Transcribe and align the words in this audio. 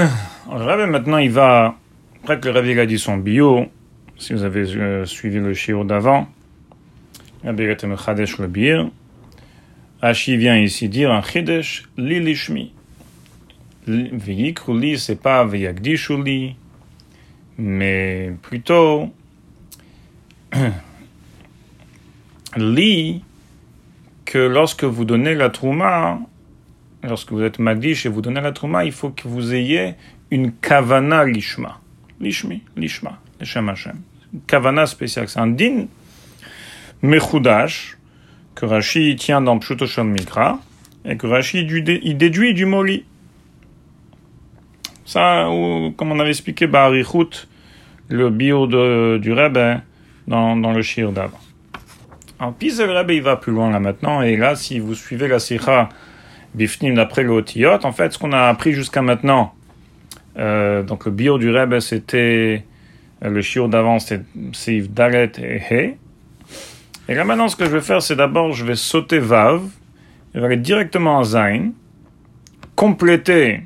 Le 0.50 0.64
Rabbi, 0.64 0.90
maintenant, 0.90 1.18
il 1.18 1.30
va, 1.30 1.76
après 2.22 2.40
que 2.40 2.48
le 2.48 2.54
Rabbi 2.54 2.78
a 2.78 2.86
dit 2.86 2.98
son 2.98 3.16
bio, 3.18 3.66
si 4.16 4.32
vous 4.32 4.44
avez 4.44 4.62
euh, 4.76 5.04
suivi 5.04 5.38
le 5.38 5.52
shiur 5.54 5.84
d'avant, 5.84 6.28
Rabbi 7.44 7.64
été 7.64 7.86
Chadesh 7.96 8.38
le 8.38 8.46
bir. 8.46 8.90
Rashi 10.00 10.36
vient 10.36 10.56
ici 10.56 10.88
dire 10.88 11.12
un 11.12 11.22
Chidesh 11.22 11.84
li 11.98 12.20
lishmi. 12.20 12.72
V'yikru 13.86 14.78
li, 14.78 14.98
c'est 14.98 15.20
pas 15.20 15.44
v'yagdishu 15.44 16.22
li, 16.22 16.56
mais 17.58 18.32
plutôt 18.42 19.12
li 22.56 23.22
que 24.24 24.38
lorsque 24.38 24.84
vous 24.84 25.04
donnez 25.04 25.34
la 25.34 25.50
trouma, 25.50 26.20
lorsque 27.02 27.32
vous 27.32 27.42
êtes 27.42 27.58
magdish 27.58 28.06
et 28.06 28.08
vous 28.08 28.22
donnez 28.22 28.40
la 28.40 28.52
trouma, 28.52 28.84
il 28.84 28.92
faut 28.92 29.10
que 29.10 29.26
vous 29.26 29.54
ayez 29.54 29.94
une 30.30 30.52
kavana 30.52 31.24
lishma. 31.24 31.80
Lishmi, 32.20 32.62
lishma, 32.76 33.18
Leshem 33.40 33.68
Hashem. 33.68 34.00
Kavana 34.46 34.86
spéciale. 34.86 35.28
C'est 35.28 35.40
un 35.40 35.46
din 35.46 35.86
mechudash 37.02 37.96
que 38.54 38.66
Rashi 38.66 39.16
tient 39.16 39.40
dans 39.40 39.58
Pshutoshon 39.58 40.04
Mikra 40.04 40.60
et 41.04 41.16
que 41.16 41.26
Rashi 41.26 41.60
il 41.60 42.16
déduit 42.16 42.54
du 42.54 42.66
moli. 42.66 43.04
Ça, 45.06 45.46
comme 45.96 46.12
on 46.12 46.20
avait 46.20 46.30
expliqué, 46.30 46.66
Barichut, 46.66 47.48
le 48.08 48.30
bio 48.30 48.66
de, 48.66 49.18
du 49.18 49.32
Rebbe 49.32 49.80
dans, 50.28 50.56
dans 50.56 50.72
le 50.72 50.82
shir 50.82 51.10
d'avant. 51.10 51.40
Alors, 52.38 52.54
puis 52.54 52.70
le 52.76 52.84
Rebbe, 52.84 53.10
il 53.10 53.22
va 53.22 53.36
plus 53.36 53.52
loin 53.52 53.70
là 53.70 53.80
maintenant, 53.80 54.22
et 54.22 54.36
là, 54.36 54.54
si 54.54 54.78
vous 54.78 54.94
suivez 54.94 55.26
la 55.26 55.38
Sikha 55.38 55.88
Bifnim 56.54 56.94
d'après 56.94 57.22
le 57.22 57.30
Otiyot, 57.30 57.84
en 57.84 57.92
fait, 57.92 58.12
ce 58.12 58.18
qu'on 58.18 58.32
a 58.32 58.48
appris 58.48 58.72
jusqu'à 58.72 59.02
maintenant, 59.02 59.54
euh, 60.38 60.82
donc 60.82 61.04
le 61.04 61.12
bio 61.12 61.38
du 61.38 61.50
Rebbe, 61.50 61.80
c'était 61.80 62.64
euh, 63.24 63.28
le 63.28 63.42
shir 63.42 63.68
d'avant, 63.68 63.98
c'est 63.98 64.22
Seif 64.52 64.90
Dalet 64.90 65.32
et 65.38 65.60
He. 65.70 65.96
Et 67.08 67.14
là 67.14 67.24
maintenant, 67.24 67.48
ce 67.48 67.56
que 67.56 67.64
je 67.64 67.70
vais 67.70 67.80
faire, 67.80 68.02
c'est 68.02 68.16
d'abord, 68.16 68.52
je 68.52 68.64
vais 68.64 68.76
sauter 68.76 69.18
Vav, 69.18 69.62
je 70.34 70.40
vais 70.40 70.46
aller 70.46 70.56
directement 70.56 71.20
à 71.20 71.24
Zain, 71.24 71.70
compléter 72.76 73.62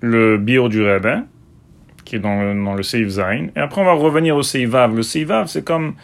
le 0.00 0.38
bio 0.38 0.68
du 0.68 0.82
Rebbe, 0.82 1.24
qui 2.04 2.16
est 2.16 2.18
dans 2.18 2.42
le, 2.42 2.64
dans 2.64 2.74
le 2.74 2.82
Seiv 2.82 3.08
Zain, 3.08 3.48
et 3.56 3.60
après 3.60 3.80
on 3.80 3.84
va 3.84 3.92
revenir 3.92 4.36
au 4.36 4.42
Seivav. 4.42 4.94
Le 4.94 5.02
Seivav, 5.02 5.48
c'est 5.48 5.64
comme, 5.64 5.94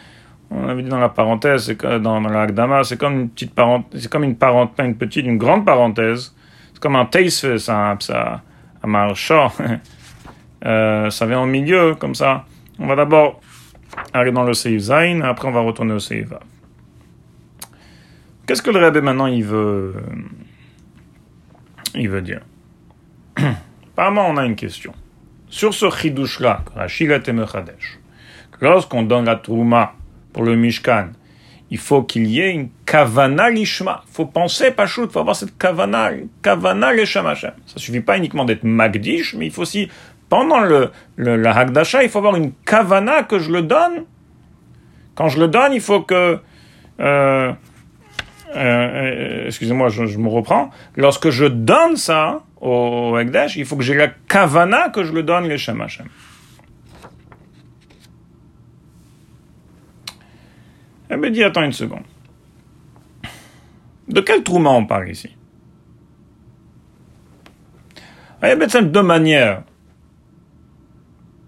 on 0.51 0.67
avait 0.67 0.83
dit 0.83 0.89
dans 0.89 0.99
la 0.99 1.09
parenthèse, 1.09 1.69
dans, 1.77 1.99
dans 1.99 2.19
l'Agdama, 2.19 2.83
c'est 2.83 2.97
comme 2.97 3.21
une 3.21 3.29
petite 3.29 3.55
parenthèse, 3.55 4.01
c'est 4.01 4.11
comme 4.11 4.25
une 4.25 4.35
parenthèse, 4.35 4.85
une 4.85 4.97
petite, 4.97 5.25
une 5.25 5.37
grande 5.37 5.65
parenthèse, 5.65 6.35
c'est 6.73 6.81
comme 6.81 6.97
un 6.97 7.05
Teisfe, 7.05 7.57
ça, 7.57 7.95
ça, 7.99 8.41
euh, 10.65 11.09
ça 11.09 11.25
vient 11.25 11.41
au 11.41 11.45
milieu, 11.45 11.95
comme 11.95 12.15
ça. 12.15 12.45
On 12.79 12.85
va 12.85 12.95
d'abord 12.95 13.39
aller 14.13 14.31
dans 14.31 14.43
le 14.43 14.53
Seiv 14.53 14.79
Zain, 14.79 15.21
après 15.21 15.47
on 15.47 15.51
va 15.51 15.61
retourner 15.61 15.93
au 15.93 15.99
Seivav. 15.99 16.41
Qu'est-ce 18.45 18.61
que 18.61 18.71
le 18.71 18.79
Rebbe 18.79 19.03
maintenant 19.03 19.27
il 19.27 19.45
veut, 19.45 19.95
il 21.95 22.09
veut 22.09 22.21
dire? 22.21 22.41
Apparemment, 23.93 24.27
on 24.27 24.37
a 24.37 24.45
une 24.45 24.55
question. 24.55 24.93
Sur 25.47 25.73
ce 25.73 25.89
chidouche-là, 25.89 26.63
lorsqu'on 28.61 29.03
donne 29.03 29.25
la 29.25 29.35
trouma 29.35 29.93
pour 30.33 30.43
le 30.43 30.55
Mishkan, 30.55 31.09
il 31.69 31.77
faut 31.77 32.03
qu'il 32.03 32.27
y 32.27 32.41
ait 32.41 32.51
une 32.51 32.69
kavana 32.85 33.49
lishma. 33.49 34.03
Il 34.09 34.13
faut 34.13 34.25
penser, 34.25 34.71
pachout, 34.71 35.05
il 35.05 35.09
faut 35.09 35.19
avoir 35.19 35.35
cette 35.35 35.57
kavana, 35.57 36.11
kavana 36.43 36.93
lishma 36.93 37.31
Hashem. 37.31 37.53
Ça 37.65 37.79
suffit 37.79 38.01
pas 38.01 38.17
uniquement 38.17 38.43
d'être 38.43 38.63
magdish, 38.63 39.35
mais 39.35 39.45
il 39.45 39.51
faut 39.51 39.61
aussi, 39.61 39.89
pendant 40.27 40.59
le, 40.59 40.91
le 41.15 41.37
la 41.37 41.55
hagdasha, 41.55 42.03
il 42.03 42.09
faut 42.09 42.19
avoir 42.19 42.35
une 42.35 42.51
kavana 42.65 43.23
que 43.23 43.39
je 43.39 43.51
le 43.51 43.61
donne. 43.61 44.05
Quand 45.15 45.29
je 45.29 45.39
le 45.39 45.47
donne, 45.47 45.73
il 45.73 45.81
faut 45.81 46.01
que, 46.01 46.39
euh, 46.99 47.53
euh, 48.55 49.45
excusez-moi, 49.47 49.89
je, 49.89 50.17
me 50.17 50.29
reprends. 50.29 50.71
Lorsque 50.97 51.29
je 51.29 51.45
donne 51.45 51.95
ça 51.95 52.41
au 52.59 53.17
Ekdesh, 53.17 53.55
il 53.55 53.65
faut 53.65 53.77
que 53.77 53.83
j'ai 53.83 53.95
la 53.95 54.07
kavana 54.07 54.89
que 54.89 55.03
je 55.03 55.13
le 55.13 55.23
donne 55.23 55.47
le 55.47 55.57
Shem 55.57 55.81
Hashem. 55.81 56.07
Elle 61.11 61.19
me 61.19 61.29
dit, 61.29 61.43
attends 61.43 61.63
une 61.63 61.73
seconde. 61.73 62.05
De 64.07 64.21
quel 64.21 64.43
trouma 64.43 64.69
on 64.69 64.85
parle 64.85 65.09
ici? 65.09 65.29
Il 68.41 68.47
y 68.47 68.51
a 68.51 68.81
deux 68.81 69.03
manières 69.03 69.63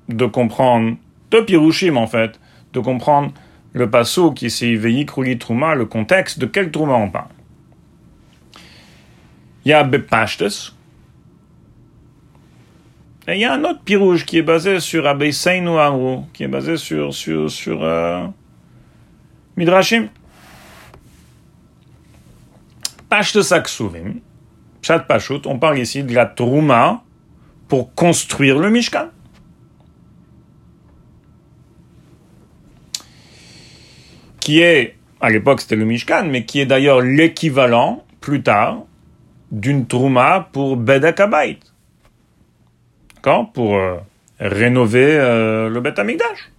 de 0.10 0.26
comprendre, 0.26 0.98
deux 1.32 1.46
pirouchim 1.46 1.96
en 1.96 2.08
fait, 2.08 2.42
de 2.74 2.82
comprendre 2.82 3.32
le 3.72 3.90
passo 3.90 4.34
qui 4.34 4.50
s'est 4.50 4.76
veillé 4.76 5.06
Trouma, 5.06 5.76
le 5.76 5.86
contexte, 5.86 6.40
de 6.40 6.46
quel 6.46 6.70
Trouma 6.70 6.96
on 6.96 7.10
parle 7.10 7.30
Il 9.64 9.70
y 9.70 9.74
a 9.74 9.86
Bepashtes, 9.86 10.74
et 13.28 13.36
il 13.36 13.40
y 13.40 13.46
a 13.46 13.54
un 13.54 13.64
autre 13.64 13.82
pirouge 13.82 14.26
qui 14.26 14.40
est 14.40 14.44
basé 14.44 14.82
sur 14.82 15.08
Abeseinu 15.08 15.80
Amru, 15.80 16.24
qui 16.34 16.44
est 16.44 16.50
basé 16.50 16.76
sur, 16.76 17.14
sur, 17.14 17.50
sur 17.50 17.82
euh, 17.82 18.28
Midrashim? 19.58 20.10
Pashtes 23.10 23.52
Aksuvim, 23.52 24.22
Pshat 24.82 25.00
Pashut, 25.08 25.42
on 25.46 25.60
parle 25.60 25.80
ici 25.80 26.04
de 26.04 26.14
la 26.14 26.26
Trouma 26.26 27.04
pour 27.68 27.94
construire 27.94 28.58
le 28.58 28.70
Mishkan. 28.70 29.10
qui 34.44 34.60
est, 34.60 34.98
à 35.22 35.30
l'époque 35.30 35.62
c'était 35.62 35.78
le 35.78 35.86
Mishkan, 35.86 36.26
mais 36.30 36.44
qui 36.44 36.60
est 36.60 36.66
d'ailleurs 36.66 37.00
l'équivalent, 37.02 38.04
plus 38.20 38.44
tard, 38.44 38.84
d'une 39.52 39.88
Trouma 39.88 40.50
pour 40.52 40.76
Bedakabait. 40.76 41.60
D'accord? 43.16 43.54
Pour 43.54 43.78
euh, 43.78 43.98
rénover 44.40 45.18
euh, 45.18 45.70
le 45.70 46.00
Amikdash. 46.00 46.53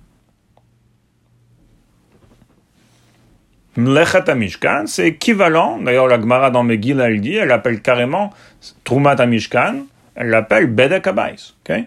Mlechat 3.76 4.34
Mishkan, 4.34 4.84
c'est 4.86 5.08
équivalent, 5.08 5.78
d'ailleurs 5.78 6.06
la 6.06 6.20
Gemara 6.20 6.50
dans 6.50 6.62
Megillah, 6.62 7.08
elle 7.08 7.20
dit, 7.20 7.34
elle 7.34 7.50
appelle 7.50 7.82
carrément 7.82 8.32
Trumat 8.84 9.26
Mishkan, 9.26 9.86
elle 10.14 10.28
l'appelle 10.28 10.66
Bedakabait. 10.66 11.36
ok? 11.68 11.84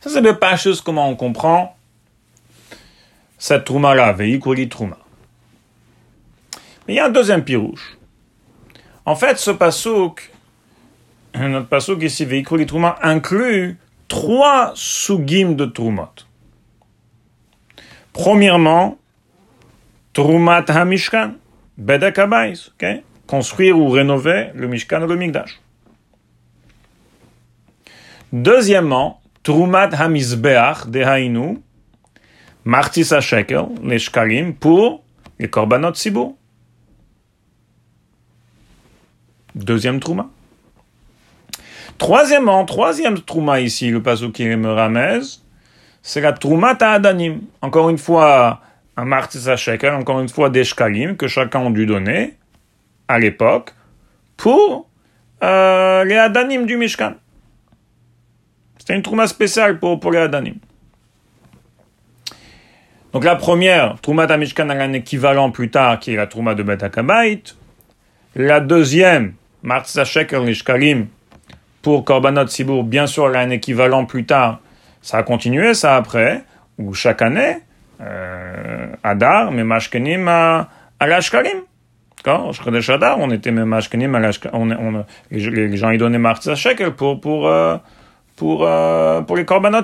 Ça 0.00 0.10
c'est 0.10 0.34
pas 0.38 0.56
juste 0.56 0.82
comment 0.82 1.08
on 1.08 1.16
comprend 1.16 1.76
cette 3.40 3.64
trouma-là, 3.64 4.12
Veikuli 4.12 4.68
Trouma. 4.68 4.98
Mais 6.86 6.94
il 6.94 6.96
y 6.96 7.00
a 7.00 7.06
un 7.06 7.10
deuxième 7.10 7.42
pirouche. 7.42 7.96
En 9.06 9.16
fait, 9.16 9.38
ce 9.38 9.50
pasouk, 9.50 10.30
notre 11.34 11.66
pasouk 11.66 12.02
ici, 12.02 12.26
Veikuli 12.26 12.66
Trouma, 12.66 12.98
inclut 13.02 13.78
trois 14.08 14.72
sugim 14.74 15.52
de 15.52 15.64
Troumot. 15.64 16.26
Premièrement, 18.12 18.98
Troumat 20.12 20.64
HaMishkan, 20.68 21.34
Bedek 21.78 22.18
ok? 22.18 22.86
Construire 23.26 23.78
ou 23.78 23.88
rénover 23.88 24.50
le 24.54 24.66
Mishkan 24.66 25.02
ou 25.02 25.06
le 25.06 25.16
Migdash. 25.16 25.60
Deuxièmement, 28.32 29.20
Troumat 29.42 29.90
HaMizbeach, 29.92 30.86
de 30.88 31.00
Hainu, 31.00 31.58
Martisa 32.64 33.20
Shekel, 33.20 33.66
les 33.82 33.98
shkalim, 33.98 34.54
pour 34.54 35.02
les 35.38 35.48
korbanot 35.48 35.94
sibou. 35.94 36.36
Deuxième 39.54 39.98
trouma. 39.98 40.28
Troisièmement, 41.98 42.64
troisième 42.64 43.20
trouma 43.20 43.60
ici, 43.60 43.90
le 43.90 44.02
pasuk 44.02 44.32
qui 44.32 44.44
me 44.44 44.72
ramène, 44.72 45.22
c'est 46.02 46.20
la 46.20 46.32
trouma 46.32 46.74
ta'adanim. 46.74 47.40
Encore 47.62 47.90
une 47.90 47.98
fois, 47.98 48.60
un 48.96 49.04
martisa 49.04 49.56
shekel, 49.56 49.94
encore 49.94 50.20
une 50.20 50.28
fois 50.28 50.50
des 50.50 50.64
shkalim 50.64 51.16
que 51.16 51.28
chacun 51.28 51.66
a 51.66 51.70
dû 51.70 51.86
donner 51.86 52.34
à 53.08 53.18
l'époque 53.18 53.74
pour 54.36 54.88
euh, 55.42 56.04
les 56.04 56.16
adanim 56.16 56.66
du 56.66 56.76
Mishkan. 56.76 57.14
C'était 58.78 58.94
une 58.94 59.02
trouma 59.02 59.26
spéciale 59.26 59.78
pour, 59.78 60.00
pour 60.00 60.12
les 60.12 60.18
adanim. 60.18 60.56
Donc 63.12 63.24
la 63.24 63.34
première, 63.34 64.00
Trouma 64.00 64.36
Mishkan 64.36 64.68
a 64.70 64.74
un 64.74 64.92
équivalent 64.92 65.50
plus 65.50 65.68
tard 65.68 65.98
qui 65.98 66.12
est 66.12 66.16
la 66.16 66.28
Trouma 66.28 66.54
de 66.54 66.62
Bet 66.62 66.78
La 68.36 68.60
deuxième, 68.60 69.34
Martsa 69.62 70.04
Shekel 70.04 70.44
Nishkalim, 70.44 71.08
pour 71.82 72.04
Korbanot 72.04 72.46
Sibour, 72.46 72.84
bien 72.84 73.06
sûr, 73.06 73.28
elle 73.28 73.36
a 73.36 73.40
un 73.40 73.50
équivalent 73.50 74.04
plus 74.04 74.26
tard. 74.26 74.60
Ça 75.02 75.18
a 75.18 75.22
continué, 75.22 75.74
ça 75.74 75.96
après, 75.96 76.44
ou 76.78 76.94
chaque 76.94 77.22
année, 77.22 77.58
Adar, 79.02 79.50
mais 79.52 79.64
Mashkenim 79.64 80.26
à, 80.28 80.68
à 80.98 81.06
l'Ashkalim. 81.06 81.62
Adar, 82.24 83.18
on 83.18 83.30
était 83.30 83.50
même 83.50 83.72
Ashkenim, 83.72 84.14
on, 84.52 84.70
on, 84.70 85.04
les, 85.30 85.76
gens 85.76 85.90
ils 85.90 85.98
donnaient 85.98 86.18
Martza 86.18 86.54
Shekel 86.54 86.92
pour, 86.92 87.20
pour, 87.20 87.48
euh, 87.48 87.76
pour, 88.36 88.66
euh, 88.66 89.22
pour 89.22 89.36
les 89.36 89.44
Korbanot. 89.44 89.82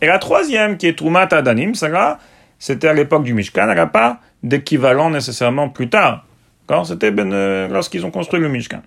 Et 0.00 0.06
la 0.06 0.18
troisième, 0.18 0.76
qui 0.76 0.86
est 0.86 0.96
Trumat 0.96 1.28
Adanim, 1.32 1.74
ça 1.74 2.18
c'était 2.58 2.88
à 2.88 2.94
l'époque 2.94 3.24
du 3.24 3.34
Mishkan, 3.34 3.68
elle 3.68 3.76
n'a 3.76 3.86
pas 3.86 4.20
d'équivalent 4.42 5.10
nécessairement 5.10 5.68
plus 5.68 5.88
tard. 5.88 6.24
Quand 6.66 6.84
c'était 6.84 7.10
ben, 7.10 7.32
euh, 7.32 7.68
lorsqu'ils 7.68 8.04
ont 8.06 8.10
construit 8.10 8.40
le 8.40 8.48
Mishkan. 8.48 8.82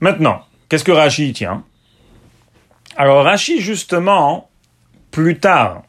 Maintenant, 0.00 0.42
qu'est-ce 0.68 0.84
que 0.84 0.92
Rashi 0.92 1.32
tient? 1.32 1.64
Alors 2.96 3.24
Rashi, 3.24 3.60
justement, 3.60 4.50
plus 5.12 5.38
tard, 5.38 5.82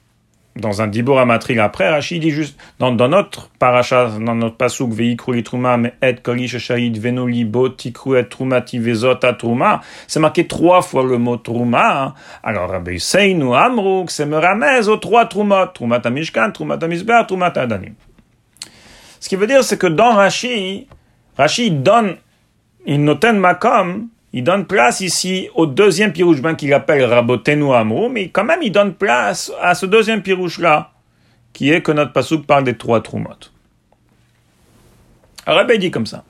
dans 0.55 0.83
un 0.83 0.87
Dibur 0.87 1.17
Amatril 1.17 1.59
après, 1.59 1.89
Rashi 1.89 2.19
dit 2.19 2.29
juste, 2.29 2.59
dans, 2.77 2.91
notre 2.91 3.49
paracha, 3.57 4.11
dans 4.19 4.35
notre 4.35 4.55
pasuk, 4.55 4.91
Veikru 4.91 5.41
truma 5.41 5.77
me 5.77 5.89
et 6.01 6.21
kolish 6.21 6.57
shahid 6.59 6.99
venoli 6.99 7.43
bo 7.43 7.69
tikru 7.69 8.19
et 8.19 8.25
trumati 8.25 8.77
vezot 8.77 9.15
truma, 9.39 9.81
c'est 10.07 10.19
marqué 10.19 10.45
trois 10.45 10.83
fois 10.83 11.03
le 11.03 11.17
mot 11.17 11.37
truma. 11.37 12.03
Hein. 12.03 12.13
Alors, 12.43 12.69
Rabbi 12.69 12.99
Seinu 12.99 13.55
Amruk, 13.55 14.11
c'est 14.11 14.27
me 14.27 14.37
ramène 14.37 14.87
aux 14.87 14.97
trois 14.97 15.25
trumot, 15.25 15.67
trumat 15.73 16.01
amishkan, 16.03 16.51
trumat 16.51 16.77
amizber, 16.83 17.23
trumat 17.27 17.53
adanim. 17.55 17.95
Ce 19.19 19.29
qui 19.29 19.35
veut 19.35 19.47
dire, 19.47 19.63
c'est 19.63 19.79
que 19.79 19.87
dans 19.87 20.13
Rashi, 20.13 20.87
Rashi 21.35 21.71
donne, 21.71 22.17
il 22.85 23.03
noten 23.03 23.39
makom, 23.39 24.09
il 24.33 24.43
donne 24.43 24.65
place 24.65 24.99
ici 24.99 25.47
au 25.53 25.67
deuxième 25.67 26.11
pirouche 26.11 26.39
qu'il 26.57 26.73
appelle 26.73 27.05
Rabotenu 27.05 27.71
Amrou, 27.71 28.09
mais 28.09 28.29
quand 28.29 28.43
même 28.43 28.63
il 28.63 28.71
donne 28.71 28.95
place 28.95 29.51
à 29.61 29.75
ce 29.75 29.85
deuxième 29.85 30.23
pirouche-là, 30.23 30.91
qui 31.53 31.71
est 31.71 31.83
que 31.83 31.91
notre 31.91 32.11
pasouk 32.11 32.47
parle 32.47 32.63
des 32.63 32.75
trois 32.75 33.01
Trumot. 33.01 33.29
Alors 35.45 35.65
dit 35.77 35.91
comme 35.91 36.07
ça. 36.07 36.23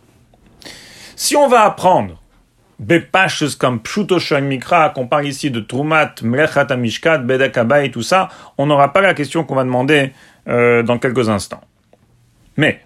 Si 1.15 1.37
on 1.37 1.47
va 1.47 1.61
apprendre 1.61 2.21
Bepaches 2.79 3.55
comme 3.55 3.79
Pshuto 3.79 4.17
Mikra, 4.41 4.89
qu'on 4.89 5.07
parle 5.07 5.27
ici 5.27 5.49
de 5.49 5.61
Trumat, 5.61 6.15
Mlechat 6.21 6.67
Amishkat, 6.71 7.19
Bedek 7.19 7.57
et 7.83 7.91
tout 7.91 8.01
ça, 8.01 8.27
on 8.57 8.65
n'aura 8.65 8.91
pas 8.91 8.99
la 8.99 9.13
question 9.13 9.45
qu'on 9.45 9.55
va 9.55 9.63
demander 9.63 10.11
euh, 10.49 10.83
dans 10.83 10.97
quelques 10.97 11.29
instants. 11.29 11.61
Mais, 12.57 12.81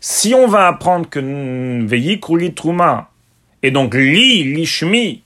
si 0.00 0.34
on 0.34 0.46
va 0.46 0.66
apprendre 0.66 1.08
que 1.08 1.20
Veyi 1.86 2.20
Kruli 2.20 2.52
Truma, 2.52 3.10
et 3.62 3.70
donc, 3.70 3.94
li, 3.94 4.44
lishmi, 4.44 5.22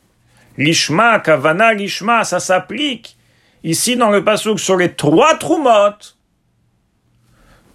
lishma, 0.58 1.20
kavana, 1.20 1.72
lishma, 1.74 2.24
ça 2.24 2.40
s'applique 2.40 3.16
ici 3.62 3.96
dans 3.96 4.10
le 4.10 4.24
pasuk 4.24 4.60
sur 4.60 4.76
les 4.76 4.92
trois 4.92 5.36
trumot. 5.36 6.14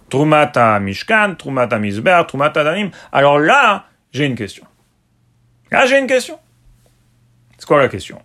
Trumata 0.08 0.80
mishkan, 0.80 1.36
trumata 1.36 1.78
misber, 1.78 2.22
trumata 2.26 2.64
danim. 2.64 2.90
Alors 3.12 3.38
là, 3.38 3.86
j'ai 4.12 4.26
une 4.26 4.34
question. 4.34 4.64
Là, 5.70 5.86
j'ai 5.86 5.98
une 5.98 6.08
question. 6.08 6.38
C'est 7.56 7.66
quoi 7.66 7.78
la 7.78 7.88
question? 7.88 8.20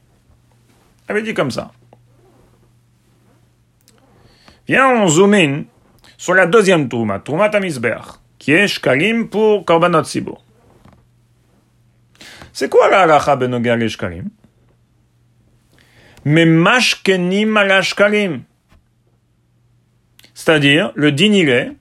Elle 1.08 1.18
avait 1.18 1.26
dit 1.26 1.34
comme 1.34 1.52
ça. 1.52 1.72
Viens, 4.68 4.90
on 4.90 5.08
zoom 5.08 5.34
in 5.36 5.64
sur 6.18 6.34
la 6.34 6.48
deuxième 6.48 6.90
truma, 6.90 7.20
trumata 7.20 7.60
misber, 7.60 8.00
qui 8.40 8.52
est 8.52 8.68
shkalim 8.68 9.28
pour 9.30 9.64
korbanot 9.64 10.06
sibur. 10.06 10.45
C'est 12.56 12.70
quoi 12.70 12.90
la 12.90 13.02
halacha 13.02 13.36
benoga 13.36 13.76
shkalim 13.90 14.30
Mais 16.24 16.46
mashkenim 16.46 17.58
al 17.58 17.84
C'est-à-dire, 20.34 20.94
le 20.96 21.12
din 21.12 21.76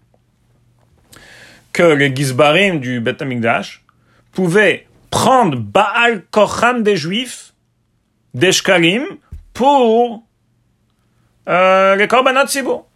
que 1.72 1.82
les 1.84 2.12
gizbarim 2.12 2.80
du 2.80 2.98
Bet 2.98 3.22
Amikdash 3.22 3.84
pouvaient 4.32 4.88
prendre 5.10 5.58
Baal 5.58 6.24
Kocham 6.32 6.82
des 6.82 6.96
Juifs, 6.96 7.54
des 8.34 8.50
Shkalim, 8.50 9.04
pour 9.52 10.24
euh, 11.48 11.94
les 11.94 12.08
Korbanot 12.08 12.48
Sibo. 12.48 12.88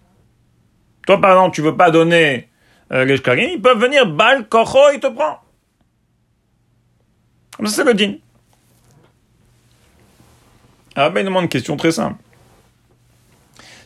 Toi, 1.07 1.21
par 1.21 1.31
exemple, 1.31 1.55
tu 1.55 1.63
veux 1.63 1.77
pas 1.77 1.93
donner 1.93 2.49
euh, 2.91 3.05
les 3.05 3.19
Shkalim, 3.19 3.51
ils 3.53 3.63
peuvent 3.63 3.81
venir 3.81 4.05
Baal 4.05 4.49
Kocho, 4.49 4.91
il 4.93 4.99
te 4.99 5.07
prend. 5.07 5.39
Comme 7.59 7.67
ça, 7.67 7.75
c'est 7.75 7.85
le 7.85 7.93
din. 7.93 8.15
Ah 10.95 11.11
ben, 11.11 11.21
il 11.21 11.25
demande 11.25 11.43
une 11.45 11.49
question 11.49 11.77
très 11.77 11.91
simple. 11.91 12.23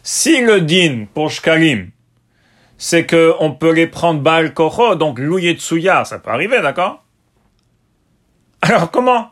Si 0.02 0.42
le 0.42 0.60
din 0.60 1.06
pour 1.12 1.30
Shkalim, 1.30 1.90
c'est 2.76 3.06
que 3.06 3.34
on 3.40 3.52
peut 3.52 3.72
les 3.72 3.86
prendre 3.86 4.20
bal 4.20 4.52
kocho, 4.52 4.94
donc 4.94 5.18
tsuya, 5.18 6.04
ça 6.04 6.18
peut 6.18 6.30
arriver, 6.30 6.60
d'accord? 6.60 7.02
Alors 8.60 8.90
comment? 8.90 9.30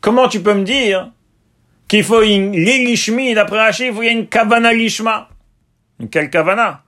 Comment 0.00 0.28
tu 0.28 0.40
peux 0.40 0.54
me 0.54 0.64
dire 0.64 1.10
qu'il 1.88 2.04
faut 2.04 2.22
une 2.22 2.52
lishmi, 2.52 3.34
d'après 3.34 3.58
Rachid, 3.58 3.86
il 3.88 3.94
faut 3.94 4.02
une 4.02 4.28
kavana 4.28 4.72
lishma. 4.72 5.28
Quelle 6.10 6.30
kavana? 6.30 6.84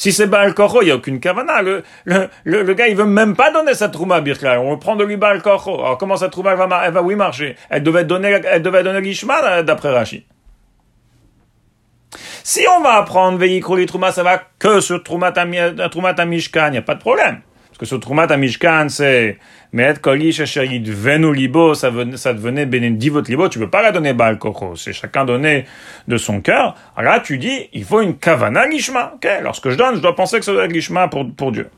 Si 0.00 0.12
c'est 0.12 0.28
Baal 0.28 0.54
Kocho, 0.54 0.80
il 0.80 0.86
n'y 0.86 0.92
a 0.92 0.94
aucune 0.94 1.20
kavana. 1.20 1.60
Le, 1.60 1.82
le, 2.06 2.30
le, 2.44 2.72
gars, 2.72 2.88
il 2.88 2.96
veut 2.96 3.04
même 3.04 3.36
pas 3.36 3.50
donner 3.50 3.74
sa 3.74 3.90
trouma 3.90 4.22
Birka. 4.22 4.58
On 4.58 4.78
prend 4.78 4.96
de 4.96 5.04
lui 5.04 5.18
Baal 5.18 5.42
Kocho. 5.42 5.74
Alors 5.78 5.98
comment 5.98 6.16
sa 6.16 6.30
trouma, 6.30 6.52
elle 6.52 6.56
va, 6.56 6.82
elle 6.86 6.94
va 6.94 7.02
oui 7.02 7.16
marcher? 7.16 7.54
Elle 7.68 7.82
devait 7.82 8.04
donner, 8.04 8.40
elle 8.50 8.62
devait 8.62 8.82
donner 8.82 9.02
l'ishma, 9.02 9.62
d'après 9.62 9.90
Rashi. 9.90 10.24
Si 12.42 12.64
on 12.74 12.80
va 12.80 12.94
apprendre 12.94 13.36
Veikro 13.36 13.76
Trouma, 13.84 14.10
ça 14.10 14.22
va 14.22 14.40
que 14.58 14.80
sur 14.80 15.02
Trouma 15.02 15.32
Tamishkan, 15.32 16.68
il 16.68 16.72
n'y 16.72 16.78
a 16.78 16.82
pas 16.82 16.94
de 16.94 17.00
problème. 17.00 17.42
Que 17.80 17.86
sur 17.86 17.98
Trouma 17.98 18.26
Tamishkan, 18.26 18.90
c'est 18.90 19.38
mais 19.72 19.94
kolish 20.02 20.42
venu 20.42 21.34
libo, 21.34 21.72
ça, 21.72 21.90
devenait 21.90 22.66
benedivot 22.66 23.22
libo, 23.22 23.48
tu 23.48 23.58
veux 23.58 23.70
pas 23.70 23.80
la 23.80 23.90
donner 23.90 24.12
bal 24.12 24.38
koko, 24.38 24.76
c'est 24.76 24.92
chacun 24.92 25.24
donné 25.24 25.64
de 26.06 26.18
son 26.18 26.42
cœur. 26.42 26.76
Alors 26.94 27.14
là, 27.14 27.20
tu 27.20 27.38
dis, 27.38 27.70
il 27.72 27.84
faut 27.84 28.02
une 28.02 28.18
kavana 28.18 28.66
lishma. 28.66 29.14
Ok, 29.14 29.26
lorsque 29.42 29.70
je 29.70 29.76
donne, 29.76 29.96
je 29.96 30.00
dois 30.00 30.14
penser 30.14 30.38
que 30.38 30.44
ça 30.44 30.52
doit 30.52 30.66
être 30.66 30.72
lishma 30.72 31.08
pour, 31.08 31.26
pour 31.34 31.52
Dieu. 31.52 31.70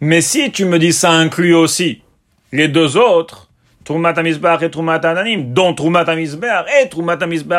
Mais 0.00 0.20
si 0.20 0.50
tu 0.50 0.64
me 0.64 0.80
dis 0.80 0.92
ça 0.92 1.12
inclut 1.12 1.54
aussi 1.54 2.02
les 2.50 2.66
deux 2.66 2.96
autres, 2.96 3.51
Trumat 3.84 4.14
et 4.62 4.70
Trumat 4.70 5.00
dont 5.46 5.74
Trumat 5.74 6.04
et 6.14 6.88
Trumat 6.88 7.16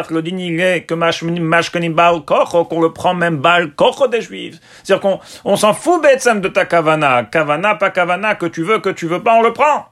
le 0.09 0.21
din 0.21 0.79
que 0.87 0.93
Mashkenim 0.93 1.93
Baal 1.93 2.21
Kocho, 2.21 2.65
qu'on 2.65 2.81
le 2.81 2.91
prend 2.91 3.13
même 3.13 3.37
Baal 3.37 3.71
Kocho 3.71 4.07
des 4.07 4.21
Juifs. 4.21 4.59
C'est-à-dire 4.83 5.01
qu'on 5.01 5.19
on 5.45 5.55
s'en 5.55 5.73
fout 5.73 6.01
bêtement 6.01 6.35
de 6.35 6.47
ta 6.47 6.65
Kavana. 6.65 7.24
Kavana, 7.24 7.75
pas 7.75 7.89
Kavana, 7.89 8.36
que 8.36 8.45
tu 8.45 8.63
veux, 8.63 8.79
que 8.79 8.89
tu 8.89 9.07
veux 9.07 9.21
pas, 9.21 9.36
on 9.36 9.41
le 9.41 9.53
prend. 9.53 9.88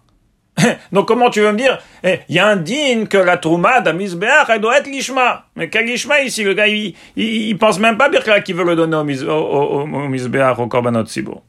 Donc 0.91 1.07
comment 1.07 1.29
tu 1.29 1.41
veux 1.41 1.51
me 1.51 1.57
dire 1.57 1.79
Il 2.03 2.35
y 2.35 2.39
a 2.39 2.47
un 2.47 2.55
din 2.55 3.05
que 3.09 3.17
la 3.17 3.37
Trouma 3.37 3.81
d'Amisbeach, 3.81 4.49
elle 4.49 4.61
doit 4.61 4.77
être 4.77 4.87
l'Ishma. 4.87 5.45
Mais 5.55 5.69
quel 5.69 5.89
Ishma 5.89 6.21
ici 6.21 6.43
Le 6.43 6.53
gars, 6.53 6.67
il, 6.67 6.95
il, 7.15 7.57
pense 7.57 7.79
même 7.79 7.97
pas 7.97 8.09
Birka 8.09 8.41
qui 8.41 8.53
veut 8.53 8.65
le 8.65 8.75
donner 8.75 8.95
au, 8.95 9.31
au, 9.31 9.81
au, 9.83 10.67
Korbanot 10.67 11.05
Sibo. 11.05 11.43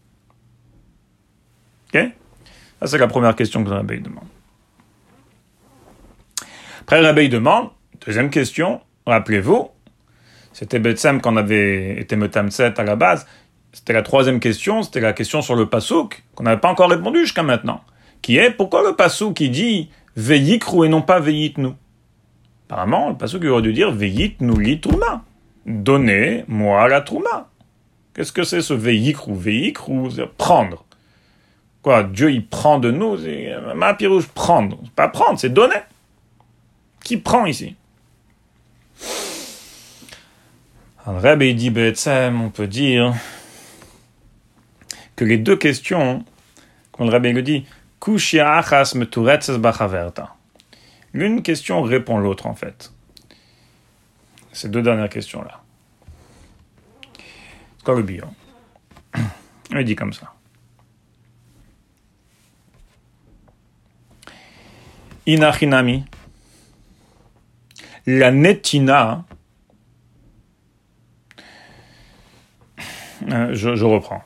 Ok? 1.93 2.01
Ça, 2.81 2.87
c'est 2.87 2.99
la 2.99 3.09
première 3.09 3.35
question 3.37 3.63
que 3.63 3.71
Rabbi 3.71 4.01
demande. 4.01 4.25
Après, 6.83 6.99
Rabbi 6.99 7.29
demande, 7.29 7.69
deuxième 8.05 8.29
question, 8.29 8.81
rappelez-vous, 9.07 9.69
c'était 10.53 10.81
Betsem 10.81 11.21
qu'on 11.21 11.37
avait 11.37 12.01
été 12.01 12.17
Metamset 12.17 12.75
à 12.77 12.83
la 12.83 12.97
base, 12.97 13.25
c'était 13.73 13.93
la 13.93 14.03
troisième 14.03 14.41
question, 14.41 14.83
c'était 14.83 15.01
la 15.01 15.13
question 15.13 15.43
sur 15.43 15.55
le 15.55 15.67
pasouk, 15.67 16.25
qu'on 16.35 16.43
n'avait 16.43 16.61
pas 16.61 16.69
encore 16.69 16.91
répondu 16.91 17.21
jusqu'à 17.21 17.45
maintenant, 17.45 17.83
qui 18.21 18.37
est 18.37 18.51
pourquoi 18.51 18.83
le 18.83 18.97
pasouk 18.97 19.35
qui 19.35 19.49
dit 19.49 19.91
Veillikru 20.17 20.85
et 20.85 20.89
non 20.89 21.03
pas 21.03 21.21
veillit 21.21 21.55
nous 21.57 21.77
Apparemment, 22.69 23.11
le 23.11 23.17
pasouk 23.17 23.45
aurait 23.45 23.63
dû 23.63 23.73
dire 23.73 23.93
veillit 23.93 24.35
nous 24.41 24.59
li 24.59 24.81
trouma. 24.81 25.23
Donnez-moi 25.67 26.89
la 26.89 27.01
trouma. 27.03 27.49
Qu'est-ce 28.13 28.33
que 28.33 28.43
c'est 28.43 28.61
ce 28.61 28.75
veillikru 28.75 29.35
Veillikru, 29.35 30.09
prendre. 30.37 30.85
Quoi, 31.83 32.03
Dieu 32.03 32.33
il 32.33 32.45
prend 32.45 32.81
de 32.81 32.91
nous, 32.91 33.19
ma 33.77 33.93
rouge 33.93 34.27
prendre. 34.35 34.79
pas 34.97 35.07
prendre, 35.07 35.39
c'est 35.39 35.55
donner. 35.55 35.77
Qui 37.03 37.17
prend 37.17 37.47
ici 37.47 37.77
Alors, 41.05 41.21
Rabbi 41.21 41.55
dit 41.55 41.73
on 42.41 42.51
peut 42.51 42.67
dire 42.67 43.15
que 45.17 45.25
les 45.25 45.39
deux 45.39 45.57
questions, 45.57 46.25
quand 46.93 47.05
le 47.05 47.11
Rabbi 47.11 47.33
le 47.33 47.43
dit, 47.43 47.67
L'une 51.13 51.43
question 51.43 51.83
répond 51.83 52.19
l'autre 52.19 52.47
en 52.47 52.55
fait. 52.55 52.93
Ces 54.53 54.69
deux 54.69 54.83
dernières 54.83 55.09
questions-là. 55.09 55.61
C'est 57.79 57.85
quoi 57.85 57.95
le 57.95 58.03
bilan? 58.03 58.35
Il 59.71 59.85
dit 59.85 59.97
comme 59.97 60.13
ça. 60.13 60.33
Inachinami 65.27 66.05
la 68.07 68.31
netina, 68.31 69.25
euh, 73.31 73.55
je, 73.55 73.85
reprends. 73.85 74.23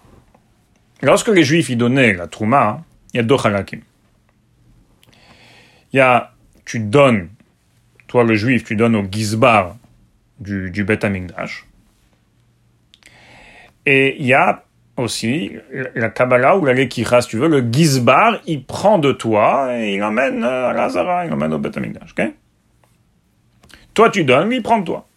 Lorsque 1.03 1.29
les 1.29 1.45
Juifs 1.45 1.69
y 1.69 1.77
donnaient 1.77 2.15
la 2.15 2.27
trouma, 2.27 2.83
il 3.13 3.19
y 3.19 3.21
a 3.21 3.23
deux 3.23 3.37
halakim. 3.43 3.81
Il 5.93 5.97
y 5.97 6.01
a, 6.01 6.33
tu 6.65 6.81
donnes, 6.81 7.29
toi 8.07 8.25
le 8.25 8.35
Juif, 8.35 8.65
tu 8.65 8.77
donnes 8.77 8.97
au 8.97 9.05
gizbar 9.05 9.77
du, 10.39 10.71
du 10.71 10.85
Bet. 10.85 11.01
Et 13.85 14.17
il 14.19 14.27
y 14.27 14.35
a 14.35 14.65
aussi 14.97 15.53
la 15.95 16.09
Kabbalah 16.09 16.57
ou 16.57 16.65
la 16.65 16.73
Lekicha, 16.73 17.21
si 17.21 17.29
tu 17.29 17.37
veux, 17.37 17.49
le 17.49 17.61
gizbar, 17.71 18.41
il 18.47 18.65
prend 18.65 18.99
de 18.99 19.13
toi 19.13 19.77
et 19.77 19.95
il 19.95 20.03
emmène 20.03 20.43
à 20.43 20.73
Lazara, 20.73 21.27
il 21.27 21.33
emmène 21.33 21.53
au 21.53 21.59
Bet 21.59 21.77
Amikdash. 21.77 22.15
Toi 23.97 24.11
tu 24.11 24.25
donnes, 24.25 24.49
lui 24.49 24.57
il 24.57 24.63
prend 24.63 24.79
de 24.79 24.85
toi. 24.85 25.09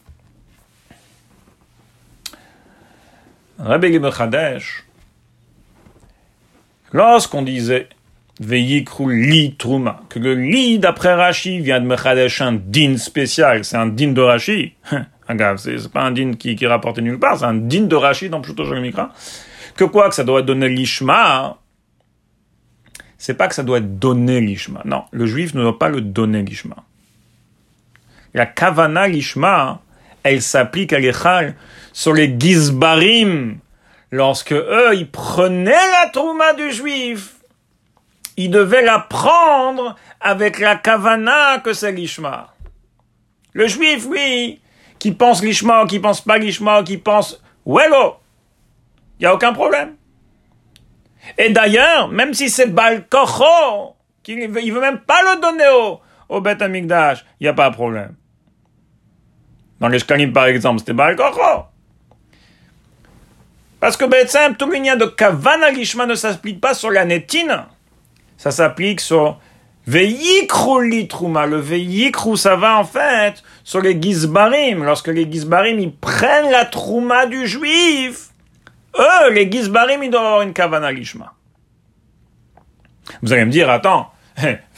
Rabbi 3.60 4.00
Chadesh, 4.18 4.86
lorsqu'on 6.94 7.42
disait 7.42 7.90
Veyikru 8.40 9.22
li 9.22 9.56
truma, 9.56 10.02
que 10.08 10.18
le 10.18 10.34
li 10.34 10.80
d'après 10.80 11.14
Rashi 11.14 11.60
vient 11.60 11.82
de 11.82 11.86
Mechadesh 11.86 12.42
un 12.42 12.54
din 12.54 12.96
spécial, 12.96 13.66
c'est 13.66 13.76
un 13.76 13.88
din 13.88 14.14
de 14.14 14.22
Rashi. 14.22 14.74
C'est 15.58 15.92
pas 15.92 16.02
un 16.02 16.12
din 16.12 16.34
qui, 16.34 16.56
qui 16.56 16.66
est 16.66 16.68
rapporté 16.68 17.04
nulle 17.04 17.20
part, 17.20 17.38
c'est 17.38 17.46
un 17.46 17.54
din 17.54 17.84
de 17.84 17.96
Rashi 17.96 18.30
dans 18.30 18.42
Pshuto 18.42 18.64
Mikra. 18.82 19.12
Que 19.76 19.84
quoi, 19.84 20.10
que 20.10 20.16
ça 20.16 20.24
doit 20.24 20.42
donner 20.42 20.70
l'ishma, 20.70 21.60
c'est 23.16 23.36
pas 23.36 23.48
que 23.48 23.54
ça 23.54 23.62
doit 23.62 23.80
donné 23.80 24.42
l'ishma. 24.42 24.82
Non, 24.86 25.04
le 25.12 25.28
juif 25.28 25.54
ne 25.54 25.62
doit 25.62 25.78
pas 25.78 25.90
le 25.90 26.02
donner 26.02 26.42
l'ishma. 26.42 26.78
La 28.34 28.46
kavana 28.46 29.08
l'ishma, 29.08 29.82
elle 30.24 30.42
s'applique 30.42 30.94
à 30.94 31.00
l'échal 31.00 31.56
sur 31.94 32.14
les 32.14 32.36
gizbarim, 32.38 33.58
lorsque 34.12 34.54
eux, 34.54 34.94
ils 34.94 35.10
prenaient 35.10 35.72
la 35.72 36.10
trouma 36.12 36.54
du 36.54 36.72
juif, 36.72 37.36
ils 38.38 38.52
devaient 38.52 38.84
la 38.84 39.00
prendre 39.00 39.96
avec 40.22 40.60
la 40.60 40.76
kavana 40.76 41.60
que 41.60 41.74
c'est 41.74 41.92
l'ishma. 41.92 42.54
Le 43.54 43.68
juif, 43.68 44.06
oui, 44.08 44.62
qui 45.00 45.12
pense 45.12 45.44
l'ishma, 45.44 45.86
qui 45.88 46.00
pense 46.00 46.22
pas 46.22 46.38
l'ishma, 46.38 46.84
qui 46.84 46.98
pense 46.98 47.42
wello, 47.66 48.18
il 49.20 49.24
n'y 49.24 49.26
a 49.26 49.34
aucun 49.34 49.54
problème. 49.54 49.96
Et 51.38 51.50
d'ailleurs, 51.50 52.08
même 52.10 52.34
si 52.34 52.50
c'est 52.50 52.68
Balkocho, 52.68 53.96
il 54.28 54.48
veut, 54.48 54.62
veut 54.62 54.82
même 54.82 55.00
pas 55.00 55.22
le 55.24 55.42
donner 55.42 55.68
au, 55.74 56.00
au 56.30 56.42
Bet 56.42 56.62
Amikdash, 56.62 57.26
il 57.40 57.44
n'y 57.44 57.50
a 57.50 57.54
pas 57.54 57.70
de 57.70 57.76
problème. 57.76 58.16
Dans 59.80 59.88
les 59.88 60.00
Shkalim, 60.00 60.32
par 60.32 60.46
exemple, 60.46 60.80
c'était 60.80 60.94
Balkocho. 60.94 61.66
Parce 63.80 63.96
que 63.96 64.06
Betsem, 64.06 64.56
tout 64.56 64.70
l'union 64.70 64.98
de 64.98 65.06
Kavana 65.06 65.72
Lishma 65.72 66.06
ne 66.06 66.16
s'applique 66.16 66.60
pas 66.60 66.74
sur 66.74 66.92
la 66.92 67.06
netine. 67.06 67.64
Ça 68.38 68.52
s'applique 68.52 69.00
sur 69.00 69.40
Veyikru 69.88 70.90
litruma. 70.90 71.46
Le 71.46 71.58
Veyikru, 71.58 72.36
ça 72.36 72.58
va 72.58 72.78
en 72.78 72.84
fait 72.84 73.42
sur 73.64 73.80
les 73.80 74.00
Gizbarim. 74.02 74.84
Lorsque 74.84 75.08
les 75.08 75.32
Gizbarim, 75.32 75.80
ils 75.80 75.96
prennent 75.96 76.52
la 76.52 76.66
trouma 76.66 77.26
du 77.26 77.48
juif, 77.48 78.30
eux, 78.98 79.32
les 79.32 79.50
Gizbarim, 79.50 80.04
ils 80.04 80.12
doivent 80.12 80.26
avoir 80.26 80.42
une 80.42 80.54
Kavana 80.54 80.92
Lishma. 80.92 81.34
Vous 83.22 83.32
allez 83.32 83.46
me 83.46 83.52
dire, 83.52 83.70
attends, 83.70 84.12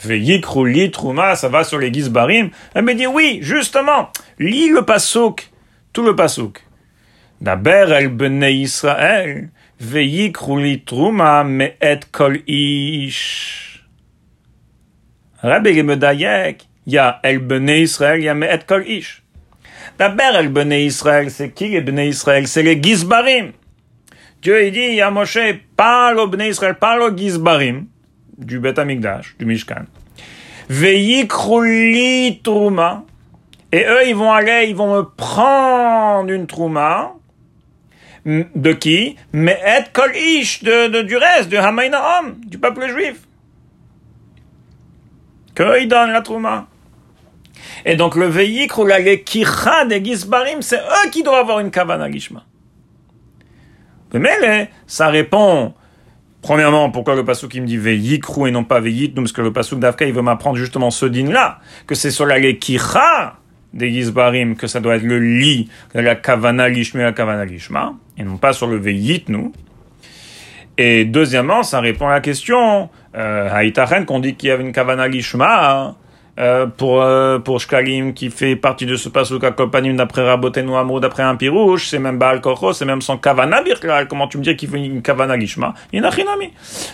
Veyikru 0.04 0.68
litruma, 0.68 1.36
ça 1.36 1.48
va 1.48 1.64
sur 1.64 1.78
les 1.78 1.92
Gizbarim. 1.92 2.50
Elle 2.74 2.84
me 2.84 2.94
dit, 2.94 3.06
oui, 3.06 3.38
justement, 3.42 4.10
lis 4.38 4.68
le 4.68 4.82
pasouk, 4.82 5.50
tout 5.92 6.02
le 6.02 6.16
pasouk. 6.16 6.62
Daber 7.42 7.90
el 7.90 8.08
bnei 8.08 8.60
Israël, 8.62 9.48
veikru 9.82 10.60
li 10.62 10.76
truma 10.86 11.42
et 11.80 12.04
kol 12.14 12.36
ish. 12.46 13.82
Rabbi 15.42 15.82
Medayek, 15.82 16.62
ya 16.86 17.18
el 17.24 17.40
bnei 17.40 17.82
Israël, 17.82 18.22
ya 18.22 18.36
et 18.46 18.62
kol 18.64 18.86
ish. 18.86 19.24
Daber 19.98 20.38
el 20.38 20.50
bnei 20.50 20.86
Israël, 20.86 21.32
c'est 21.32 21.50
qui 21.50 21.70
les 21.70 21.80
bnei 21.80 22.10
Israël? 22.10 22.46
C'est 22.46 22.62
les 22.62 22.80
Gizbarim. 22.80 23.50
Dieu 24.40 24.64
il 24.64 24.72
dit 24.72 25.00
à 25.00 25.10
Moshe, 25.10 25.38
parle 25.76 26.20
au 26.20 26.28
bnei 26.28 26.50
Israël, 26.50 26.76
parle 26.76 27.02
aux 27.02 27.16
Gizbarim, 27.16 27.86
du 28.38 28.58
Bet 28.60 28.78
Amikdash, 28.78 29.36
du 29.38 29.46
Mishkan. 29.46 29.86
Veikru 30.68 31.92
li 31.92 32.40
truma, 32.42 33.04
et 33.72 33.84
eux, 33.84 34.06
ils 34.06 34.14
vont 34.14 34.32
aller, 34.32 34.66
ils 34.68 34.76
vont 34.76 34.96
me 34.96 35.02
prendre 35.02 36.30
une 36.30 36.46
trouma, 36.46 37.14
de 38.24 38.72
qui? 38.72 39.16
Mais 39.32 39.60
et 39.66 39.90
kol 39.92 40.14
ish, 40.14 40.62
de, 40.62 41.02
du 41.02 41.16
reste, 41.16 41.48
de 41.48 41.56
Hamainaam, 41.56 42.36
du 42.46 42.58
peuple 42.58 42.88
juif. 42.88 43.16
Qu'ils 45.54 45.88
donnent 45.88 46.12
la 46.12 46.22
trouma. 46.22 46.66
Et 47.84 47.96
donc 47.96 48.14
le 48.16 48.26
veillik 48.26 48.72
la 48.78 49.02
des 49.02 50.04
Gizbarim, 50.04 50.62
c'est 50.62 50.78
eux 50.78 51.10
qui 51.10 51.22
doivent 51.22 51.40
avoir 51.40 51.60
une 51.60 51.70
kavana 51.70 52.10
gishma. 52.10 52.44
Mais 54.14 54.70
ça 54.86 55.08
répond, 55.08 55.74
premièrement, 56.42 56.90
pourquoi 56.90 57.14
le 57.14 57.24
pasuk 57.24 57.54
il 57.54 57.62
me 57.62 57.66
dit 57.66 57.78
veillikru 57.78 58.48
et 58.48 58.50
non 58.50 58.64
pas 58.64 58.80
veillit, 58.80 59.08
parce 59.08 59.32
que 59.32 59.40
le 59.40 59.52
pasuk 59.52 59.78
d'Afka 59.78 60.04
il 60.04 60.12
veut 60.12 60.22
m'apprendre 60.22 60.56
justement 60.56 60.90
ce 60.90 61.06
din 61.06 61.30
là, 61.30 61.60
que 61.86 61.94
c'est 61.94 62.10
sur 62.10 62.26
la 62.26 62.40
kicha 62.52 63.36
des 63.72 63.90
Gizbarim 63.90 64.56
que 64.56 64.66
ça 64.66 64.80
doit 64.80 64.96
être 64.96 65.04
le 65.04 65.18
lit 65.18 65.70
de 65.94 66.00
la 66.00 66.14
Kavana 66.14 66.68
Lishma 66.68 67.02
la 67.02 67.12
Kavana 67.12 67.44
Lishma, 67.44 67.94
et 68.18 68.24
non 68.24 68.36
pas 68.36 68.52
sur 68.52 68.66
le 68.66 68.76
Veyit, 68.76 69.28
nous. 69.28 69.52
Et 70.78 71.04
deuxièmement, 71.04 71.62
ça 71.62 71.80
répond 71.80 72.08
à 72.08 72.12
la 72.12 72.20
question, 72.20 72.88
euh, 73.14 73.70
qu'on 74.06 74.20
dit 74.20 74.34
qu'il 74.34 74.48
y 74.48 74.52
avait 74.52 74.64
une 74.64 74.72
Kavana 74.72 75.08
Lishma, 75.08 75.96
euh, 76.38 76.66
pour, 76.66 77.02
euh, 77.02 77.38
pour 77.38 77.60
Shkalim 77.60 78.14
qui 78.14 78.30
fait 78.30 78.56
partie 78.56 78.86
de 78.86 78.96
ce 78.96 79.10
pasuk 79.10 79.44
accompagné 79.44 79.92
d'après 79.92 80.22
Rabotenu 80.26 80.74
Amro, 80.74 80.98
d'après 80.98 81.22
un 81.22 81.36
pirouche, 81.36 81.88
c'est 81.88 81.98
même 81.98 82.18
Baal 82.18 82.40
Kocho, 82.40 82.72
c'est 82.72 82.86
même 82.86 83.02
son 83.02 83.18
Kavana 83.18 83.62
Birklal. 83.62 84.08
Comment 84.08 84.26
tu 84.28 84.38
me 84.38 84.42
dis 84.42 84.56
qu'il 84.56 84.70
fait 84.70 84.78
une 84.78 85.02
Kavana 85.02 85.36
Lishma? 85.36 85.74
Il 85.92 86.02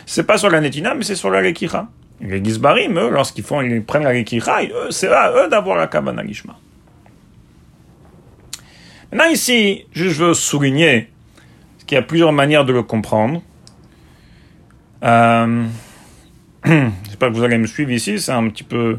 C'est 0.07 0.27
pas 0.27 0.39
sur 0.39 0.51
la 0.51 0.61
Netina, 0.61 0.95
mais 0.95 1.05
c'est 1.05 1.15
sur 1.15 1.31
la 1.31 1.41
Lekicha. 1.41 1.87
Les 2.21 2.43
Gizbarim, 2.43 2.99
eux, 2.99 3.11
lorsqu'ils 3.11 3.45
font, 3.45 3.61
ils 3.61 3.85
prennent 3.85 4.03
la 4.03 4.13
Lekicha, 4.13 4.59
c'est 4.91 5.13
à 5.13 5.31
eux 5.31 5.49
d'avoir 5.49 5.77
la 5.77 5.87
Kavana 5.87 6.25
Lishma. 6.25 6.57
Maintenant 9.13 9.31
ici, 9.31 9.87
je 9.93 10.09
veux 10.09 10.35
souligner 10.35 11.11
qu'il 11.87 11.95
y 11.95 11.99
a 11.99 12.03
plusieurs 12.03 12.33
manières 12.33 12.65
de 12.65 12.73
le 12.73 12.83
comprendre. 12.83 13.41
Euh, 15.05 15.65
J'espère 16.65 17.29
que 17.31 17.35
vous 17.35 17.45
allez 17.45 17.57
me 17.57 17.69
suivre 17.69 17.93
ici, 17.93 18.19
c'est 18.19 18.33
un 18.33 18.49
petit 18.49 18.65
peu 18.65 18.99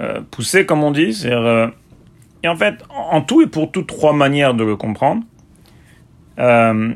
euh, 0.00 0.20
poussé 0.30 0.66
comme 0.66 0.82
on 0.82 0.90
dit. 0.90 1.22
Euh, 1.24 1.68
et 2.42 2.48
en 2.48 2.56
fait, 2.56 2.74
en 2.88 3.20
tout 3.20 3.42
et 3.42 3.46
pour 3.46 3.70
tout, 3.70 3.82
trois 3.82 4.12
manières 4.12 4.54
de 4.54 4.64
le 4.64 4.76
comprendre. 4.76 5.22
Euh, 6.38 6.92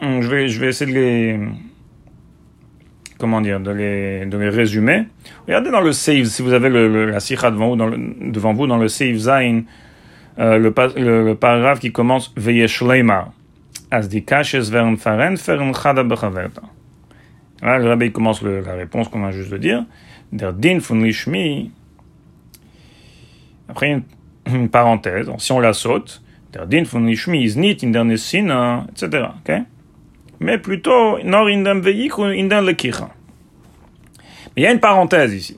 je, 0.00 0.28
vais, 0.28 0.48
je 0.48 0.60
vais 0.60 0.68
essayer 0.68 0.90
de 0.90 0.98
les 0.98 1.40
comment 3.18 3.40
dire, 3.40 3.58
de 3.58 3.72
les, 3.72 4.26
de 4.26 4.38
les 4.38 4.48
résumer. 4.48 5.06
Regardez 5.46 5.70
dans 5.70 5.80
le 5.80 5.92
save, 5.92 6.24
si 6.26 6.40
vous 6.40 6.52
avez 6.52 6.68
la 6.70 7.18
sikha 7.18 7.50
devant 7.50 7.70
vous, 7.70 7.76
dans 7.76 7.86
le, 7.86 7.98
devant 8.30 8.52
vous, 8.54 8.68
dans 8.68 8.76
le 8.76 8.86
save 8.86 9.16
Zain, 9.16 9.62
le, 10.38 11.34
paragraphe 11.34 11.80
qui 11.80 11.90
commence 11.90 12.32
Veyeshleima. 12.36 13.32
As 13.90 14.08
di 14.08 14.22
kashes 14.22 14.70
veren 14.70 14.96
faren. 14.96 15.36
Là, 17.62 17.78
le 17.78 17.88
rabbi 17.88 18.12
commence 18.12 18.42
la 18.42 18.74
réponse 18.74 19.08
qu'on 19.08 19.24
a 19.24 19.32
juste 19.32 19.50
de 19.50 19.56
dire. 19.58 19.84
Der 20.32 20.52
din 20.52 20.80
fun 20.80 21.00
lishmi. 21.02 21.72
Après 23.68 23.90
une, 23.90 24.02
une 24.46 24.68
parenthèse. 24.70 25.30
Si 25.38 25.52
on 25.52 25.60
la 25.60 25.72
saute, 25.72 26.22
der 26.52 26.66
din 26.66 26.84
fun 26.84 27.06
lishmi 27.06 27.42
is 27.44 27.56
nit 27.56 27.82
in 27.82 27.90
der 27.90 28.04
nesina, 28.04 28.86
etc. 28.90 29.28
Mais 30.40 30.58
plutôt, 30.58 31.18
nor 31.24 31.46
veik 31.46 32.12
il 34.58 34.62
y 34.62 34.66
a 34.66 34.72
une 34.72 34.80
parenthèse 34.80 35.34
ici. 35.34 35.56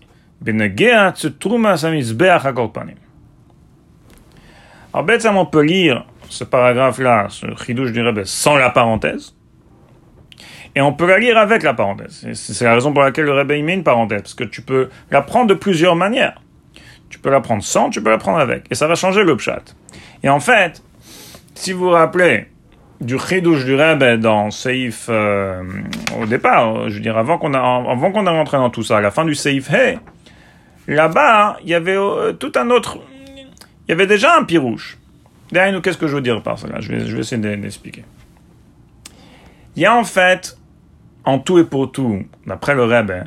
Alors, 4.93 5.37
on 5.37 5.47
peut 5.47 5.63
lire 5.63 6.07
ce 6.29 6.45
paragraphe-là, 6.45 7.27
ce 7.31 7.47
chidouche 7.65 7.93
du 7.93 8.03
Rebbe, 8.03 8.25
sans 8.25 8.59
la 8.59 8.69
parenthèse. 8.69 9.35
Et 10.75 10.83
on 10.83 10.93
peut 10.93 11.07
la 11.07 11.19
lire 11.19 11.39
avec 11.39 11.63
la 11.63 11.73
parenthèse. 11.73 12.27
C'est 12.35 12.65
la 12.65 12.75
raison 12.75 12.93
pour 12.93 13.03
laquelle 13.03 13.25
le 13.25 13.33
Rebbe 13.33 13.53
y 13.53 13.63
met 13.63 13.73
une 13.73 13.85
parenthèse, 13.85 14.21
parce 14.21 14.35
que 14.35 14.45
tu 14.45 14.61
peux 14.61 14.91
la 15.11 15.23
prendre 15.23 15.47
de 15.47 15.55
plusieurs 15.55 15.97
manières. 15.97 16.41
Peux 17.23 17.31
la 17.31 17.41
prendre 17.41 17.63
sans, 17.63 17.91
tu 17.91 18.03
peux 18.03 18.11
la 18.11 18.19
prendre 18.19 18.39
avec. 18.39 18.65
Et 18.71 18.75
ça 18.75 18.87
va 18.87 18.95
changer 18.95 19.25
le 19.25 19.37
pshat. 19.37 19.63
Et 20.23 20.29
en 20.29 20.41
fait, 20.41 20.83
si 21.55 21.73
vous 21.73 21.87
vous 21.87 21.91
rappelez 21.91 22.47
du 23.01 23.19
chidouche 23.19 23.65
du 23.65 23.75
Rebbe 23.75 24.21
dans 24.21 24.51
Seif, 24.51 25.07
euh, 25.09 25.63
au 26.21 26.27
départ, 26.27 26.89
je 26.89 26.95
veux 26.95 27.01
dire, 27.01 27.17
avant 27.17 27.39
qu'on 27.39 27.55
a, 27.55 27.59
avant 27.59 28.13
qu'on 28.13 28.25
rentré 28.25 28.59
dans 28.59 28.71
tout 28.71 28.83
ça, 28.83 28.99
à 28.99 29.01
la 29.01 29.11
fin 29.11 29.25
du 29.25 29.35
Seif 29.35 29.71
Hey, 29.71 29.99
là-bas, 30.87 31.59
il 31.63 31.71
y 31.71 31.75
avait 31.75 31.97
euh, 31.97 32.33
tout 32.33 32.53
un 32.57 32.71
autre, 32.71 32.99
il 33.87 33.91
y 33.91 33.93
avait 33.93 34.07
déjà 34.07 34.37
un 34.37 34.45
pirouche. 34.45 34.99
Derrière 35.51 35.73
nous, 35.73 35.81
qu'est-ce 35.81 35.99
que 35.99 36.07
je 36.07 36.15
veux 36.15 36.23
dire 36.23 36.43
par 36.43 36.59
cela 36.59 36.81
je 36.81 36.93
vais, 36.93 37.07
je 37.07 37.15
vais 37.15 37.21
essayer 37.21 37.57
d'expliquer. 37.57 38.05
Il 39.77 39.83
y 39.83 39.87
a 39.87 39.97
en 39.97 40.05
fait, 40.05 40.59
en 41.25 41.39
tout 41.39 41.59
et 41.59 41.65
pour 41.65 41.91
tout, 41.91 42.23
d'après 42.47 42.75
le 42.75 42.85
Rebbe, 42.85 43.25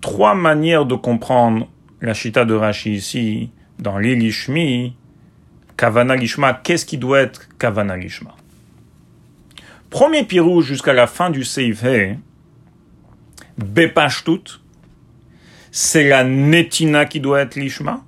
trois 0.00 0.34
manières 0.34 0.86
de 0.86 0.94
comprendre 0.94 1.66
la 2.00 2.14
chita 2.14 2.44
de 2.44 2.54
Rashi 2.54 2.94
ici, 2.94 3.50
dans 3.78 3.98
l'Ilishmi, 3.98 4.96
Kavana 5.76 6.16
Lishma, 6.16 6.54
qu'est-ce 6.54 6.86
qui 6.86 6.98
doit 6.98 7.20
être 7.20 7.48
Kavana 7.58 7.96
Lishma 7.96 8.34
Premier 9.88 10.24
pirou 10.24 10.62
jusqu'à 10.62 10.92
la 10.92 11.06
fin 11.06 11.30
du 11.30 11.44
Seif 11.44 11.84
Bepashtut, 13.58 14.60
c'est 15.70 16.08
la 16.08 16.24
Netina 16.24 17.04
qui 17.04 17.20
doit 17.20 17.40
être 17.40 17.56
Lishma? 17.56 18.02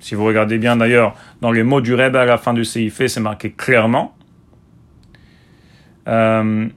Si 0.00 0.14
vous 0.14 0.24
regardez 0.24 0.58
bien 0.58 0.76
d'ailleurs, 0.76 1.14
dans 1.42 1.52
les 1.52 1.62
mots 1.62 1.82
du 1.82 1.94
Rebbe 1.94 2.16
à 2.16 2.24
la 2.24 2.38
fin 2.38 2.54
du 2.54 2.64
CIF, 2.64 3.06
c'est 3.06 3.20
marqué 3.20 3.52
clairement. 3.52 4.16
Euh, 6.08 6.68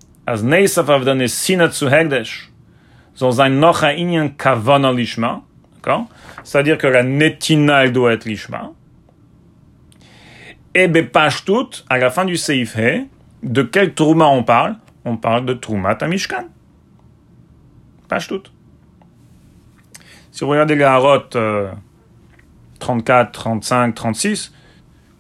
Inyan 3.20 4.29
Kavana 4.29 4.91
Lishma, 4.91 5.41
c'est-à-dire 6.43 6.77
que 6.77 6.88
la 6.88 7.03
Netina, 7.03 7.88
doit 7.89 8.13
être 8.13 8.25
Lishma. 8.25 8.72
Et 10.75 10.88
Bepashtut, 10.88 11.84
à 11.89 11.98
la 11.98 12.10
fin 12.10 12.25
du 12.25 12.38
Seif 12.38 12.77
de 13.43 13.62
quel 13.62 13.93
Trouma 13.93 14.25
on 14.25 14.43
parle? 14.43 14.75
On 15.05 15.17
parle 15.17 15.46
de 15.46 15.53
Trouma 15.53 15.96
Tamishkan. 15.96 16.46
Pashtut. 18.08 18.51
Si 20.32 20.43
vous 20.43 20.50
regardez 20.50 20.75
les 20.75 20.84
Harot, 20.84 21.36
euh, 21.36 21.72
34, 22.79 23.32
35, 23.32 23.93
36, 23.93 24.53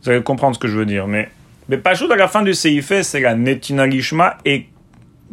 vous 0.01 0.09
allez 0.09 0.23
comprendre 0.23 0.55
ce 0.55 0.59
que 0.59 0.67
je 0.67 0.77
veux 0.77 0.85
dire. 0.85 1.07
Mais, 1.07 1.29
mais 1.69 1.79
à 1.85 2.15
la 2.15 2.27
fin 2.27 2.41
du 2.41 2.53
CIF, 2.53 3.01
c'est 3.01 3.19
la 3.19 3.35
Netina 3.35 3.85
Lishma 3.85 4.37
et 4.45 4.67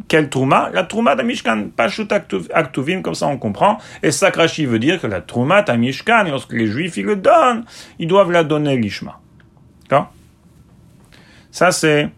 quel 0.07 0.29
Trouma? 0.29 0.69
La 0.73 0.83
Trouma 0.83 1.15
d'Amishkan, 1.15 1.69
Pachout 1.75 2.07
Aktuvim, 2.53 3.01
comme 3.01 3.15
ça 3.15 3.27
on 3.27 3.37
comprend. 3.37 3.77
Et 4.03 4.11
Sakrashi 4.11 4.65
veut 4.65 4.79
dire 4.79 4.99
que 4.99 5.07
la 5.07 5.21
Trouma 5.21 5.61
d'Amishkan, 5.61 6.25
lorsque 6.25 6.53
les 6.53 6.67
Juifs 6.67 6.97
ils 6.97 7.05
le 7.05 7.15
donnent, 7.15 7.65
ils 7.99 8.07
doivent 8.07 8.31
la 8.31 8.43
donner 8.43 8.77
Lishma. 8.77 9.19
D'accord? 9.83 10.11
Ça, 11.51 11.71
c'est 11.71 12.09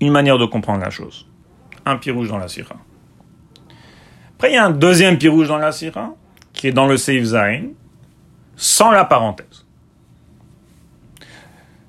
une 0.00 0.12
manière 0.12 0.38
de 0.38 0.46
comprendre 0.46 0.80
la 0.80 0.90
chose. 0.90 1.26
Un 1.84 1.96
pied 1.96 2.12
rouge 2.12 2.28
dans 2.28 2.38
la 2.38 2.48
Sira. 2.48 2.76
Après, 4.36 4.50
il 4.50 4.54
y 4.54 4.58
a 4.58 4.64
un 4.64 4.70
deuxième 4.70 5.18
pied 5.18 5.28
rouge 5.28 5.48
dans 5.48 5.58
la 5.58 5.72
Sira, 5.72 6.14
qui 6.52 6.66
est 6.66 6.72
dans 6.72 6.86
le 6.86 6.96
Seif 6.96 7.24
Zain, 7.24 7.64
sans 8.56 8.90
la 8.90 9.04
parenthèse. 9.04 9.66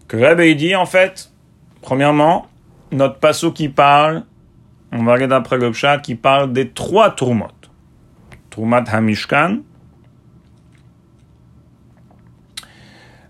Que 0.09 0.17
Rabbi 0.17 0.55
dit 0.57 0.75
en 0.75 0.85
fait, 0.85 1.31
premièrement, 1.81 2.47
notre 2.91 3.19
passo 3.19 3.53
qui 3.53 3.69
parle, 3.69 4.25
on 4.91 5.03
va 5.03 5.13
regarder 5.13 5.35
après 5.35 5.57
le 5.57 5.71
chat, 5.73 5.99
qui 5.99 6.15
parle 6.15 6.53
des 6.53 6.69
trois 6.69 7.11
Trumot. 7.11 7.47
Trumat 8.49 8.83
Hamishkan, 8.91 9.59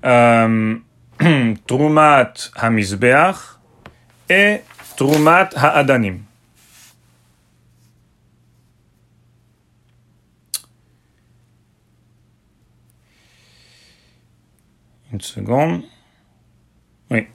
euh, 0.03 0.77
Hamizbeach 2.55 3.35
et 4.29 4.61
Trumat 4.97 5.49
Ha'adanim. 5.55 6.21
Une 15.13 15.21
seconde. 15.21 15.83
Oui. 17.09 17.27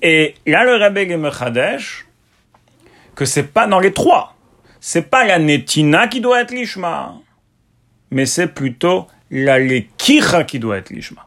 Et 0.00 0.34
là, 0.46 0.64
le 0.64 0.76
Rabbi 0.76 1.06
Gemechadesh, 1.08 2.06
que 3.14 3.24
c'est 3.24 3.44
pas 3.44 3.66
dans 3.66 3.80
les 3.80 3.92
trois. 3.92 4.36
C'est 4.80 5.10
pas 5.10 5.24
la 5.24 5.38
Netina 5.38 6.08
qui 6.08 6.20
doit 6.20 6.40
être 6.40 6.50
l'Ishma. 6.50 7.14
Mais 8.10 8.26
c'est 8.26 8.48
plutôt 8.48 9.06
la 9.30 9.58
Lekicha 9.58 10.44
qui 10.44 10.58
doit 10.58 10.76
être 10.76 10.90
l'Ishma. 10.90 11.26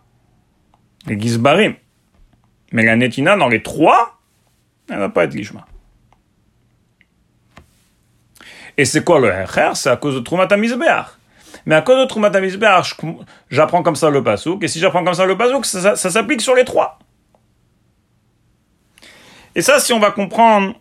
Les 1.08 1.20
Gizbarim. 1.20 1.76
Mais 2.72 2.84
la 2.84 2.96
Netina, 2.96 3.36
dans 3.36 3.48
les 3.48 3.64
trois, 3.64 4.20
elle 4.90 5.00
va 5.00 5.10
pas 5.10 5.24
être 5.24 5.34
l'Ishma. 5.34 5.66
Et 8.78 8.86
c'est 8.86 9.04
quoi 9.04 9.20
le 9.20 9.30
Hecher? 9.30 9.72
C'est 9.74 9.90
à 9.90 9.98
cause 9.98 10.16
de 10.16 10.20
Trumat. 10.20 10.48
Mais 11.66 11.76
à 11.76 11.82
cause 11.82 12.00
de 12.00 12.06
Trumat 12.06 12.32
j'apprends 13.50 13.84
comme 13.84 13.96
ça 13.96 14.10
le 14.10 14.24
pasouk. 14.24 14.64
Et 14.64 14.68
si 14.68 14.80
j'apprends 14.80 15.04
comme 15.04 15.16
ça 15.16 15.26
le 15.26 15.36
pasouk, 15.36 15.66
ça, 15.66 15.96
s'applique 15.96 16.42
sur 16.42 16.56
les 16.56 16.64
trois. 16.64 17.00
Et 19.56 19.62
ça, 19.62 19.80
si 19.80 19.92
on 19.94 20.00
va 20.00 20.12
comprendre, 20.12 20.76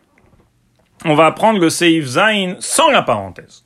on 1.07 1.14
va 1.14 1.27
apprendre 1.27 1.61
le 1.61 1.71
Seif 1.71 2.05
Zain 2.05 2.57
sans 2.59 2.90
la 2.90 3.03
parenthèse. 3.03 3.64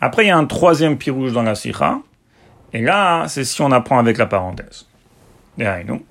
Après, 0.00 0.24
il 0.24 0.28
y 0.28 0.30
a 0.30 0.36
un 0.36 0.46
troisième 0.46 0.96
pirouge 0.96 1.32
dans 1.32 1.42
la 1.42 1.54
Sikha. 1.54 1.98
Et 2.72 2.82
là, 2.82 3.26
c'est 3.28 3.44
si 3.44 3.60
on 3.62 3.70
apprend 3.72 3.98
avec 3.98 4.18
la 4.18 4.26
parenthèse. 4.26 4.86
nous. 5.58 6.04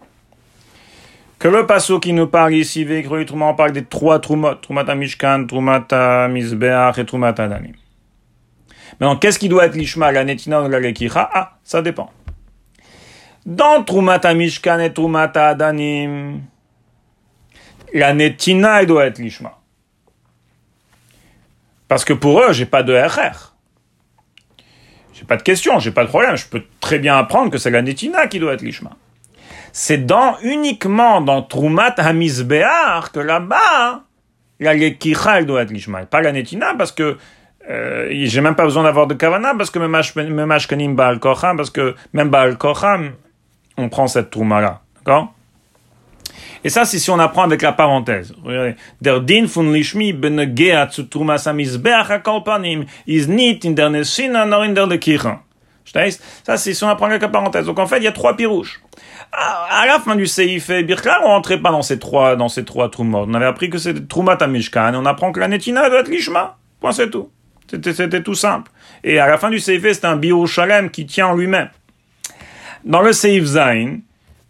Que 1.39 1.47
le 1.47 1.65
passo 1.65 1.99
qui 1.99 2.13
nous 2.13 2.27
parle 2.27 2.55
ici, 2.55 2.87
on 3.31 3.53
parle 3.53 3.71
des 3.71 3.85
trois 3.85 4.19
Trumot, 4.19 4.55
Trumata 4.55 4.95
Mishkan, 4.95 5.45
Trumata 5.45 6.27
Mizbeach 6.27 6.97
et 6.97 7.05
Trumata 7.05 7.47
Danim. 7.47 7.73
Maintenant, 8.99 9.17
qu'est-ce 9.17 9.37
qui 9.37 9.49
doit 9.49 9.65
être 9.65 9.75
l'ishma, 9.75 10.11
la 10.11 10.23
netina 10.23 10.61
ou 10.61 10.69
la 10.69 10.79
lekicha 10.79 11.29
Ah, 11.33 11.57
ça 11.63 11.81
dépend. 11.83 12.11
Dans 13.45 13.83
Trumata 13.83 14.33
Mishkan 14.33 14.79
et 14.79 14.91
Trumata 14.91 15.49
Adanim, 15.49 16.41
la 17.93 18.13
netina, 18.13 18.83
doit 18.85 19.05
être 19.05 19.19
l'ishma. 19.19 19.56
Parce 21.87 22.05
que 22.05 22.13
pour 22.13 22.41
eux, 22.41 22.53
j'ai 22.53 22.65
pas 22.65 22.83
de 22.83 22.93
RR. 22.93 23.55
J'ai 25.13 25.25
pas 25.25 25.37
de 25.37 25.43
question, 25.43 25.79
j'ai 25.79 25.91
pas 25.91 26.03
de 26.03 26.09
problème. 26.09 26.35
Je 26.35 26.45
peux 26.45 26.63
très 26.79 26.99
bien 26.99 27.17
apprendre 27.17 27.51
que 27.51 27.57
c'est 27.57 27.71
la 27.71 27.81
netina 27.81 28.27
qui 28.27 28.39
doit 28.39 28.53
être 28.53 28.61
l'ishma. 28.61 28.91
C'est 29.71 30.05
dans, 30.05 30.37
uniquement 30.41 31.21
dans 31.21 31.41
Trumat 31.41 31.95
Hamizbear 31.97 33.11
que 33.11 33.19
là-bas, 33.19 34.03
la 34.59 34.73
lekicha, 34.73 35.39
elle 35.39 35.45
doit 35.45 35.61
être 35.63 35.71
l'ishma. 35.71 36.05
Pas 36.05 36.21
la 36.21 36.31
netina, 36.31 36.75
parce 36.77 36.91
que 36.91 37.17
euh, 37.69 38.07
j'ai 38.11 38.41
même 38.41 38.55
pas 38.55 38.63
besoin 38.63 38.83
d'avoir 38.83 39.07
de 39.07 39.13
kavana 39.13 39.53
parce 39.57 39.69
que 39.69 39.79
même 39.79 40.51
ashkanim 40.51 40.95
baal 40.95 41.19
kocham, 41.19 41.57
parce 41.57 41.69
que 41.69 41.95
même 42.13 42.29
baal 42.29 42.57
kocham, 42.57 43.13
on 43.77 43.89
prend 43.89 44.07
cette 44.07 44.29
trouma 44.29 44.61
là, 44.61 44.81
d'accord? 44.95 45.33
Et 46.63 46.69
ça, 46.69 46.85
c'est 46.85 46.99
si 46.99 47.09
on 47.09 47.19
apprend 47.19 47.43
avec 47.43 47.61
la 47.61 47.71
parenthèse. 47.71 48.33
Der 49.01 49.21
din 49.21 49.47
fun 49.47 49.71
lishmi 49.71 50.13
benegea 50.13 50.89
zu 50.89 51.03
trumas 51.03 51.47
amizbeach 51.47 52.09
hakolpanim 52.09 52.85
is 53.05 53.27
nit 53.27 53.63
in 53.63 53.73
der 53.73 53.89
nesina 53.89 54.45
nor 54.45 54.65
in 54.65 54.73
der 54.73 54.87
lekicha. 54.87 55.41
Ça, 56.45 56.57
c'est 56.57 56.73
si 56.73 56.83
on 56.83 56.89
apprend 56.89 57.05
avec 57.05 57.21
la 57.21 57.29
parenthèse. 57.29 57.65
Donc, 57.65 57.79
en 57.79 57.85
fait, 57.85 57.97
il 57.97 58.03
y 58.03 58.07
a 58.07 58.11
trois 58.11 58.35
pirouches. 58.35 58.81
À, 59.31 59.85
la 59.85 59.99
fin 59.99 60.15
du 60.15 60.25
Seif 60.25 60.69
et 60.69 60.83
Birklar, 60.83 61.21
on 61.23 61.27
rentrait 61.27 61.59
pas 61.59 61.71
dans 61.71 61.81
ces 61.81 61.99
trois, 61.99 62.35
dans 62.35 62.49
ces 62.49 62.65
trois 62.65 62.89
trumot. 62.89 63.25
On 63.27 63.33
avait 63.33 63.45
appris 63.45 63.69
que 63.69 63.77
c'est 63.77 64.07
Troumat 64.07 64.37
Amishkan, 64.41 64.93
et 64.93 64.97
on 64.97 65.05
apprend 65.05 65.31
que 65.31 65.39
la 65.39 65.47
netina 65.47 65.89
doit 65.89 66.01
être 66.01 66.09
lishma. 66.09 66.57
Point, 66.79 66.91
c'est 66.91 67.09
tout. 67.09 67.29
C'était 67.69 68.23
tout 68.23 68.33
simple. 68.33 68.71
Et 69.03 69.19
à 69.19 69.27
la 69.27 69.37
fin 69.37 69.49
du 69.49 69.59
Seif, 69.59 69.83
c'est 69.83 70.05
un 70.05 70.19
Shalem 70.45 70.89
qui 70.89 71.05
tient 71.05 71.27
en 71.27 71.35
lui-même. 71.35 71.69
Dans 72.83 73.01
le 73.01 73.11
Seif 73.11 73.43
Zain, 73.43 73.99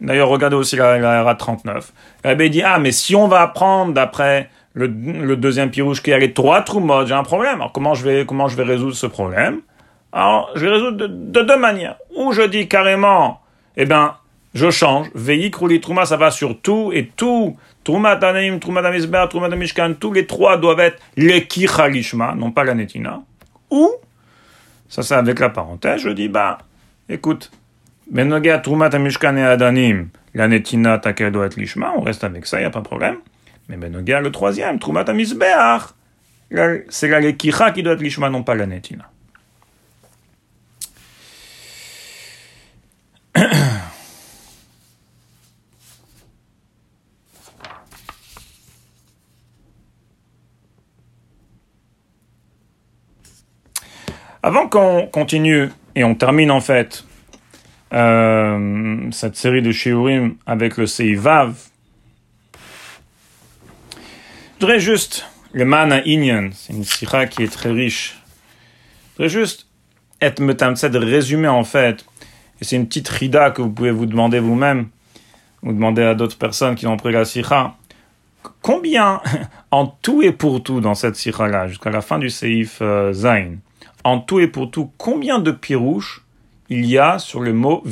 d'ailleurs, 0.00 0.28
regardez 0.28 0.56
aussi 0.56 0.76
la, 0.76 0.98
la 0.98 1.34
39, 1.34 1.92
Rabbi 2.24 2.50
dit, 2.50 2.62
ah, 2.62 2.78
mais 2.78 2.92
si 2.92 3.14
on 3.16 3.28
va 3.28 3.42
apprendre 3.42 3.92
d'après 3.92 4.50
le, 4.86 5.36
deuxième 5.36 5.70
pirouche 5.70 6.02
qui 6.02 6.12
a 6.12 6.18
les 6.18 6.32
trois 6.32 6.62
trumot, 6.62 7.06
j'ai 7.06 7.14
un 7.14 7.24
problème. 7.24 7.56
Alors, 7.56 7.72
comment 7.72 7.94
je 7.94 8.04
vais, 8.04 8.24
comment 8.26 8.48
je 8.48 8.56
vais 8.56 8.62
résoudre 8.62 8.94
ce 8.94 9.06
problème? 9.06 9.60
Alors, 10.12 10.50
je 10.54 10.64
vais 10.64 10.70
résoudre 10.70 11.06
de, 11.06 11.42
deux 11.42 11.56
manières. 11.56 11.96
Ou 12.16 12.32
je 12.32 12.42
dis 12.42 12.68
carrément, 12.68 13.40
eh 13.76 13.84
ben, 13.84 14.14
je 14.54 14.70
change. 14.70 15.08
Veillik, 15.14 15.54
Rouli, 15.56 15.80
Trouma, 15.80 16.04
ça 16.04 16.16
va 16.16 16.30
sur 16.30 16.60
tout, 16.60 16.90
et 16.92 17.10
tout, 17.16 17.56
Trouma 17.84 18.16
Tanaim, 18.16 18.58
Trouma 18.58 18.82
Damizber, 18.82 19.24
Trouma 19.28 19.48
Damishkan, 19.48 19.94
tous 19.98 20.12
les 20.12 20.26
trois 20.26 20.56
doivent 20.56 20.80
être 20.80 21.00
les 21.16 21.46
Kichalishma, 21.46 22.34
non 22.34 22.50
pas 22.50 22.64
la 22.64 22.74
Netina. 22.74 23.20
Ou, 23.70 23.90
ça 24.88 25.02
c'est 25.02 25.14
avec 25.14 25.40
la 25.40 25.50
parenthèse, 25.50 26.02
je 26.02 26.10
dis, 26.10 26.28
bah, 26.28 26.58
écoute, 27.08 27.50
Benoga, 28.10 28.58
Trouma 28.58 28.88
Tamishkan 28.88 29.36
et 29.36 29.42
Adanim, 29.42 30.08
la 30.34 30.48
Netina, 30.48 30.98
ta 30.98 31.12
doit 31.12 31.46
être 31.46 31.56
Lishma, 31.56 31.92
on 31.96 32.00
reste 32.00 32.24
avec 32.24 32.46
ça, 32.46 32.58
il 32.58 32.60
n'y 32.60 32.66
a 32.66 32.70
pas 32.70 32.80
de 32.80 32.84
problème. 32.84 33.16
Mais 33.68 33.76
Benoga, 33.76 34.20
le 34.20 34.32
troisième, 34.32 34.78
Trouma 34.78 35.04
Tamizber, 35.04 35.78
c'est 36.88 37.08
la 37.08 37.20
Lekicha 37.20 37.70
qui 37.72 37.82
doit 37.82 37.92
être 37.92 38.00
Lishma, 38.00 38.30
non 38.30 38.42
pas 38.42 38.54
la 38.54 38.66
Netina. 38.66 39.10
Avant 54.42 54.68
qu'on 54.68 55.08
continue 55.12 55.68
et 55.94 56.04
on 56.04 56.14
termine 56.14 56.50
en 56.50 56.60
fait 56.60 57.04
euh, 57.92 59.10
cette 59.10 59.36
série 59.36 59.62
de 59.62 59.72
Shiurim 59.72 60.36
avec 60.46 60.76
le 60.76 60.86
Seivav, 60.86 61.54
Je 64.60 64.66
voudrais 64.66 64.80
juste, 64.80 65.24
le 65.52 65.64
mana 65.64 66.04
inyan, 66.04 66.50
c'est 66.52 66.72
une 66.72 66.82
sira 66.82 67.26
qui 67.26 67.44
est 67.44 67.52
très 67.52 67.70
riche. 67.70 68.18
Je 69.12 69.16
voudrais 69.16 69.28
juste 69.28 69.68
être 70.20 70.40
de 70.40 70.98
résumer 70.98 71.46
en 71.46 71.62
fait, 71.62 72.04
et 72.60 72.64
c'est 72.64 72.74
une 72.74 72.88
petite 72.88 73.08
rida 73.08 73.52
que 73.52 73.62
vous 73.62 73.70
pouvez 73.70 73.92
vous 73.92 74.06
demander 74.06 74.40
vous-même, 74.40 74.88
ou 75.62 75.72
demander 75.72 76.02
à 76.02 76.16
d'autres 76.16 76.38
personnes 76.38 76.74
qui 76.74 76.88
ont 76.88 76.96
pris 76.96 77.12
la 77.12 77.24
sira. 77.24 77.76
Combien, 78.60 79.20
en 79.70 79.86
tout 79.86 80.22
et 80.22 80.32
pour 80.32 80.60
tout 80.60 80.80
dans 80.80 80.96
cette 80.96 81.14
sira-là, 81.14 81.68
jusqu'à 81.68 81.90
la 81.90 82.00
fin 82.00 82.18
du 82.18 82.28
Seif 82.28 82.78
euh, 82.82 83.12
Zain, 83.12 83.58
en 84.02 84.18
tout 84.18 84.40
et 84.40 84.48
pour 84.48 84.72
tout, 84.72 84.90
combien 84.98 85.38
de 85.38 85.52
pirouches 85.52 86.24
il 86.68 86.86
y 86.86 86.98
a 86.98 87.18
sur 87.18 87.40
le 87.40 87.52
mot 87.52 87.82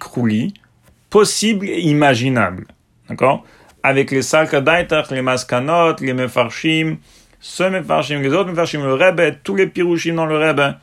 Krouli, 0.00 0.54
possible 1.10 1.68
et 1.68 1.80
imaginable 1.80 2.66
D'accord? 3.08 3.44
Avec 3.82 4.10
les 4.10 4.22
salkadaitach, 4.22 5.10
les 5.10 5.22
maskanot, 5.22 5.96
les 6.00 6.14
mefarshim, 6.14 6.96
ce 7.40 7.64
mefarshim, 7.64 8.22
les 8.22 8.32
autres 8.32 8.50
mefarshim, 8.50 8.82
le 8.82 8.94
rebbe, 8.94 9.36
tous 9.42 9.56
les 9.56 9.66
pirouchim 9.66 10.14
dans 10.14 10.26
le 10.26 10.38
rebbe. 10.38 10.74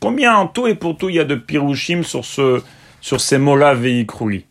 Combien 0.00 0.36
en 0.36 0.46
tout 0.46 0.68
et 0.68 0.76
pour 0.76 0.96
tout 0.96 1.08
il 1.08 1.16
y 1.16 1.20
a 1.20 1.24
de 1.24 1.34
pirouchim 1.34 2.02
sur, 2.04 2.24
ce, 2.24 2.62
sur 3.00 3.20
ces 3.20 3.38
mots-là 3.38 3.74
Krouli 4.06 4.46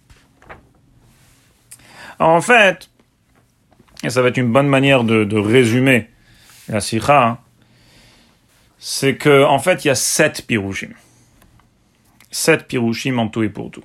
En 2.20 2.42
fait, 2.42 2.90
et 4.04 4.10
ça 4.10 4.22
va 4.22 4.28
être 4.28 4.38
une 4.38 4.52
bonne 4.52 4.68
manière 4.68 5.04
de, 5.04 5.38
résumer 5.38 6.10
la 6.68 6.82
sikha, 6.82 7.24
hein, 7.24 7.38
c'est 8.78 9.16
que 9.16 9.44
en 9.44 9.60
fait 9.60 9.86
il 9.86 9.88
y 9.88 9.92
a 9.92 9.96
sept 9.96 10.46
pirouchim. 10.46 10.90
Sept 12.38 12.68
pirouchim 12.68 13.18
en 13.18 13.30
tout 13.30 13.42
et 13.42 13.50
pour 13.50 13.72
tout. 13.72 13.84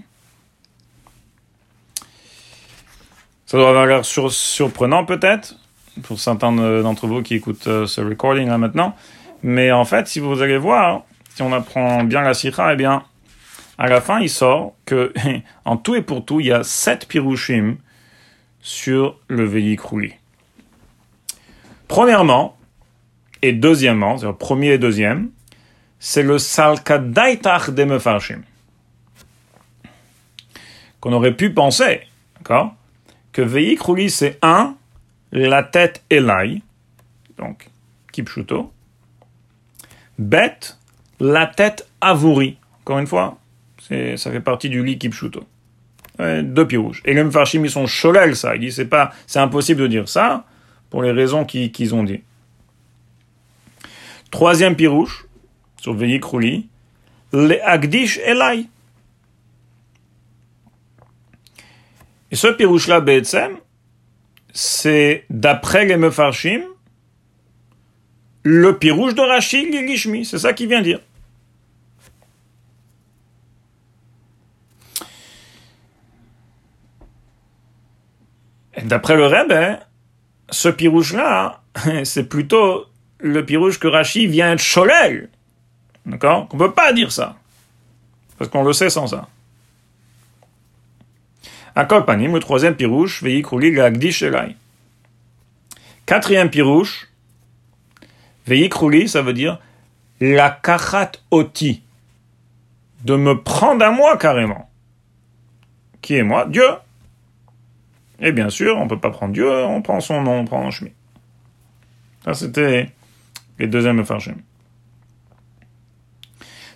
Ça 3.47 3.57
doit 3.57 3.71
avoir 3.71 3.87
l'air 3.87 4.05
surprenant 4.05 5.07
peut-être, 5.07 5.57
pour 6.03 6.21
certains 6.21 6.53
d'entre 6.53 7.07
vous 7.07 7.23
qui 7.23 7.37
écoutent 7.37 7.67
euh, 7.67 7.87
ce 7.87 8.03
recording 8.03 8.49
là 8.49 8.59
maintenant, 8.59 8.95
mais 9.43 9.73
en 9.73 9.87
fait, 9.87 10.07
si 10.07 10.21
vous 10.21 10.43
allez 10.43 10.59
voir, 10.59 11.05
si 11.35 11.41
on 11.41 11.51
apprend 11.51 12.05
bien 12.05 12.21
la 12.21 12.35
sikha, 12.35 12.75
eh 12.75 12.77
bien, 12.77 13.05
à 13.79 13.89
la 13.89 14.03
fin, 14.03 14.21
il 14.21 14.29
sort 14.29 14.75
que, 14.85 15.15
en 15.65 15.79
tout 15.79 15.95
et 15.95 16.03
pour 16.03 16.23
tout, 16.23 16.39
il 16.41 16.49
y 16.49 16.53
a 16.53 16.63
sept 16.63 17.09
pirouchim 17.09 17.77
sur 18.61 19.19
le 19.29 19.47
véhicule. 19.47 20.13
Premièrement, 21.89 22.59
et 23.41 23.53
deuxièmement, 23.53 24.19
c'est-à-dire 24.19 24.37
premier 24.37 24.73
et 24.73 24.79
deuxième, 24.79 25.31
c'est 26.05 26.25
le 26.25 26.37
salkadaitach 26.37 27.71
de 27.71 27.85
mefarshim. 27.85 28.43
Qu'on 30.99 31.13
aurait 31.13 31.37
pu 31.37 31.55
penser, 31.55 32.01
d'accord, 32.39 32.75
que 33.31 33.41
veikrouli 33.41 34.11
c'est 34.11 34.37
un, 34.43 34.75
la 35.31 35.63
tête 35.63 36.03
elai, 36.11 36.61
donc 37.39 37.71
kipshuto, 38.11 38.73
bet, 40.19 40.75
la 41.21 41.47
tête 41.47 41.89
avouri. 42.01 42.59
Encore 42.81 42.99
une 42.99 43.07
fois, 43.07 43.39
ça 43.89 44.33
fait 44.33 44.41
partie 44.41 44.71
du 44.71 44.85
lit 44.85 44.99
kipshuto. 44.99 45.47
deux 46.19 46.67
pieds 46.67 46.79
rouges. 46.79 47.01
Et 47.05 47.15
les 47.15 47.23
mefarshim, 47.23 47.65
ils 47.65 47.71
sont 47.71 47.87
cholel, 47.87 48.35
ça. 48.35 48.57
Ils 48.57 48.61
disent, 48.63 48.75
c'est 48.75 48.87
pas, 48.87 49.13
c'est 49.29 49.39
impossible 49.39 49.83
de 49.83 49.87
dire 49.87 50.09
ça, 50.09 50.47
pour 50.91 51.05
les 51.05 51.13
raisons 51.13 51.45
qu'ils 51.45 51.95
ont 51.95 52.03
dit. 52.03 52.23
Troisième 54.33 54.75
pirouche, 54.75 55.27
sur 55.83 55.97
Krouli, 56.21 56.69
le 57.33 57.61
Agdish 57.69 58.19
Elai. 58.19 58.67
Et 62.31 62.37
ce 62.37 62.47
pirouche-là, 62.47 63.01
Betsem, 63.01 63.57
c'est 64.53 65.25
d'après 65.29 65.85
les 65.85 65.97
Mefarshim, 65.97 66.63
le 68.45 68.79
pirouche 68.79 69.15
de 69.15 69.23
Rachid 69.23 69.75
Lishmi. 69.75 70.25
C'est 70.25 70.39
ça 70.39 70.53
qu'il 70.53 70.69
vient 70.69 70.83
dire. 70.83 71.01
D'après 78.85 79.17
le 79.17 79.27
Rebbe, 79.27 79.81
ce 80.49 80.69
pirouche-là, 80.69 81.65
c'est 82.05 82.29
plutôt 82.29 82.87
le 83.19 83.45
pirouche 83.45 83.81
que 83.81 83.89
Rachi 83.89 84.29
vient 84.29 84.55
de 84.55 84.61
Cholel. 84.61 85.29
D'accord 86.07 86.49
On 86.51 86.57
ne 86.57 86.59
peut 86.59 86.73
pas 86.73 86.93
dire 86.93 87.13
ça. 87.13 87.37
Parce 88.39 88.51
qu'on 88.51 88.65
le 88.65 88.73
sait 88.73 88.91
sans 88.91 89.07
ça. 89.07 89.29
Akolpanim, 91.75 92.35
le 92.35 92.41
troisième 92.41 92.75
pirouche, 92.75 93.23
Veikrouli 93.23 93.73
Gagdish 93.73 94.23
Elai. 94.23 94.57
Quatrième 96.07 96.51
pirouche, 96.51 97.09
Veikrouli, 98.47 99.09
ça 99.09 99.23
veut 99.23 99.33
dire 99.33 99.59
la 100.21 100.51
kachat 100.51 101.13
oti. 101.31 101.83
De 103.05 103.17
me 103.17 103.41
prendre 103.41 103.85
à 103.85 103.91
moi 103.91 104.17
carrément. 104.17 104.71
Qui 106.01 106.17
est 106.17 106.23
moi 106.23 106.47
Dieu. 106.47 106.69
Et 108.21 108.31
bien 108.31 108.51
sûr, 108.51 108.77
on 108.77 108.85
ne 108.85 108.89
peut 108.89 109.01
pas 109.01 109.11
prendre 109.11 109.33
Dieu, 109.33 109.51
on 109.51 109.83
prend 109.83 110.01
son 110.01 110.23
nom, 110.23 110.41
on 110.41 110.45
prend 110.45 110.65
un 110.65 110.71
chemin. 110.71 110.91
Ça, 112.25 112.35
c'était 112.35 112.91
les 113.59 113.67
deuxièmes 113.67 113.97
Mefarshim. 113.97 114.37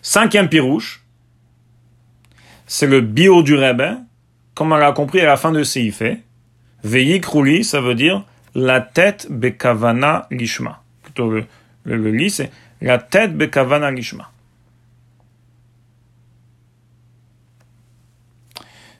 Cinquième 0.08 0.48
pirouche, 0.48 1.04
c'est 2.68 2.86
le 2.86 3.00
bio 3.00 3.42
du 3.42 3.56
Rebbe, 3.56 3.98
comme 4.54 4.70
on 4.70 4.76
l'a 4.76 4.92
compris 4.92 5.20
à 5.20 5.26
la 5.26 5.36
fin 5.36 5.50
de 5.50 5.64
Seifé. 5.64 6.22
Veikrouli, 6.84 7.64
ça 7.64 7.80
veut 7.80 7.96
dire 7.96 8.24
la 8.54 8.80
tête 8.80 9.26
bekavana 9.28 10.28
lishma. 10.30 10.80
Plutôt 11.02 11.28
le, 11.28 11.44
le, 11.82 12.12
lit, 12.12 12.30
c'est 12.30 12.52
la 12.80 12.98
tête 12.98 13.36
bekavana 13.36 13.90
lishma. 13.90 14.30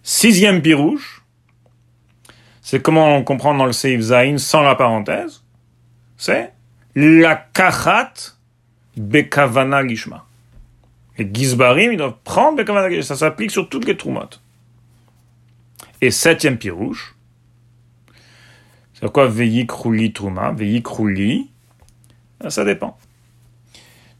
Sixième 0.03 0.61
pirouche, 0.61 1.23
c'est 2.63 2.83
comment 2.83 3.15
on 3.17 3.23
comprend 3.23 3.55
dans 3.55 3.67
le 3.67 3.73
Seif 3.73 4.01
Zain 4.01 4.39
sans 4.39 4.63
la 4.63 4.75
parenthèse, 4.75 5.45
c'est 6.17 6.53
la 6.97 7.37
kachat 7.37 8.13
bekavana 8.97 9.85
lishma. 9.85 10.26
Les 11.19 11.29
gizbarim, 11.33 11.93
ils 11.93 11.99
doivent 11.99 12.19
prendre. 12.25 12.63
Ça 13.03 13.17
s'applique 13.17 13.51
sur 13.51 13.69
toutes 13.69 13.87
les 13.87 13.97
troumotes. 13.97 14.41
Et 16.01 16.11
septième 16.11 16.59
pirouche, 16.59 17.15
c'est 18.95 19.11
quoi 19.11 19.27
veikrouli 19.27 20.13
trouma, 20.13 20.53
veikrouli, 20.53 21.51
ça 22.49 22.65
dépend. 22.65 22.99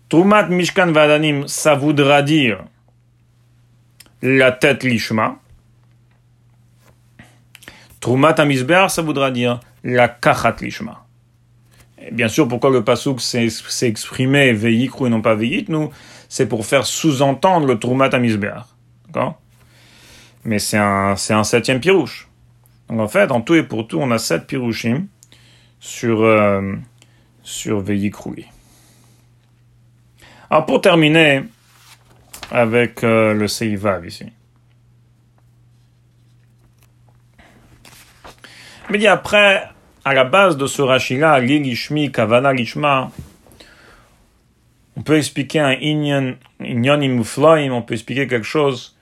Troumat 0.09 0.49
mishkan 0.49 0.93
vadanim, 0.93 1.47
ça 1.49 1.75
voudra 1.75 2.23
dire 2.23 2.65
la 4.23 4.53
tête 4.53 4.85
lishma. 4.85 5.39
Troumat 8.01 8.41
amisber, 8.41 8.87
ça 8.89 9.03
voudra 9.03 9.31
dire 9.31 9.61
la 9.83 10.09
kachat 10.09 10.57
lishma 10.61 11.07
bien 12.13 12.29
sûr, 12.29 12.49
pourquoi 12.49 12.71
le 12.71 12.85
pasouk 12.85 13.21
s'est 13.21 13.49
exprimé 13.83 14.53
veikru 14.53 15.07
et 15.07 15.11
non 15.11 15.23
pas 15.23 15.35
veikit, 15.35 15.67
nous, 15.69 15.91
c'est 16.29 16.47
pour 16.47 16.67
faire 16.67 16.87
sous-entendre 16.87 17.67
le 17.67 17.79
Trumat 17.79 18.09
Amisbeach. 18.13 18.65
D'accord? 19.07 19.41
Mais 20.45 20.59
c'est 20.59 20.79
un, 20.79 21.17
c'est 21.17 21.35
un 21.35 21.45
septième 21.45 21.81
pirouche. 21.81 22.29
Donc 22.89 23.01
en 23.01 23.09
fait, 23.09 23.31
en 23.31 23.41
tout 23.41 23.55
et 23.55 23.63
pour 23.63 23.89
tout, 23.89 23.99
on 24.01 24.11
a 24.11 24.19
sept 24.19 24.47
pirouchim 24.47 25.07
sur, 25.81 26.23
euh, 26.23 26.75
sur 27.43 27.85
Alors 30.51 30.67
pour 30.67 30.81
terminer 30.81 31.45
avec 32.51 33.03
euh, 33.03 33.35
le 33.35 33.49
Seivav 33.49 34.07
ici. 34.07 34.27
Mais 38.89 39.05
après, 39.07 39.65
à 40.05 40.15
la 40.15 40.23
base 40.23 40.57
de 40.57 40.67
ce 40.69 40.81
Rachila, 40.81 41.41
Lishmi, 41.41 42.13
Kavana 42.13 42.53
Lishma, 42.53 43.11
on 45.07 45.15
peut 45.15 45.19
expliquer 45.19 45.61
un 45.61 45.75
inyon, 45.75 46.37
inyon 46.59 47.23
on 47.71 47.83
peut 47.83 47.95
expliquer 47.95 48.27
quelque 48.27 48.43
chose, 48.43 48.99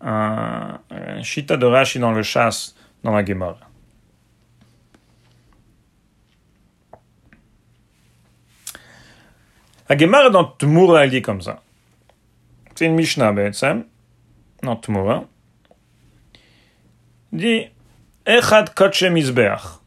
un, 0.00 0.78
un 0.90 1.22
shita 1.24 1.56
de 1.56 1.66
Rashi 1.66 1.98
dans 1.98 2.12
le 2.12 2.22
chasse, 2.22 2.76
dans 3.02 3.10
la 3.10 3.24
Gemara. 3.24 3.58
La 9.88 9.98
Gemara 9.98 10.30
dans 10.30 10.44
Tmoura, 10.44 11.02
elle 11.02 11.10
dit 11.10 11.20
comme 11.20 11.40
ça. 11.40 11.64
C'est 12.76 12.86
une 12.86 12.94
Mishnah, 12.94 13.32
Betsem, 13.32 13.86
dans 14.62 14.76
Tmoura. 14.76 15.24
Dit 17.32 17.66
Echad 18.24 18.72
Kotche 18.72 19.02
Mizbeach, 19.02 19.80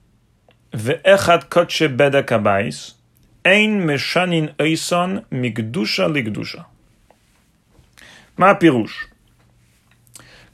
Ve 0.73 0.99
Echad 1.05 1.47
Kotche 1.47 1.87
Ein 3.43 3.85
meshanin 3.85 4.49
eison 4.59 5.23
migdusha 5.31 6.07
ligdusha. 6.07 6.67
Ma 8.37 8.55
pirouche. 8.55 9.09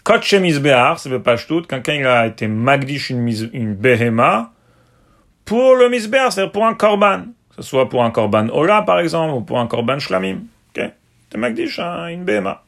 Kotche 0.03 0.39
misbehar, 0.39 0.99
ça 0.99 1.09
veut 1.09 1.23
pas 1.23 1.37
tout, 1.37 1.61
quelqu'un 1.61 2.05
a 2.05 2.27
été 2.27 2.47
magdish 2.47 3.09
une, 3.09 3.27
une 3.53 3.73
behema 3.73 4.51
pour 5.45 5.75
le 5.75 5.89
misbehar, 5.89 6.31
c'est-à-dire 6.31 6.51
pour 6.51 6.65
un 6.65 6.73
korban. 6.73 7.25
Que 7.55 7.61
ce 7.61 7.69
soit 7.69 7.87
pour 7.87 8.03
un 8.03 8.11
korban 8.11 8.49
ola 8.49 8.81
par 8.81 8.99
exemple, 8.99 9.33
ou 9.33 9.41
pour 9.41 9.59
un 9.59 9.67
korban 9.67 9.99
shlamim. 9.99 10.41
Ok? 10.75 10.83
T'es 11.29 11.37
magdish 11.37 11.79
hein, 11.79 12.07
une 12.07 12.25
behema. 12.25 12.63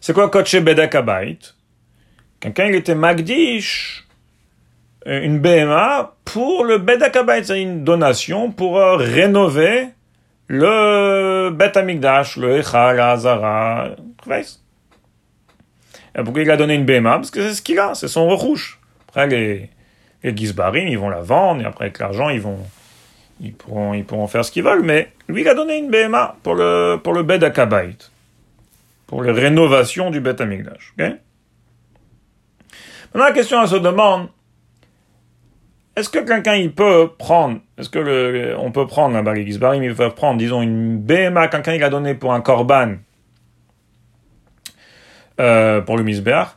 C'est 0.00 0.12
quoi 0.12 0.30
kotche 0.30 0.56
bedakabait? 0.56 1.38
Quelqu'un 2.40 2.66
il 2.66 2.76
était 2.76 2.94
magdish 2.94 4.07
une 5.06 5.38
BMA 5.38 6.14
pour 6.24 6.64
le 6.64 6.78
Bedakabait, 6.78 7.44
c'est 7.44 7.60
une 7.60 7.84
donation 7.84 8.50
pour 8.50 8.78
euh, 8.78 8.96
rénover 8.96 9.88
le 10.46 11.50
Bet 11.50 11.76
Amigdash, 11.76 12.36
le 12.36 12.58
Echal. 12.58 13.96
Et 16.16 16.22
pourquoi 16.22 16.42
il 16.42 16.50
a 16.50 16.56
donné 16.56 16.74
une 16.74 16.84
BMA 16.84 17.16
Parce 17.16 17.30
que 17.30 17.40
c'est 17.40 17.54
ce 17.54 17.62
qu'il 17.62 17.78
a, 17.78 17.94
c'est 17.94 18.08
son 18.08 18.28
recouche. 18.28 18.80
Après, 19.08 19.26
les, 19.26 19.70
les 20.22 20.36
Gizbarim, 20.36 20.88
ils 20.88 20.98
vont 20.98 21.08
la 21.08 21.20
vendre, 21.20 21.62
et 21.62 21.64
après, 21.64 21.86
avec 21.86 21.98
l'argent, 21.98 22.28
ils 22.28 22.40
vont, 22.40 22.58
ils 23.40 23.54
pourront, 23.54 23.94
ils 23.94 24.04
pourront 24.04 24.26
faire 24.26 24.44
ce 24.44 24.50
qu'ils 24.50 24.64
veulent, 24.64 24.82
mais 24.82 25.08
lui, 25.28 25.42
il 25.42 25.48
a 25.48 25.54
donné 25.54 25.78
une 25.78 25.90
BMA 25.90 26.36
pour 26.42 26.54
le, 26.54 26.96
pour 27.02 27.12
le 27.12 27.22
Bet 27.22 27.44
Akabait 27.44 27.96
pour 29.08 29.22
les 29.22 29.32
rénovations 29.32 30.10
du 30.10 30.20
Beth 30.20 30.40
Amikdash. 30.40 30.94
Maintenant, 30.98 31.18
la 33.14 33.32
question, 33.32 33.66
se 33.66 33.76
demande, 33.76 34.28
est-ce 35.98 36.08
que 36.08 36.20
quelqu'un, 36.20 36.54
il 36.54 36.72
peut 36.72 37.10
prendre, 37.18 37.58
est-ce 37.76 37.90
que 37.90 38.56
on 38.56 38.70
peut 38.70 38.86
prendre, 38.86 39.16
un 39.16 39.34
les 39.34 39.44
Gizbarim, 39.44 39.82
il 39.82 39.94
peut 39.94 40.10
prendre, 40.10 40.38
disons, 40.38 40.62
une 40.62 40.98
BMA, 40.98 41.48
quelqu'un, 41.48 41.74
il 41.74 41.82
a 41.82 41.90
donné 41.90 42.14
pour 42.14 42.32
un 42.32 42.40
korban, 42.40 42.94
euh, 45.40 45.80
pour 45.80 45.96
le 45.96 46.04
Misbeach, 46.04 46.48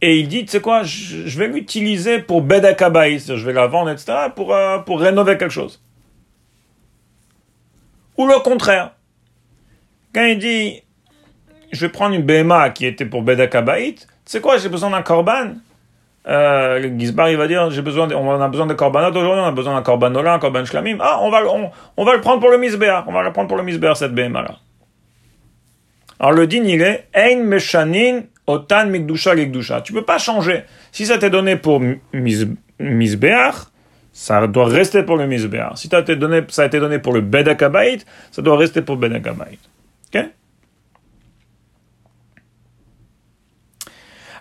et 0.00 0.18
il 0.18 0.28
dit, 0.28 0.46
tu 0.46 0.52
sais 0.52 0.60
quoi, 0.60 0.82
je, 0.82 1.38
vais 1.38 1.48
l'utiliser 1.48 2.20
pour 2.20 2.40
Bedakabaïs, 2.40 3.34
je 3.34 3.44
vais 3.44 3.52
la 3.52 3.66
vendre, 3.66 3.90
etc., 3.90 4.14
pour, 4.34 4.54
euh, 4.54 4.78
pour 4.78 4.98
rénover 5.00 5.36
quelque 5.36 5.52
chose. 5.52 5.82
Ou 8.16 8.26
le 8.26 8.38
contraire. 8.40 8.92
Quand 10.14 10.24
il 10.24 10.38
dit, 10.38 10.82
je 11.70 11.84
vais 11.84 11.92
prendre 11.92 12.14
une 12.14 12.22
BMA 12.22 12.70
qui 12.70 12.86
était 12.86 13.04
pour 13.04 13.20
Bedakabaït, 13.20 14.00
tu 14.00 14.06
sais 14.24 14.40
quoi, 14.40 14.56
j'ai 14.56 14.70
besoin 14.70 14.88
d'un 14.88 15.02
korban. 15.02 15.56
Euh, 16.28 16.80
le 16.80 16.98
Gizbar, 16.98 17.30
il 17.30 17.36
va 17.36 17.46
dire, 17.46 17.70
j'ai 17.70 17.82
besoin, 17.82 18.10
on 18.10 18.40
a 18.40 18.48
besoin 18.48 18.66
de 18.66 18.74
korbanot 18.74 19.10
aujourd'hui, 19.10 19.42
on 19.42 19.46
a 19.46 19.52
besoin 19.52 19.74
d'un 19.74 19.82
korbanola, 19.82 20.34
un 20.34 20.38
korban 20.40 20.64
shlamim. 20.64 20.98
Ah, 21.00 21.20
on 21.22 21.30
va, 21.30 21.42
on, 21.96 22.04
va 22.04 22.14
le 22.14 22.20
prendre 22.20 22.40
pour 22.40 22.50
le 22.50 22.58
misbéar. 22.58 23.04
On 23.06 23.12
va 23.12 23.22
le 23.22 23.32
prendre 23.32 23.46
pour 23.46 23.56
le 23.56 23.62
misbéar, 23.62 23.96
cette 23.96 24.12
BMA 24.12 24.42
là. 24.42 24.56
Alors 26.18 26.32
le 26.32 26.46
din, 26.46 26.64
il 26.64 26.82
est, 26.82 27.08
ein 27.14 27.44
meshanin 27.44 28.22
otan 28.46 28.86
mikdusha. 28.86 29.80
Tu 29.82 29.92
peux 29.92 30.04
pas 30.04 30.18
changer. 30.18 30.64
Si 30.90 31.06
ça 31.06 31.18
t'est 31.18 31.30
donné 31.30 31.56
pour 31.56 31.80
misbéar, 32.80 33.70
ça 34.12 34.46
doit 34.48 34.66
rester 34.66 35.04
pour 35.04 35.16
le 35.18 35.26
misbéar. 35.26 35.78
Si 35.78 35.88
ça 35.88 35.98
a 35.98 36.00
été 36.00 36.16
donné, 36.16 36.40
ça 36.48 36.62
a 36.62 36.66
été 36.66 36.80
donné 36.80 36.98
pour 36.98 37.12
le 37.12 37.20
bedakabaït, 37.20 38.04
ça 38.32 38.42
doit 38.42 38.56
rester 38.56 38.82
pour 38.82 38.96
bedakabaït. 38.96 39.60
Ok? 40.12 40.24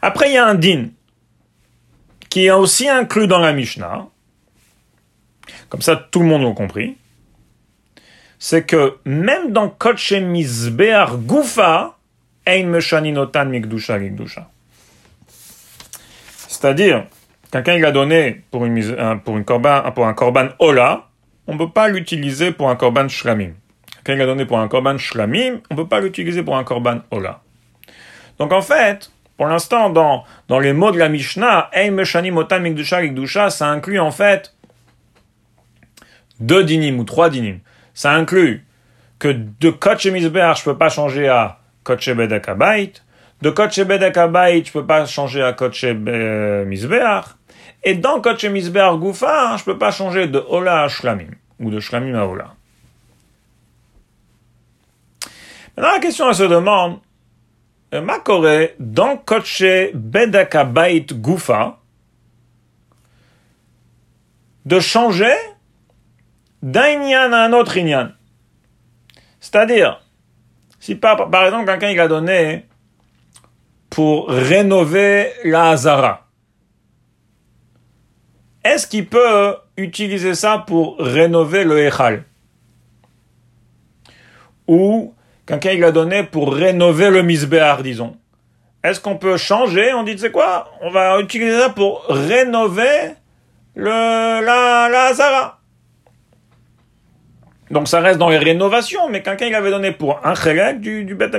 Après, 0.02 0.30
il 0.30 0.34
y 0.34 0.38
a 0.38 0.48
un 0.48 0.56
din 0.56 0.88
qui 2.36 2.48
est 2.48 2.52
aussi 2.52 2.90
inclus 2.90 3.28
dans 3.28 3.40
la 3.40 3.54
Mishnah. 3.54 4.08
Comme 5.70 5.82
ça, 5.82 5.96
tout 5.96 6.20
le 6.20 6.26
monde 6.26 6.44
l'a 6.44 6.52
compris. 6.52 6.98
C'est 8.40 8.66
que 8.66 8.98
même 9.06 9.54
dans 9.54 9.70
Koche 9.70 10.12
Mizbear 10.12 11.18
Gufa, 11.20 11.96
Ein 12.46 12.66
Meshaninotan 12.66 13.46
Mikdusha 13.46 13.98
C'est-à-dire, 16.50 17.06
quelqu'un 17.52 17.76
il 17.76 17.86
a 17.86 17.94
donné 17.94 18.44
pour, 18.52 18.66
une, 18.66 18.84
pour, 19.24 19.38
une 19.38 19.46
korban, 19.46 19.90
pour 19.94 20.06
un 20.06 20.14
korban 20.14 20.50
Ola, 20.60 21.08
on 21.48 21.54
ne 21.54 21.58
peut 21.58 21.72
pas 21.72 21.88
l'utiliser 21.88 22.52
pour 22.52 22.70
un 22.70 22.76
korban 22.76 23.08
Shlamim. 23.08 23.54
Quelqu'un 24.04 24.16
il 24.16 24.22
a 24.24 24.26
donné 24.26 24.46
pour 24.46 24.60
un 24.60 24.68
korban 24.68 24.98
Shlamim, 24.98 25.62
on 25.70 25.74
ne 25.74 25.80
peut 25.82 25.88
pas 25.88 26.02
l'utiliser 26.02 26.44
pour 26.44 26.58
un 26.58 26.66
korban 26.66 27.00
Ola. 27.12 27.40
Donc 28.40 28.52
en 28.52 28.62
fait, 28.62 29.10
pour 29.38 29.48
l'instant, 29.48 29.90
dans, 29.90 30.24
dans 30.48 30.60
les 30.60 30.74
mots 30.74 30.92
de 30.92 30.98
la 30.98 31.10
Mishnah, 31.10 31.70
ça 33.50 33.68
inclut 33.68 34.00
en 34.00 34.12
fait 34.12 34.56
deux 36.40 36.64
dinim 36.64 37.00
ou 37.00 37.04
trois 37.04 37.30
dinim. 37.30 37.60
Ça 37.94 38.14
inclut 38.14 38.66
que 39.20 39.30
de 39.30 39.70
Koche 39.70 40.08
Mizbeach, 40.08 40.60
je 40.60 40.64
peux 40.64 40.78
pas 40.78 40.90
changer 40.90 41.28
à 41.28 41.60
Koche 41.84 42.10
Bedekabait. 42.10 42.94
De 43.42 43.50
Koche 43.50 43.80
Bedekabait, 43.80 44.64
je 44.64 44.72
peux 44.72 44.86
pas 44.86 45.06
changer 45.06 45.44
à 45.44 45.54
Koche 45.54 45.84
Mizbeach. 45.84 47.26
Et 47.84 47.96
dans 47.96 48.22
Koche 48.22 48.46
Mizbeach 48.46 48.98
Goufa, 48.98 49.58
je 49.58 49.64
peux 49.64 49.78
pas 49.78 49.92
changer 49.92 50.28
de 50.28 50.40
Ola 50.40 50.84
à 50.84 50.88
Shlamim. 50.88 51.32
Ou 51.60 51.70
de 51.72 51.80
Shlamim 51.80 52.16
à 52.16 52.26
Ola. 52.26 52.54
Maintenant, 55.78 55.94
la 55.94 56.00
question, 56.00 56.30
elle 56.30 56.36
se 56.36 56.44
demande, 56.44 57.00
Makore, 58.00 58.70
dans 58.80 59.18
Koche 59.18 59.92
Bedakabait 59.94 61.06
Goufa, 61.12 61.80
de 64.66 64.80
changer 64.80 65.36
d'un 66.62 66.88
inyan 66.88 67.32
à 67.34 67.46
un 67.46 67.54
autre 67.54 67.78
inyan. 67.78 68.12
C'est-à-dire, 69.40 70.02
si 70.80 70.96
par, 70.96 71.30
par 71.30 71.46
exemple 71.46 71.66
quelqu'un 71.66 71.92
il 71.92 72.00
a 72.00 72.08
donné 72.08 72.66
pour 73.90 74.30
rénover 74.30 75.32
la 75.44 75.70
Hazara, 75.70 76.28
est-ce 78.64 78.88
qu'il 78.88 79.08
peut 79.08 79.56
utiliser 79.78 80.34
ça 80.34 80.64
pour 80.66 80.98
rénover 80.98 81.64
le 81.64 81.80
Echal? 81.86 82.24
Ou 84.68 85.14
quelqu'un 85.46 85.72
il 85.72 85.84
a 85.84 85.92
donné 85.92 86.24
pour 86.24 86.54
rénover 86.54 87.10
le 87.10 87.24
misbéar, 87.24 87.84
disons. 87.84 88.18
Est-ce 88.84 89.00
qu'on 89.00 89.18
peut 89.18 89.38
changer? 89.38 89.94
On 89.94 90.04
dit, 90.04 90.18
c'est 90.18 90.32
quoi? 90.32 90.72
On 90.82 90.92
va 90.92 91.20
utiliser 91.20 91.60
ça 91.60 91.70
pour 91.70 92.06
rénover 92.08 93.14
le, 93.76 93.90
la, 93.90 94.90
la 94.90 95.06
Hazara. 95.08 95.60
Donc 97.72 97.88
ça 97.88 98.00
reste 98.00 98.20
dans 98.20 98.30
les 98.30 98.38
rénovations, 98.38 99.10
mais 99.10 99.24
quelqu'un 99.24 99.48
il 99.48 99.56
avait 99.56 99.72
donné 99.72 99.92
pour 99.92 100.24
un 100.24 100.36
chelek 100.36 100.82
du, 100.82 101.04
du 101.04 101.16
Bet 101.16 101.32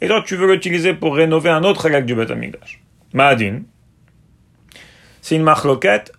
et 0.00 0.06
toi 0.06 0.22
tu 0.24 0.36
veux 0.36 0.46
l'utiliser 0.52 0.94
pour 0.94 1.16
rénover 1.16 1.50
un 1.50 1.64
autre 1.64 1.82
chelek 1.82 2.06
du 2.06 2.14
Bet 2.14 2.30
Amigdash. 2.30 2.80
Ma'adin, 3.12 3.62
c'est 5.20 5.34
une 5.34 5.42
marloquette 5.42 6.12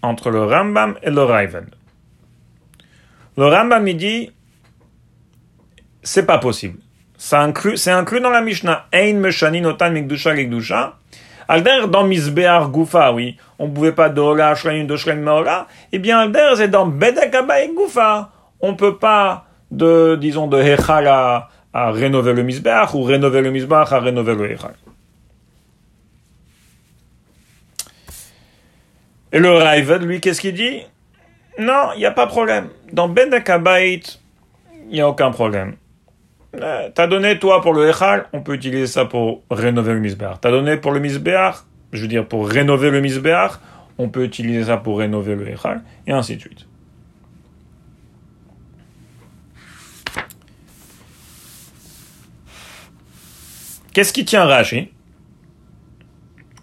entre 0.00 0.30
le 0.30 0.44
Rambam 0.44 0.96
et 1.02 1.10
le 1.10 1.22
Raven. 1.22 1.66
Le 3.36 3.46
Rambam 3.46 3.88
il 3.88 3.96
dit, 3.96 4.32
c'est 6.08 6.24
pas 6.24 6.38
possible. 6.38 6.78
Ça 7.18 7.42
inclut, 7.42 7.76
c'est 7.76 7.90
inclus 7.90 8.20
dans 8.20 8.30
la 8.30 8.40
Mishnah. 8.40 8.86
Ein 8.92 9.20
meshanin 9.20 9.64
otan 9.66 9.90
mikdusha 9.90 10.32
likdusha. 10.32 10.94
Alder 11.48 11.86
dans 11.88 12.04
Misbear 12.04 12.70
Gufa, 12.70 13.12
oui. 13.12 13.36
On 13.58 13.68
pouvait 13.68 13.92
pas 13.92 14.08
d'Ola, 14.08 14.54
Shrein, 14.54 14.84
de 14.84 14.96
Shrein, 14.96 15.16
Meola. 15.16 15.66
Eh 15.92 15.98
bien, 15.98 16.20
Alder, 16.20 16.52
c'est 16.56 16.68
dans 16.68 16.86
Bedekaba 16.86 17.62
et 17.62 17.70
Gufa. 17.74 18.30
On 18.60 18.74
peut 18.74 18.96
pas 18.96 19.46
de, 19.70 20.16
disons, 20.16 20.46
de 20.46 20.58
Hechal 20.60 21.06
à, 21.08 21.48
rénover 21.74 22.32
le 22.32 22.42
Misbeach 22.42 22.94
ou 22.94 23.02
rénover 23.02 23.40
le 23.42 23.50
Misbeach 23.50 23.92
à 23.92 24.00
rénover 24.00 24.34
le 24.34 24.52
Hechal. 24.52 24.74
Et 29.32 29.38
le 29.38 29.52
Raived, 29.52 30.02
lui, 30.02 30.20
qu'est-ce 30.20 30.40
qu'il 30.40 30.54
dit? 30.54 30.80
Non, 31.58 31.90
il 31.94 31.98
n'y 31.98 32.06
a 32.06 32.12
pas 32.12 32.24
de 32.24 32.30
problème. 32.30 32.68
Dans 32.92 33.08
Bedekabait, 33.08 34.00
il 34.90 34.92
n'y 34.92 35.00
a 35.00 35.08
aucun 35.08 35.30
problème. 35.30 35.76
Euh, 36.60 36.88
t'as 36.92 37.06
donné, 37.06 37.38
toi, 37.38 37.60
pour 37.60 37.72
le 37.72 37.88
Echal, 37.88 38.26
on 38.32 38.40
peut 38.40 38.54
utiliser 38.54 38.86
ça 38.86 39.04
pour 39.04 39.44
rénover 39.50 39.92
le 39.92 40.00
Misbéach. 40.00 40.40
T'as 40.40 40.50
donné 40.50 40.76
pour 40.76 40.92
le 40.92 40.98
Misbéach, 40.98 41.56
je 41.92 42.02
veux 42.02 42.08
dire 42.08 42.26
pour 42.26 42.48
rénover 42.48 42.90
le 42.90 43.00
Misbéach, 43.00 43.52
on 43.96 44.08
peut 44.08 44.24
utiliser 44.24 44.64
ça 44.64 44.76
pour 44.76 44.98
rénover 44.98 45.36
le 45.36 45.48
Echal, 45.48 45.82
et 46.06 46.12
ainsi 46.12 46.36
de 46.36 46.40
suite. 46.40 46.66
Qu'est-ce 53.92 54.12
qui 54.12 54.24
tient 54.24 54.44
Rashi? 54.44 54.90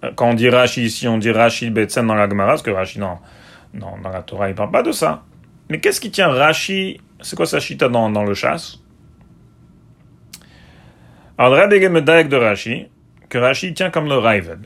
Euh, 0.04 0.12
Quand 0.16 0.30
on 0.30 0.34
dit 0.34 0.50
Rashi 0.50 0.84
ici, 0.84 1.08
on 1.08 1.18
dit 1.18 1.32
Rashi 1.32 1.70
Betsen 1.70 2.06
dans 2.06 2.16
la 2.16 2.30
Gemara, 2.30 2.52
parce 2.52 2.62
que 2.62 2.72
Rashi, 2.72 3.00
non, 3.00 3.18
dans 3.74 4.10
la 4.10 4.22
Torah, 4.24 4.50
il 4.50 4.56
parle 4.56 4.72
pas 4.72 4.84
de 4.84 4.92
ça. 4.92 5.24
Mais 5.70 5.80
qu'est-ce 5.80 6.00
qui 6.00 6.12
tient 6.12 6.28
Rashi? 6.30 7.00
C'est 7.22 7.36
quoi 7.36 7.46
sa 7.46 7.60
chita 7.60 7.90
dans, 7.90 8.10
dans 8.10 8.24
le 8.24 8.34
chasse? 8.34 8.80
Alors, 11.38 11.58
Rabbi 11.58 11.90
Medayek 11.90 12.30
de 12.30 12.38
Rashi, 12.38 12.88
que 13.30 13.38
Rashi 13.38 13.74
tient 13.74 13.90
comme 13.90 14.08
le 14.08 14.18
Raived. 14.18 14.60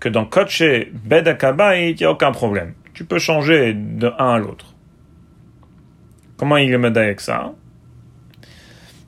Que 0.00 0.08
dans 0.08 0.24
Koche 0.24 0.62
Bedakaba, 0.92 1.76
il 1.78 1.94
n'y 1.94 2.04
a 2.04 2.10
aucun 2.10 2.32
problème. 2.32 2.74
Tu 2.94 3.04
peux 3.04 3.18
changer 3.18 3.74
de 3.74 4.10
un 4.18 4.34
à 4.34 4.38
l'autre. 4.38 4.74
Comment 6.36 6.56
il 6.56 6.72
est 6.72 6.78
Medayek 6.78 7.20
ça? 7.20 7.52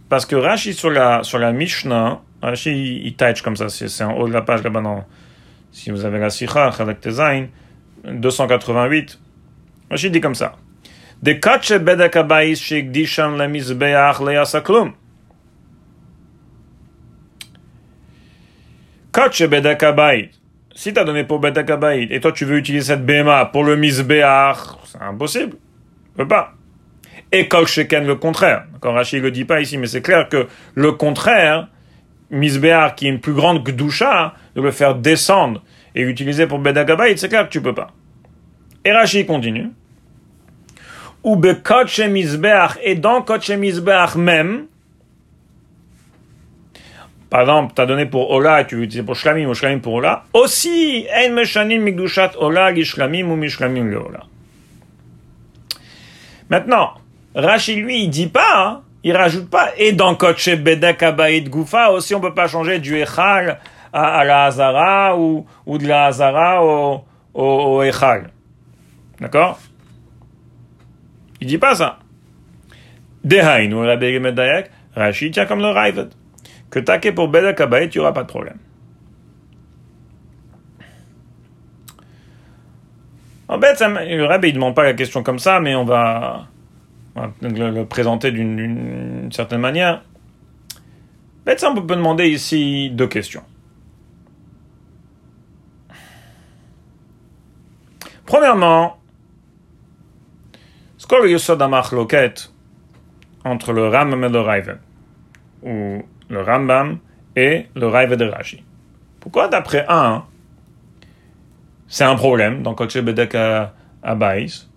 Parce 0.08 0.26
que 0.26 0.36
Rashi 0.36 0.74
sur 0.74 0.90
la, 0.90 1.22
sur 1.22 1.38
la 1.38 1.52
Mishnah, 1.52 2.20
Rashi 2.42 3.00
il, 3.04 3.16
touch 3.16 3.42
comme 3.42 3.56
ça, 3.56 3.68
c'est 3.68 4.04
en 4.04 4.16
haut 4.18 4.28
de 4.28 4.32
la 4.32 4.42
page 4.42 4.62
là-bas, 4.62 5.06
si 5.72 5.90
vous 5.90 6.04
avez 6.04 6.18
la 6.18 6.30
Sikha, 6.30 6.70
Chalak 6.70 7.00
Tezain, 7.00 7.46
288, 8.04 9.18
Rashi 9.90 10.10
dit 10.10 10.20
comme 10.20 10.34
ça. 10.34 10.56
De 11.22 11.32
kache 11.32 11.78
bedek 11.78 12.16
abayis 12.16 12.60
shekdishan 12.60 13.38
lemizbeach 13.38 14.20
leyasaklum. 14.20 14.92
Kache 14.92 15.03
bedek 19.48 19.82
abayit. 19.82 20.30
Si 20.74 20.92
tu 20.92 20.98
as 20.98 21.04
donné 21.04 21.24
pour 21.24 21.38
bedek 21.38 21.70
abayit 21.70 22.10
et 22.10 22.20
toi 22.20 22.32
tu 22.32 22.44
veux 22.44 22.58
utiliser 22.58 22.94
cette 22.94 23.06
bema 23.06 23.46
pour 23.46 23.64
le 23.64 23.76
mizbeach, 23.76 24.58
c'est 24.84 25.02
impossible. 25.02 25.52
Tu 25.52 26.16
peux 26.16 26.28
pas. 26.28 26.54
Et 27.32 27.48
kol 27.48 27.66
sheken 27.66 28.06
le 28.06 28.14
contraire. 28.14 28.64
D'accord, 28.72 28.94
Rashi 28.94 29.18
le 29.18 29.30
dit 29.30 29.44
pas 29.44 29.60
ici, 29.60 29.76
mais 29.78 29.86
c'est 29.86 30.02
clair 30.02 30.28
que 30.28 30.46
le 30.74 30.92
contraire, 30.92 31.68
Misbéar, 32.30 32.94
qui 32.94 33.06
est 33.06 33.10
une 33.10 33.20
plus 33.20 33.32
grande 33.32 33.64
Gdusha, 33.64 34.34
de 34.54 34.62
le 34.62 34.70
faire 34.70 34.94
descendre 34.94 35.62
et 35.94 36.04
l'utiliser 36.04 36.46
pour 36.46 36.58
Bedagabayit, 36.58 37.18
c'est 37.18 37.28
clair 37.28 37.44
que 37.44 37.52
tu 37.52 37.60
peux 37.60 37.74
pas. 37.74 37.90
Et 38.84 38.92
Rashi 38.92 39.26
continue. 39.26 39.70
Ou 41.22 41.36
be 41.36 41.56
Misbéar, 42.08 42.78
et 42.82 42.94
dans 42.94 43.22
Koche 43.22 43.50
Misbéar 43.50 44.18
même, 44.18 44.66
par 47.34 47.40
exemple, 47.40 47.72
tu 47.74 47.82
as 47.82 47.86
donné 47.86 48.06
pour 48.06 48.30
Ola 48.30 48.60
et 48.60 48.66
tu 48.68 48.76
veux 48.76 48.84
utiliser 48.84 49.02
pour 49.02 49.16
Shlamim 49.16 49.48
ou 49.48 49.54
Shlamim 49.54 49.80
pour 49.80 49.94
Ola, 49.94 50.22
aussi, 50.34 51.04
En 51.12 51.32
Meshanim 51.32 51.82
Migdushat 51.82 52.34
Ola, 52.38 52.72
Gishlamim 52.72 53.28
ou 53.28 53.34
Mishlamim 53.34 53.90
le 53.90 53.98
Ola. 53.98 54.20
Maintenant, 56.48 56.92
Rashi, 57.34 57.74
lui, 57.74 58.04
il 58.04 58.08
dit 58.08 58.28
pas, 58.28 58.68
hein, 58.68 58.82
il 59.02 59.16
rajoute 59.16 59.50
pas, 59.50 59.70
et 59.76 59.90
dans 59.90 60.14
Koche 60.14 60.54
Bedek 60.54 61.02
Abaïd 61.02 61.48
Goufa, 61.48 61.90
aussi 61.90 62.14
on 62.14 62.20
peut 62.20 62.34
pas 62.34 62.46
changer 62.46 62.78
du 62.78 62.96
Echal 62.96 63.58
à, 63.92 64.18
à 64.18 64.24
la 64.24 64.44
Hazara 64.44 65.18
ou, 65.18 65.44
ou 65.66 65.78
de 65.78 65.88
la 65.88 66.04
Hazara 66.04 66.64
au, 66.64 67.02
au, 67.34 67.44
au 67.44 67.82
Echal. 67.82 68.30
D'accord? 69.18 69.58
Il 71.40 71.48
dit 71.48 71.58
pas 71.58 71.74
ça. 71.74 71.98
Dehainu, 73.24 73.84
Rabbi 73.84 74.20
Medayak, 74.20 74.70
Rashi 74.94 75.32
tient 75.32 75.46
comme 75.46 75.62
le 75.62 75.70
Raivet. 75.70 76.10
Que 76.74 76.80
taqué 76.80 77.12
pour 77.12 77.28
Bedek 77.28 77.60
Abaïd, 77.60 77.94
il 77.94 77.98
n'y 77.98 78.02
aura 78.02 78.12
pas 78.12 78.24
de 78.24 78.28
problème. 78.28 78.58
En 83.46 83.60
fait, 83.60 83.80
le 83.80 84.24
Rabbi 84.24 84.48
ne 84.48 84.54
demande 84.54 84.74
pas 84.74 84.82
la 84.82 84.94
question 84.94 85.22
comme 85.22 85.38
ça, 85.38 85.60
mais 85.60 85.76
on 85.76 85.84
va 85.84 86.48
le, 87.42 87.84
présenter 87.84 88.32
d'une 88.32 89.30
certaine 89.30 89.60
manière. 89.60 90.02
En 91.46 91.50
on 91.64 91.74
peut 91.76 91.94
demander 91.94 92.26
ici 92.26 92.90
deux 92.90 93.06
questions. 93.06 93.44
Premièrement, 98.26 98.96
ce 100.98 101.06
qu'on 101.06 101.20
entre 103.44 103.72
le 103.72 103.86
Rambam 103.86 104.24
et 104.24 104.28
le 104.28 104.40
Raive, 104.40 104.78
ou 105.62 106.02
le 106.28 106.42
Rambam 106.42 106.98
et 107.36 107.66
le 107.74 107.88
Raive 107.88 108.16
de 108.16 108.24
Rashi. 108.24 108.62
Pourquoi 109.20 109.48
d'après 109.48 109.86
un, 109.88 110.24
c'est 111.88 112.04
un 112.04 112.16
problème 112.16 112.62
dans 112.62 112.74
Koche 112.74 112.98
Bedek 112.98 113.34
à, 113.34 113.74
à 114.02 114.14
Baïs, 114.14 114.68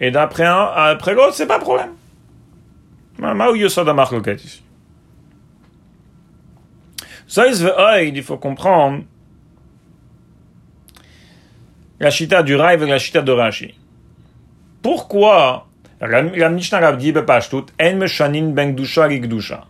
et 0.00 0.10
d'après 0.10 0.46
un, 0.46 0.64
après 0.74 1.14
l'autre, 1.14 1.34
c'est 1.34 1.46
pas 1.46 1.58
problème. 1.58 1.90
Loquette 3.18 4.44
ici. 4.44 4.62
Ça, 7.26 7.46
il 8.02 8.22
faut 8.22 8.38
comprendre 8.38 9.04
la 12.00 12.10
chita 12.10 12.42
du 12.42 12.56
Raïv 12.56 12.82
et 12.82 12.86
la 12.86 12.98
chita 12.98 13.20
de 13.20 13.30
Rashi. 13.30 13.74
Pourquoi 14.82 15.68
la, 16.00 16.22
la 16.22 16.48
Mishnah 16.48 16.92
dit 16.92 17.12
en 17.14 17.96
meshanin 17.96 18.48
ben 18.48 18.74
gdusha 18.74 19.66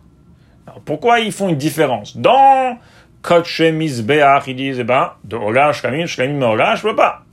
Pourquoi 0.85 1.19
ils 1.19 1.31
font 1.31 1.49
une 1.49 1.57
différence 1.57 2.17
Dans 2.17 2.77
Koche 3.21 3.61
Mizbeach, 3.61 4.47
ils 4.47 4.55
disent, 4.55 4.79
eh 4.79 4.83
ben, 4.83 5.13
de 5.23 5.35
Ola, 5.35 5.73
Shlamim, 5.73 6.05
Shlamim, 6.05 6.41
Ola, 6.41 6.75
je 6.75 6.83
peux 6.83 6.95
pas. 6.95 7.23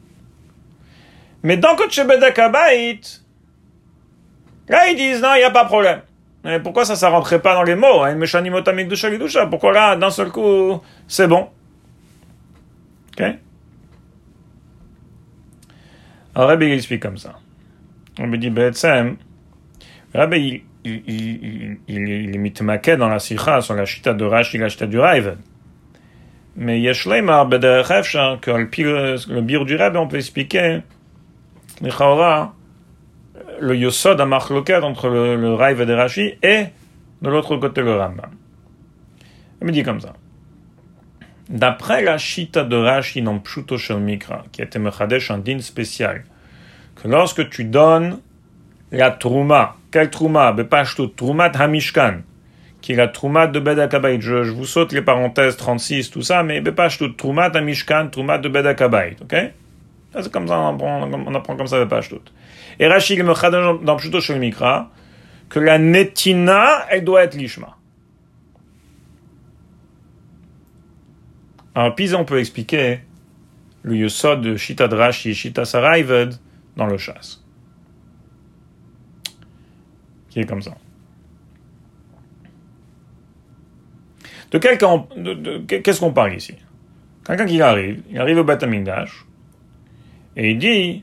Mais 1.43 1.57
dans 1.57 1.77
Koche 1.77 2.05
Bedek 2.05 2.39
Abayit, 2.39 3.25
là, 4.69 4.89
ils 4.91 4.97
disent, 4.97 5.23
non, 5.23 5.35
il 5.35 5.39
n'y 5.39 5.45
a 5.45 5.51
pas 5.51 5.65
de 5.65 5.69
problème. 5.69 6.01
Pourquoi 6.63 6.85
ça, 6.85 6.97
ça 6.97 7.09
rentrait 7.11 7.43
pas 7.43 7.55
dans 7.55 7.63
les 7.63 7.75
mots 7.75 8.05
gdusha. 8.07 9.47
Pourquoi 9.47 9.73
là, 9.73 9.97
d'un 9.97 10.11
seul 10.11 10.31
coup, 10.31 10.81
c'est 11.07 11.27
bon? 11.27 11.49
Ok? 13.13 13.27
Alors 16.35 16.49
Rabbi 16.51 16.67
il 16.67 16.73
explique 16.73 17.03
comme 17.03 17.19
ça. 17.19 17.35
On 18.19 18.27
me 18.27 18.39
dit, 18.39 18.51
Betsem, 18.51 19.17
Rabbi 20.15 20.63
il, 21.07 21.79
il, 21.89 22.35
il, 22.35 22.97
dans 22.99 23.09
la 23.09 23.19
sikha 23.19 23.61
sur 23.61 23.75
la 23.75 23.85
chita 23.85 24.15
de 24.15 24.25
Rashi 24.25 24.57
et 24.57 24.61
la 24.61 24.69
chita 24.69 24.87
du 24.87 24.99
Raiv. 24.99 25.37
Mais 26.57 26.81
Yeshleimar 26.81 27.47
Bederech 27.47 27.91
Efsha, 27.91 28.39
que 28.41 28.51
le, 28.51 29.41
bir 29.41 29.65
du 29.65 29.77
Rabbi, 29.77 29.97
on 29.97 30.09
peut 30.09 30.17
expliquer, 30.17 30.81
le 33.61 33.77
yosod 33.77 34.21
à 34.21 34.27
marloket 34.27 34.83
entre 34.83 35.09
le, 35.09 35.37
le 35.37 35.55
Raiv 35.55 35.85
de 35.85 35.93
Rashi 35.93 36.35
et 36.43 36.65
de 37.23 37.31
l'autre 37.31 37.57
côté 37.57 37.83
le 37.83 37.97
Rambam. 37.97 38.31
Il 39.61 39.67
me 39.67 39.73
dit 39.73 39.83
comme 39.83 40.01
ça. 40.01 40.15
D'après 41.49 42.03
la 42.03 42.19
Shita 42.19 42.65
de 42.65 42.77
Rashi 42.77 43.23
dans 43.23 43.39
Pshuto 43.39 43.77
Mikra, 43.99 44.45
qui 44.53 44.63
était 44.63 44.79
Mechadesh 44.79 45.31
un 45.31 45.39
din 45.39 45.61
spécial, 45.61 46.25
que 46.95 47.09
lorsque 47.09 47.49
tu 47.49 47.65
donnes 47.65 48.19
la 48.93 49.11
Trouma, 49.11 49.77
quelle 49.91 50.11
Trouma 50.11 50.53
Bepashto, 50.53 51.07
Troumat 51.09 51.53
Hamishkan, 51.59 52.23
qui 52.81 52.93
est 52.93 52.97
la 52.97 53.09
Trouma 53.09 53.47
de 53.47 53.61
Bedakabait. 53.61 54.21
Je, 54.21 54.51
vous 54.51 54.65
saute 54.65 54.93
les 54.93 55.03
parenthèses 55.03 55.57
36, 55.57 56.11
tout 56.11 56.23
ça, 56.23 56.43
mais 56.43 56.61
Bepashto, 56.61 57.09
Troumat 57.09 57.51
Hamishkan, 57.57 58.09
Troumat 58.09 58.39
de 58.39 58.49
Bedakabait, 58.49 59.17
ok? 59.21 59.37
C'est 60.21 60.33
comme 60.33 60.49
ça, 60.49 60.59
on 60.59 60.75
apprend, 60.75 61.11
on 61.11 61.35
apprend 61.35 61.57
comme 61.57 61.67
ça 61.67 61.79
Bepashto. 61.79 62.21
Et 62.79 62.87
Rashi, 62.87 63.15
il 63.15 63.25
Mechadesh 63.25 63.83
dans 63.83 63.97
Pshuto 63.97 64.19
Mikra, 64.37 64.91
que 65.49 65.59
la 65.59 65.79
Netina, 65.79 66.87
elle 66.91 67.05
doit 67.05 67.25
être 67.25 67.35
Lishma. 67.35 67.77
Alors, 71.75 71.95
puis 71.95 72.15
on 72.15 72.25
peut 72.25 72.39
expliquer 72.39 73.01
le 73.83 73.97
yosod 73.97 74.41
de 74.41 74.57
Shita 74.57 74.89
Drashi, 74.89 75.35
Shita 75.35 75.65
Saraived 75.65 76.35
dans 76.77 76.87
le 76.87 76.99
chasse. 76.99 77.45
Comme 80.47 80.63
ça. 80.63 80.73
De 84.51 84.59
quelqu'un, 84.59 85.05
qu'est-ce 85.67 86.01
qu'on 86.01 86.13
parle 86.13 86.35
ici? 86.35 86.55
Quelqu'un 87.27 87.47
qui 87.47 87.61
arrive, 87.61 88.03
il 88.11 88.19
arrive 88.19 88.39
au 88.39 88.45
Beth 88.45 88.65
et 90.39 90.53
il 90.53 90.59
dit, 90.59 91.03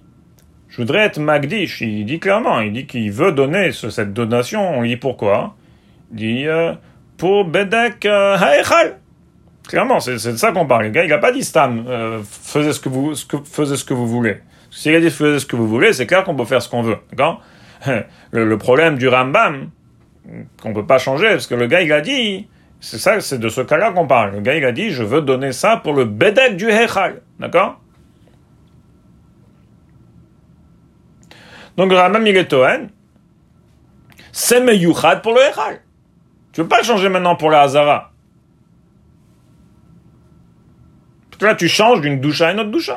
je 0.69 0.77
voudrais 0.77 0.99
être 0.99 1.19
Magdish. 1.19 1.81
Il 1.81 2.05
dit 2.05 2.19
clairement, 2.19 2.61
il 2.61 2.71
dit 2.71 2.85
qu'il 2.85 3.11
veut 3.11 3.33
donner 3.33 3.71
cette 3.71 4.13
donation. 4.13 4.77
On 4.77 4.81
lui 4.81 4.89
dit 4.89 4.97
pourquoi? 4.97 5.55
Il 6.11 6.17
dit, 6.17 6.47
euh, 6.47 6.73
pour 7.17 7.45
Bedek 7.45 8.05
euh, 8.05 8.37
Haechal. 8.37 8.99
Clairement, 9.67 9.99
c'est 9.99 10.13
de 10.13 10.37
ça 10.37 10.51
qu'on 10.51 10.65
parle. 10.65 10.85
Le 10.85 10.89
gars, 10.91 11.03
il 11.03 11.09
n'a 11.09 11.17
pas 11.17 11.31
dit 11.31 11.43
Stam, 11.43 11.85
euh, 11.87 12.21
faisez, 12.23 12.71
ce 12.71 12.79
que 12.79 12.89
vous, 12.89 13.15
ce 13.15 13.25
ce 13.25 13.83
que 13.83 13.93
vous 13.93 14.07
voulez. 14.07 14.37
S'il 14.71 14.95
a 14.95 15.01
dit 15.01 15.09
faisez 15.09 15.39
ce 15.39 15.45
que 15.45 15.55
vous 15.55 15.67
voulez, 15.67 15.91
c'est 15.91 16.05
clair 16.05 16.23
qu'on 16.23 16.35
peut 16.35 16.45
faire 16.45 16.61
ce 16.61 16.69
qu'on 16.69 16.81
veut. 16.81 16.97
D'accord? 17.09 17.41
le, 18.31 18.57
problème 18.57 18.97
du 18.97 19.07
Rambam, 19.07 19.69
qu'on 20.61 20.73
peut 20.73 20.85
pas 20.85 20.97
changer, 20.97 21.29
parce 21.29 21.47
que 21.47 21.55
le 21.55 21.67
gars, 21.67 21.81
il 21.81 21.91
a 21.91 22.01
dit, 22.01 22.47
c'est 22.79 22.97
ça, 22.97 23.19
c'est 23.19 23.39
de 23.39 23.49
ce 23.49 23.61
cas-là 23.61 23.91
qu'on 23.91 24.07
parle. 24.07 24.33
Le 24.35 24.41
gars, 24.41 24.55
il 24.55 24.65
a 24.65 24.71
dit, 24.71 24.91
je 24.91 25.03
veux 25.03 25.21
donner 25.21 25.51
ça 25.51 25.77
pour 25.77 25.93
le 25.93 26.05
Bedek 26.05 26.57
du 26.57 26.69
Hechal. 26.69 27.21
D'accord? 27.39 27.79
Donc 31.77 31.91
le 31.91 31.97
Rambam, 31.97 32.25
il 32.25 32.37
est 32.37 32.47
Toen. 32.47 32.89
C'est 34.31 34.61
Meyuchad 34.61 35.21
pour 35.21 35.33
le 35.33 35.41
Hechal. 35.41 35.81
Tu 36.53 36.61
veux 36.61 36.67
pas 36.67 36.79
le 36.79 36.85
changer 36.85 37.09
maintenant 37.09 37.35
pour 37.35 37.49
le 37.49 37.57
Hazara? 37.57 38.11
Là, 41.41 41.55
tu 41.55 41.67
changes 41.67 42.01
d'une 42.01 42.21
douche 42.21 42.41
à 42.41 42.51
une 42.51 42.59
autre 42.59 42.71
douche. 42.71 42.91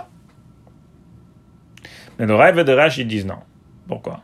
Mais 2.19 2.27
le 2.27 2.35
rêve 2.35 2.63
de 2.63 2.73
Rach, 2.73 2.99
ils 2.99 3.07
disent 3.07 3.27
non. 3.27 3.39
Pourquoi? 3.87 4.21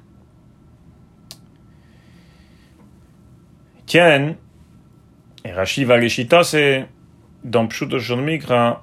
Tiens, 3.87 4.37
et 5.45 5.53
Rashi 5.53 5.87
c'est 6.43 6.87
dans 7.45 7.67
Pshuto 7.67 7.99
Mikra 8.17 8.83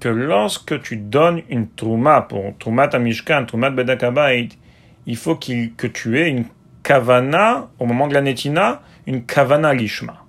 que 0.00 0.08
lorsque 0.08 0.80
tu 0.82 0.96
donnes 0.96 1.42
une 1.48 1.68
trouma 1.68 2.22
pour 2.22 2.56
trouma 2.58 2.88
tamishkan, 2.88 3.44
trouma 3.44 3.70
bedakabait, 3.70 4.48
il 5.06 5.16
faut 5.16 5.36
que 5.36 5.86
tu 5.86 6.18
aies 6.18 6.28
une 6.28 6.46
kavana, 6.82 7.68
au 7.78 7.86
moment 7.86 8.08
de 8.08 8.14
la 8.14 8.22
netina, 8.22 8.82
une 9.06 9.24
kavana 9.24 9.74
lishma. 9.74 10.24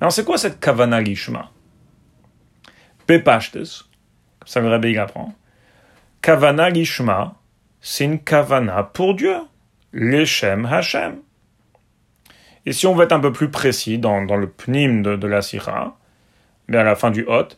Alors 0.00 0.12
c'est 0.12 0.24
quoi 0.24 0.38
cette 0.38 0.60
kavana 0.60 1.00
lishma? 1.00 1.50
Pepashtes, 3.06 3.84
ça 4.46 4.60
le 4.60 4.68
rabbi 4.68 4.96
apprend. 4.96 5.34
Kavana 6.22 6.70
lishma, 6.70 7.34
c'est 7.80 8.04
une 8.04 8.18
kavana 8.18 8.82
pour 8.82 9.14
Dieu. 9.14 9.36
Leshem 9.92 10.64
Hashem. 10.64 11.16
Et 12.64 12.72
si 12.72 12.86
on 12.86 12.94
veut 12.94 13.04
être 13.04 13.12
un 13.12 13.20
peu 13.20 13.32
plus 13.32 13.50
précis 13.50 13.98
dans, 13.98 14.20
le 14.20 14.48
pnim 14.48 15.02
de, 15.02 15.26
la 15.26 15.42
sira, 15.42 15.98
mais 16.68 16.78
à 16.78 16.84
la 16.84 16.94
fin 16.94 17.10
du 17.10 17.24
hot, 17.26 17.48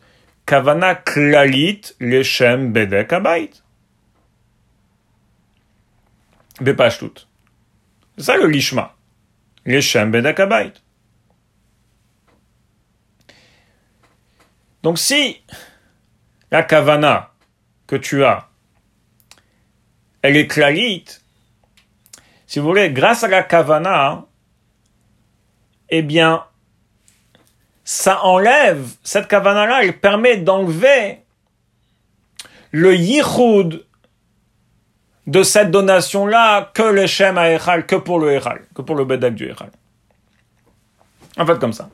kavana 0.45 0.95
klalit 0.95 1.81
leshem 1.99 2.71
bedek. 2.71 3.13
Bepashtut. 6.61 7.27
C'est 8.17 8.23
ça 8.23 8.37
le 8.37 8.47
lishma. 8.47 8.95
Leshem 9.65 10.11
bedek 10.11 10.39
abayit. 10.39 10.81
Donc 14.81 14.99
si 14.99 15.41
la 16.51 16.63
kavana 16.63 17.31
que 17.87 17.95
tu 17.95 18.23
as, 18.23 18.47
elle 20.21 20.37
est 20.37 20.47
clarite, 20.47 21.23
si 22.47 22.59
vous 22.59 22.67
voulez, 22.67 22.91
grâce 22.91 23.23
à 23.23 23.27
la 23.27 23.43
kavana, 23.43 24.25
eh 25.89 26.01
bien, 26.01 26.43
ça 27.83 28.23
enlève, 28.23 28.87
cette 29.03 29.27
kavana-là, 29.27 29.83
elle 29.83 29.99
permet 29.99 30.37
d'enlever 30.37 31.19
le 32.71 32.95
yichud 32.95 33.85
de 35.27 35.43
cette 35.43 35.71
donation-là 35.71 36.71
que 36.73 36.83
le 36.83 37.07
Shem 37.07 37.37
a 37.37 37.51
Echal, 37.51 37.85
que 37.85 37.95
pour 37.95 38.19
le 38.19 38.33
Echal, 38.33 38.61
que 38.75 38.81
pour 38.81 38.95
le 38.95 39.05
Bedak 39.05 39.35
du 39.35 39.49
Echal. 39.49 39.71
En 41.37 41.45
fait, 41.45 41.59
comme 41.59 41.73
ça. 41.73 41.89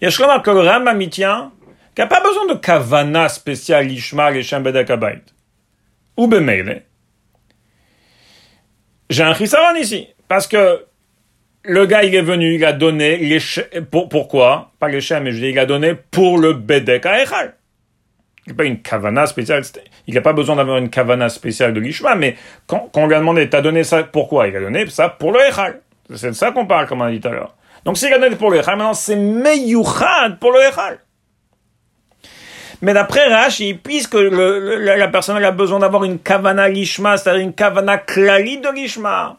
Il 0.00 0.04
y 0.04 0.06
a 0.08 0.38
que 0.40 0.50
le 0.50 0.60
Ram 0.60 1.08
tient 1.08 1.52
qui 1.94 2.00
n'a 2.00 2.06
pas 2.06 2.20
besoin 2.20 2.46
de 2.46 2.54
kavana 2.54 3.28
spécial 3.28 3.90
Ishma, 3.90 4.30
les 4.30 4.42
Shem 4.42 4.62
Bedak 4.62 4.90
Abayt. 4.90 5.22
Ou 6.16 6.26
Bemeile. 6.26 6.84
J'ai 9.08 9.24
un 9.24 9.34
chisaron 9.34 9.74
ici. 9.74 10.08
Parce 10.28 10.46
que 10.46 10.86
le 11.62 11.86
gars, 11.86 12.02
il 12.04 12.14
est 12.14 12.22
venu, 12.22 12.54
il 12.54 12.64
a 12.64 12.72
donné 12.72 13.16
les 13.16 13.38
pour, 13.90 14.08
pourquoi? 14.08 14.72
Pas 14.78 14.88
les 14.88 15.00
mais 15.20 15.32
je 15.32 15.40
dis, 15.40 15.50
il 15.50 15.58
a 15.58 15.66
donné 15.66 15.94
pour 15.94 16.38
le 16.38 16.54
Bedek 16.54 17.06
à 17.06 17.22
Echal. 17.22 17.54
Il 18.46 18.50
n'y 18.50 18.54
a 18.54 18.56
pas 18.56 18.64
une 18.64 18.80
kavana 18.80 19.26
spéciale. 19.26 19.62
Il 20.06 20.14
n'a 20.14 20.22
pas 20.22 20.32
besoin 20.32 20.56
d'avoir 20.56 20.78
une 20.78 20.88
kavana 20.88 21.28
spéciale 21.28 21.74
de 21.74 21.80
l'Ishma, 21.80 22.14
mais 22.14 22.36
quand, 22.66 22.90
on 22.96 23.06
lui 23.06 23.14
a 23.14 23.18
demandé, 23.18 23.48
t'as 23.48 23.60
donné 23.60 23.84
ça 23.84 24.02
pourquoi? 24.04 24.48
Il 24.48 24.56
a 24.56 24.60
donné 24.60 24.86
ça 24.88 25.08
pour 25.10 25.32
le 25.32 25.40
Echal. 25.40 25.80
C'est 26.14 26.28
de 26.28 26.32
ça 26.32 26.50
qu'on 26.50 26.66
parle, 26.66 26.86
comme 26.86 27.02
on 27.02 27.04
a 27.04 27.10
dit 27.10 27.20
tout 27.20 27.28
à 27.28 27.32
l'heure. 27.32 27.54
Donc 27.84 27.98
s'il 27.98 28.12
a 28.12 28.18
donné 28.18 28.36
pour 28.36 28.50
le 28.50 28.58
Echal, 28.58 28.76
maintenant 28.76 28.94
c'est 28.94 29.16
Meyuchad 29.16 30.38
pour 30.38 30.52
le 30.52 30.60
Echal. 30.60 30.98
Mais 32.82 32.94
d'après 32.94 33.28
Rashi, 33.28 33.74
puisque 33.74 34.14
la, 34.14 35.08
personne 35.08 35.36
a 35.44 35.50
besoin 35.50 35.80
d'avoir 35.80 36.04
une 36.04 36.18
kavana 36.18 36.68
lishma, 36.70 37.18
c'est-à-dire 37.18 37.42
une 37.42 37.52
kavana 37.52 37.98
klali 37.98 38.58
de 38.58 38.70
lishma, 38.70 39.36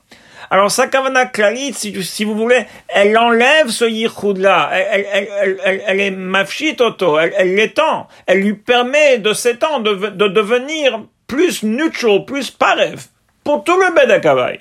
alors 0.52 0.70
sa 0.70 0.88
kavana 0.88 1.28
klalit, 1.28 1.74
si, 1.74 2.26
vous 2.26 2.36
voulez, 2.36 2.66
elle 2.90 3.18
enlève 3.18 3.70
ce 3.70 3.86
yichud-là, 3.86 4.70
elle, 4.74 5.08
elle, 5.10 5.58
elle, 5.64 5.84
elle, 5.88 6.00
est 6.02 6.12
mafshit 6.12 6.82
auto, 6.82 7.18
elle, 7.18 7.56
l'étend, 7.56 8.10
elle 8.28 8.42
lui 8.42 8.56
permet 8.56 9.18
de 9.20 9.32
s'étendre, 9.32 9.96
de, 9.96 10.08
de, 10.10 10.28
devenir 10.28 11.06
plus 11.26 11.64
neutral, 11.64 12.26
plus 12.26 12.52
parev, 12.52 13.06
pour 13.46 13.64
tout 13.64 13.80
le 13.80 13.96
bedakavais. 13.96 14.60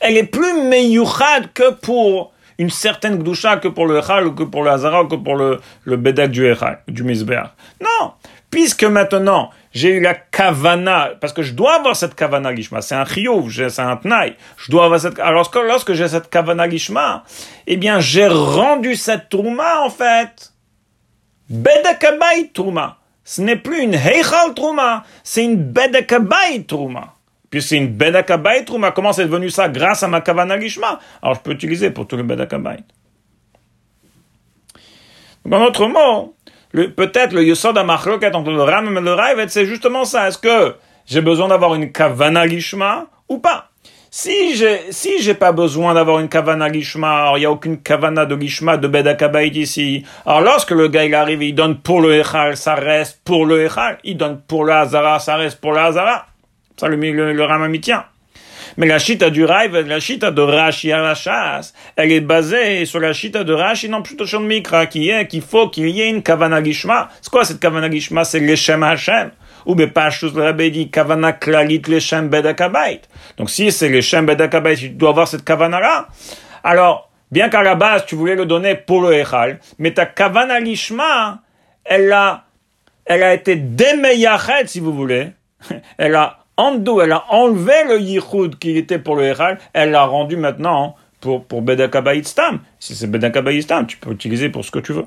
Elle 0.00 0.16
est 0.16 0.26
plus 0.26 0.62
meyuchad 0.62 1.52
que 1.52 1.72
pour 1.72 2.32
une 2.58 2.70
certaine 2.70 3.18
gdusha 3.18 3.56
que 3.56 3.66
pour 3.66 3.86
le 3.86 3.98
Echal, 3.98 4.32
que 4.36 4.44
pour 4.44 4.62
le 4.62 4.70
Hazara, 4.70 5.06
que 5.06 5.16
pour 5.16 5.34
le, 5.34 5.60
le 5.84 5.96
Bedak 5.96 6.30
du 6.30 6.46
Echal, 6.46 6.82
du. 6.86 7.02
Non! 7.02 8.12
Puisque 8.52 8.84
maintenant, 8.84 9.50
j'ai 9.72 9.94
eu 9.94 10.00
la 10.00 10.14
kavana, 10.14 11.12
parce 11.20 11.32
que 11.32 11.42
je 11.42 11.54
dois 11.54 11.76
avoir 11.76 11.96
cette 11.96 12.14
kavana 12.14 12.52
lishma, 12.52 12.82
c'est 12.82 12.94
un 12.94 13.06
chiyuv, 13.06 13.50
c'est 13.50 13.80
un 13.80 13.96
tnaï, 13.96 14.36
je 14.58 14.70
dois 14.70 14.84
avoir 14.84 15.00
cette, 15.00 15.18
alors 15.18 15.50
lorsque, 15.66 15.94
j'ai 15.94 16.06
cette 16.06 16.28
kavana 16.28 16.66
lishma, 16.66 17.24
eh 17.66 17.78
bien, 17.78 17.98
j'ai 17.98 18.26
rendu 18.28 18.94
cette 18.94 19.30
trouma, 19.30 19.80
en 19.80 19.88
fait, 19.88 20.52
bedakabay 21.48 22.50
trouma. 22.52 22.98
Ce 23.24 23.40
n'est 23.40 23.56
plus 23.56 23.82
une 23.82 23.94
heichal 23.94 24.52
trouma, 24.54 25.04
c'est 25.24 25.44
une 25.44 25.56
bedakabay 25.56 26.64
trouma. 26.68 27.14
Puis 27.48 27.62
c'est 27.62 27.76
une 27.76 27.88
bedakabait 27.88 28.64
trouma. 28.64 28.90
Comment 28.90 29.12
c'est 29.12 29.24
devenu 29.24 29.48
ça 29.48 29.68
grâce 29.70 30.02
à 30.02 30.08
ma 30.08 30.20
kavana 30.20 30.56
lishma? 30.56 30.98
Alors 31.22 31.36
je 31.36 31.40
peux 31.40 31.52
utiliser 31.52 31.90
pour 31.90 32.06
tout 32.06 32.16
le 32.16 32.22
bedakabait. 32.22 32.84
En 35.50 35.62
autre 35.62 35.86
mot, 35.86 36.34
peut-être 36.72 37.32
le 37.32 37.44
yosod 37.44 37.76
amachloket 37.76 38.34
entre 38.34 38.50
le 38.50 38.62
ram 38.62 38.96
et 38.96 39.00
le 39.00 39.14
raivet, 39.14 39.48
c'est 39.48 39.66
justement 39.66 40.04
ça. 40.04 40.28
Est-ce 40.28 40.38
que 40.38 40.74
j'ai 41.06 41.20
besoin 41.20 41.48
d'avoir 41.48 41.74
une 41.74 41.92
kavana 41.92 42.46
lishma 42.46 43.06
ou 43.28 43.38
pas? 43.38 43.68
Si 44.10 44.54
j'ai 44.56 44.80
si 44.90 45.22
j'ai 45.22 45.34
pas 45.34 45.52
besoin 45.52 45.94
d'avoir 45.94 46.20
une 46.20 46.28
kavana 46.28 46.68
lishma, 46.68 47.22
alors 47.22 47.38
il 47.38 47.40
n'y 47.40 47.46
a 47.46 47.50
aucune 47.50 47.80
kavana 47.80 48.26
de 48.26 48.34
lishma 48.34 48.76
de 48.76 48.86
bedakabait 48.86 49.48
ici. 49.48 50.04
Alors 50.26 50.42
lorsque 50.42 50.72
le 50.72 50.88
gars 50.88 51.04
il 51.04 51.14
arrive, 51.14 51.42
il 51.42 51.54
donne 51.54 51.78
pour 51.78 52.02
le 52.02 52.20
echal, 52.20 52.56
ça 52.56 52.74
reste 52.74 53.20
pour 53.24 53.46
le 53.46 53.64
echal. 53.64 53.98
Il 54.04 54.16
donne 54.18 54.40
pour 54.46 54.64
le 54.64 54.72
hazara, 54.72 55.18
ça 55.18 55.36
reste 55.36 55.60
pour 55.60 55.72
le 55.72 55.78
hazara. 55.78 56.26
Ça, 56.76 56.88
le, 56.88 56.96
le, 56.96 57.32
le 57.32 57.80
tient. 57.80 58.04
Mais 58.76 58.86
la 58.86 58.98
chita 58.98 59.30
du 59.30 59.44
Raiv, 59.44 59.76
la 59.86 60.00
chita 60.00 60.30
de 60.30 60.40
Rashi 60.40 60.92
à 60.92 61.00
la 61.00 61.14
chasse, 61.14 61.74
elle 61.96 62.12
est 62.12 62.20
basée 62.20 62.84
sur 62.84 63.00
la 63.00 63.12
chita 63.12 63.44
de 63.44 63.52
Rashi, 63.52 63.88
non 63.88 64.02
plutôt 64.02 64.26
sur 64.26 64.40
le 64.40 64.46
Mikra, 64.46 64.86
qui 64.86 65.10
est 65.10 65.26
qu'il 65.26 65.42
faut 65.42 65.68
qu'il 65.68 65.88
y 65.88 66.00
ait 66.00 66.08
une 66.08 66.22
Kavana 66.22 66.62
Gishma. 66.62 67.08
C'est 67.20 67.30
quoi 67.30 67.44
cette 67.44 67.60
Kavana 67.60 67.90
Gishma? 67.90 68.24
C'est 68.24 68.40
l'Eshem 68.40 68.82
Hashem. 68.82 69.30
Ou 69.66 69.74
Bepashtus 69.74 70.32
le 70.34 70.42
Rabbi 70.42 70.70
dit 70.70 70.90
Kavana 70.90 71.32
Klalit 71.32 71.82
l'Eshem 71.86 72.28
Bedakabait. 72.28 73.02
Donc 73.36 73.50
si 73.50 73.70
c'est 73.70 73.88
l'Eshem 73.88 74.26
Bedakabait, 74.26 74.76
tu 74.76 74.88
dois 74.90 75.10
avoir 75.10 75.28
cette 75.28 75.44
Kavana-là. 75.44 76.08
Alors, 76.64 77.10
bien 77.30 77.48
qu'à 77.48 77.62
la 77.62 77.74
base, 77.74 78.06
tu 78.06 78.14
voulais 78.14 78.34
le 78.34 78.46
donner 78.46 78.74
pour 78.74 79.02
le 79.02 79.12
Echal, 79.14 79.60
mais 79.78 79.92
ta 79.92 80.06
Kavana 80.06 80.62
Gishma, 80.64 81.40
elle 81.84 82.12
a, 82.12 82.44
elle 83.04 83.22
a 83.22 83.34
été 83.34 83.56
démeillachet, 83.56 84.66
si 84.66 84.80
vous 84.80 84.92
voulez. 84.92 85.28
Elle 85.98 86.14
a 86.16 86.41
Andou, 86.62 87.00
elle 87.00 87.12
a 87.12 87.24
enlevé 87.30 87.74
le 87.88 88.00
yichud 88.00 88.58
qui 88.58 88.76
était 88.76 88.98
pour 88.98 89.16
le 89.16 89.24
Echal, 89.24 89.58
elle 89.72 89.90
l'a 89.90 90.04
rendu 90.04 90.36
maintenant 90.36 90.94
pour, 91.20 91.44
pour 91.44 91.62
Stam. 92.22 92.60
Si 92.78 92.94
c'est 92.94 93.08
Bedakabayit 93.08 93.62
Stam, 93.62 93.86
tu 93.86 93.96
peux 93.96 94.12
utiliser 94.12 94.48
pour 94.48 94.64
ce 94.64 94.70
que 94.70 94.78
tu 94.78 94.92
veux. 94.92 95.06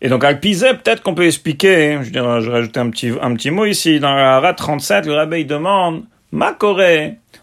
Et 0.00 0.08
donc, 0.08 0.24
Alpizé, 0.24 0.74
peut-être 0.74 1.02
qu'on 1.02 1.14
peut 1.14 1.24
expliquer, 1.24 1.98
je 2.02 2.10
dirais, 2.10 2.40
vais 2.40 2.50
rajouter 2.50 2.80
un 2.80 2.90
petit, 2.90 3.12
un 3.22 3.34
petit 3.34 3.50
mot 3.50 3.64
ici, 3.64 4.00
dans 4.00 4.14
la 4.14 4.40
rat 4.40 4.54
37, 4.54 5.06
le 5.06 5.14
rabbi 5.14 5.44
demande, 5.44 6.02
ma 6.32 6.56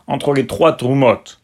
entre 0.08 0.34
les 0.34 0.46
trois 0.46 0.74
troumotes. 0.74 1.42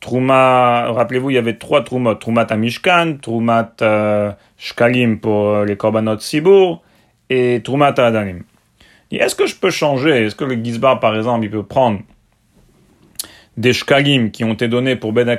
Trouma, 0.00 0.92
rappelez-vous, 0.92 1.30
il 1.30 1.34
y 1.34 1.38
avait 1.38 1.56
trois 1.56 1.82
troumotes. 1.82 2.20
Troumat 2.20 2.46
Amishkan, 2.50 3.16
Troumat 3.20 3.72
euh, 3.82 4.30
Shkalim 4.58 5.18
pour 5.18 5.48
euh, 5.48 5.64
les 5.64 5.76
Korbanot 5.76 6.20
Sibour, 6.20 6.82
et 7.30 7.60
Troumat 7.64 7.94
Est-ce 9.10 9.34
que 9.34 9.46
je 9.46 9.56
peux 9.56 9.70
changer? 9.70 10.26
Est-ce 10.26 10.34
que 10.34 10.44
le 10.44 10.54
Gizbar, 10.62 11.00
par 11.00 11.16
exemple, 11.16 11.44
il 11.44 11.50
peut 11.50 11.62
prendre 11.62 12.00
des 13.56 13.72
shkalim 13.72 14.30
qui 14.30 14.44
ont 14.44 14.52
été 14.52 14.68
donnés 14.68 14.96
pour 14.96 15.12
Ben 15.12 15.36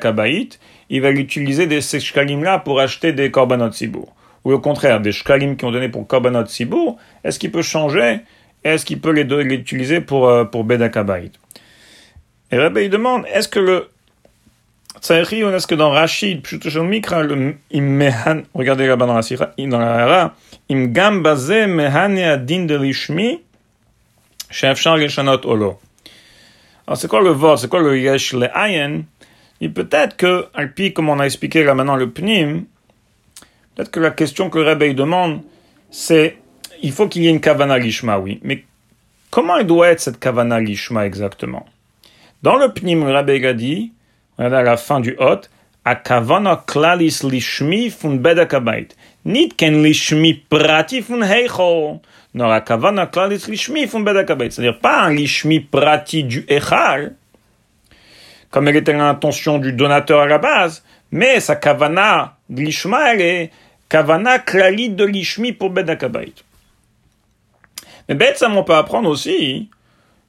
il 0.90 1.02
va 1.02 1.12
utiliser 1.12 1.68
des, 1.68 1.82
ces 1.82 2.00
shkalim-là 2.00 2.60
pour 2.60 2.80
acheter 2.80 3.14
des 3.14 3.32
korbanot 3.32 3.72
sibour. 3.72 4.14
Ou 4.44 4.54
au 4.54 4.60
contraire, 4.60 5.00
des 5.00 5.12
shkalim 5.12 5.56
qui 5.56 5.66
ont 5.66 5.72
donné 5.72 5.90
pour 5.90 6.06
korbanot 6.06 6.46
sibour, 6.48 6.98
est-ce 7.24 7.40
qu'il 7.40 7.52
peut 7.52 7.62
changer? 7.62 8.20
Est-ce 8.64 8.86
qu'il 8.86 9.00
peut 9.00 9.12
les, 9.12 9.24
utiliser 9.54 10.02
pour, 10.02 10.28
euh, 10.28 10.44
pour 10.44 10.66
Et 10.70 12.58
Rabbi 12.58 12.84
il 12.84 12.90
demande, 12.90 13.26
est-ce 13.34 13.48
que 13.48 13.60
le 13.60 13.88
Tsaïrion, 15.00 15.56
est-ce 15.56 15.68
que 15.68 15.76
dans 15.76 15.92
Rachid, 15.92 16.42
le 16.52 17.56
regardez 18.54 18.86
là-bas 18.86 19.06
dans 19.06 19.14
la 19.14 19.22
Sira, 19.22 19.52
dans 19.58 19.80
la 19.80 19.94
Hara, 19.94 20.36
Imgam 20.70 21.22
Mehane 21.22 22.18
Adin 22.18 22.66
de 22.66 22.76
alors 26.90 26.98
c'est 26.98 27.08
quoi 27.08 27.22
le 27.22 27.30
vote 27.30 27.60
C'est 27.60 27.68
quoi 27.68 27.82
le 27.82 28.00
yesh 28.00 28.34
le 28.34 28.48
ayen 28.58 29.04
Et 29.62 29.70
peut-être 29.70 30.18
que, 30.18 30.48
alpi, 30.56 30.92
comme 30.92 31.10
on 31.10 31.20
a 31.20 31.26
expliqué 31.26 31.64
là 31.64 31.76
maintenant 31.76 31.96
le 31.96 32.10
pnim, 32.10 32.64
peut-être 33.76 33.92
que 33.92 34.00
la 34.00 34.10
question 34.10 34.50
que 34.50 34.58
le 34.58 34.66
Rebbe 34.66 34.96
demande, 34.96 35.44
c'est, 35.92 36.38
il 36.82 36.92
faut 36.92 37.08
qu'il 37.08 37.22
y 37.22 37.28
ait 37.28 37.30
une 37.30 37.42
kavana 37.42 37.78
lishma, 37.78 38.18
oui. 38.18 38.40
Mais 38.42 38.64
comment 39.30 39.58
il 39.58 39.68
doit 39.68 39.90
être 39.90 40.00
cette 40.00 40.20
kavana 40.20 40.60
lishma 40.60 41.06
exactement? 41.06 41.68
Dans 42.42 42.56
le 42.56 42.74
pnim, 42.74 43.06
le 43.06 43.16
Rebbe 43.16 43.46
a 43.46 43.54
dit, 43.54 43.92
à 44.40 44.50
la 44.50 44.78
fin 44.78 45.00
du 45.00 45.16
hot, 45.20 45.42
a 45.90 45.96
kavana 45.96 46.56
klalis 46.68 47.24
lishmi 47.24 47.90
fun 47.90 48.18
bedakabait. 48.18 48.90
Nit 49.26 49.56
ken 49.58 49.82
lishmi 49.84 50.34
prati 50.50 51.02
fun 51.02 51.24
heichol. 51.24 52.00
Non, 52.36 52.48
la 52.48 52.62
kavana 52.62 53.08
klalis 53.08 53.48
lishmi 53.48 53.88
fun 53.88 54.02
bedakabait. 54.02 54.52
C'est-à-dire 54.52 54.80
pas 54.80 55.02
un 55.02 55.14
lishmi 55.14 55.60
prati 55.60 56.24
du 56.24 56.46
echal, 56.48 57.16
comme 58.52 58.68
elle 58.68 58.76
était 58.76 58.94
l'intention 58.94 59.58
du 59.58 59.74
donateur 59.74 60.20
à 60.22 60.28
la 60.28 60.38
base, 60.38 60.84
mais 61.12 61.40
sa 61.40 61.56
kavana 61.56 62.38
lishma, 62.50 63.14
elle 63.14 63.22
est, 63.22 63.52
Kavana 63.90 64.38
klalit 64.38 64.92
de 64.92 65.04
l'ishmi 65.04 65.52
pour 65.52 65.72
bedakabait. 65.72 66.34
Mais 68.08 68.14
bête, 68.14 68.38
ça 68.38 68.48
on 68.48 68.64
peut 68.64 68.76
apprendre 68.76 69.10
aussi 69.10 69.72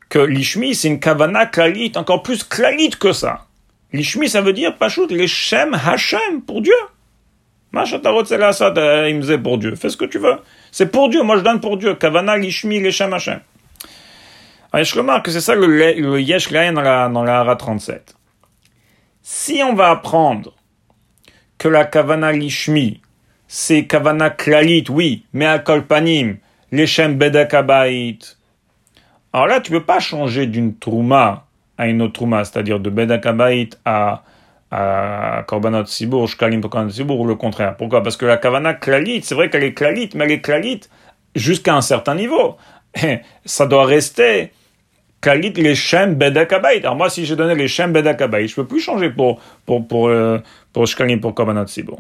que 0.09 0.19
l'ishmi, 0.19 0.75
c'est 0.75 0.89
une 0.89 0.99
kavana 0.99 1.45
klalit, 1.45 1.93
encore 1.97 2.23
plus 2.23 2.43
klalit 2.43 2.89
que 2.89 3.13
ça. 3.13 3.47
L'ishmi, 3.93 4.29
ça 4.29 4.41
veut 4.41 4.53
dire, 4.53 4.77
pachout, 4.77 5.09
les 5.09 5.27
shem 5.27 5.75
Hashem, 5.75 6.43
pour 6.47 6.63
Dieu. 6.63 6.73
Euh, 7.75 9.39
pour 9.39 9.59
Dieu. 9.59 9.75
Fais 9.75 9.89
ce 9.89 9.97
que 9.97 10.05
tu 10.05 10.19
veux. 10.19 10.37
C'est 10.71 10.91
pour 10.91 11.09
Dieu. 11.09 11.23
Moi, 11.23 11.39
je 11.39 11.43
donne 11.43 11.61
pour 11.61 11.77
Dieu. 11.77 11.95
Kavana, 11.95 12.37
l'ishmi, 12.37 12.81
les 12.81 12.93
shem 12.93 13.13
Hashem. 13.13 13.41
Alors, 14.73 14.85
je 14.85 14.97
remarque 14.97 15.27
que 15.27 15.31
c'est 15.31 15.41
ça 15.41 15.55
le, 15.55 15.67
le 15.67 16.21
yesh 16.21 16.53
dans 16.53 16.81
la, 16.81 17.09
dans 17.09 17.25
la 17.25 17.41
Hara 17.41 17.57
37. 17.57 18.15
Si 19.23 19.61
on 19.65 19.75
va 19.75 19.91
apprendre 19.91 20.55
que 21.59 21.69
la 21.69 21.85
kavana 21.85 22.33
lishmi, 22.33 23.01
c'est 23.47 23.87
kavana 23.87 24.31
klalit, 24.31 24.85
oui, 24.89 25.27
mais 25.33 25.47
à 25.47 25.59
kolpanim, 25.59 26.39
leshem 26.73 27.19
bedakabait. 27.19 28.19
Alors 29.33 29.47
là, 29.47 29.61
tu 29.61 29.71
peux 29.71 29.85
pas 29.85 30.01
changer 30.01 30.47
d'une 30.47 30.77
trouma 30.79 31.47
à 31.81 31.87
une 31.87 32.03
autre 32.03 32.13
trouma, 32.13 32.45
c'est-à-dire 32.45 32.79
de 32.79 32.91
bedakabait 32.91 33.71
à, 33.87 34.23
à 34.71 35.45
korbanot 35.47 35.87
sibour, 35.87 36.29
shkalim 36.29 36.61
korbanot 36.61 36.91
sibour, 36.91 37.19
ou 37.19 37.27
le 37.27 37.37
contraire. 37.37 37.75
Pourquoi? 37.79 38.03
Parce 38.03 38.19
que 38.19 38.27
la 38.27 38.37
kavana 38.37 38.75
klalit, 38.75 39.23
c'est 39.23 39.35
vrai 39.35 39.49
qu'elle 39.49 39.65
est 39.65 39.73
klalit, 39.73 40.11
mais 40.15 40.27
elle 40.27 40.33
est 40.33 40.41
klalit 40.43 40.81
jusqu'à 41.35 41.75
un 41.75 41.81
certain 41.81 42.15
niveau. 42.15 42.59
Ça 43.47 43.67
doit 43.67 43.87
rester 43.87 44.53
Kalit 45.23 45.53
les 45.53 45.75
Shem 45.75 46.17
Bedakabait. 46.17 46.81
Alors 46.81 46.97
moi, 46.97 47.09
si 47.09 47.25
j'ai 47.25 47.35
donné 47.35 47.55
les 47.55 47.67
Shem 47.69 47.95
Bedakabait, 47.95 48.47
je 48.47 48.55
peux 48.55 48.67
plus 48.67 48.81
changer 48.81 49.09
pour, 49.09 49.41
pour, 49.65 49.89
pour, 49.89 50.09
euh, 50.09 50.39
pour 50.75 50.87
Shkalim, 50.87 51.19
pour 51.19 51.35
Kabanat 51.35 51.67
Sibo. 51.69 51.99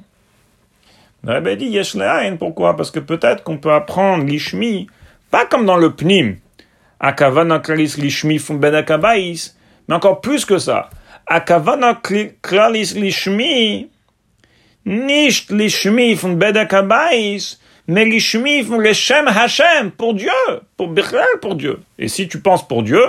Le 1.24 1.34
Rebbe 1.34 1.56
dit 1.56 1.68
Yesh 1.68 1.96
pourquoi? 2.38 2.76
Parce 2.76 2.90
que 2.90 3.00
peut-être 3.00 3.42
qu'on 3.44 3.56
peut 3.56 3.72
apprendre 3.72 4.24
l'Ishmi, 4.24 4.88
pas 5.30 5.46
comme 5.46 5.64
dans 5.64 5.78
le 5.78 5.90
Pnim, 5.92 6.36
à 6.98 7.12
Kavana 7.14 7.60
Klalis 7.60 7.94
l'Ishmi 7.96 8.38
fun 8.38 8.56
Bedakabait, 8.56 9.34
mais 9.90 9.96
encore 9.96 10.20
plus 10.20 10.44
que 10.44 10.58
ça. 10.58 10.88
À 11.26 11.40
Kavana 11.40 12.00
Klalis 12.40 12.94
l'Ishmi, 12.94 13.90
l'Ishmi 14.86 16.16
fun 16.16 16.34
Bedakabait, 16.34 17.38
mais 17.88 18.04
l'ishmi 18.04 18.62
font 18.62 18.78
les 18.78 18.94
Shem 18.94 19.26
Hashem, 19.26 19.90
pour 19.90 20.14
Dieu, 20.14 20.30
pour 20.76 20.88
Bichlal, 20.88 21.26
pour 21.42 21.56
Dieu. 21.56 21.80
Et 21.98 22.06
si 22.06 22.28
tu 22.28 22.40
penses 22.40 22.66
pour 22.66 22.84
Dieu, 22.84 23.02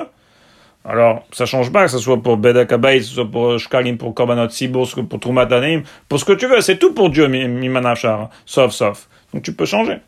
alors 0.83 1.23
ça 1.31 1.45
change 1.45 1.71
pas, 1.71 1.83
que 1.83 1.91
ce 1.91 1.99
soit 1.99 2.21
pour 2.21 2.37
Bedakabay, 2.37 2.97
que 2.97 3.03
ce 3.03 3.13
soit 3.13 3.29
pour 3.29 3.59
Shkalim, 3.59 3.99
pour 3.99 4.15
Korbanot 4.15 4.49
Sibur, 4.49 4.89
pour 5.07 5.19
Trumatanim, 5.19 5.83
pour 6.09 6.19
ce 6.19 6.25
que 6.25 6.33
tu 6.33 6.47
veux, 6.47 6.61
c'est 6.61 6.79
tout 6.79 6.95
pour 6.95 7.11
Dieu, 7.11 7.27
Mimanachar, 7.27 8.31
sauf, 8.47 8.71
sauf. 8.71 9.07
Donc 9.35 9.43
tu 9.43 9.53
peux 9.53 9.65
changer. 9.65 9.99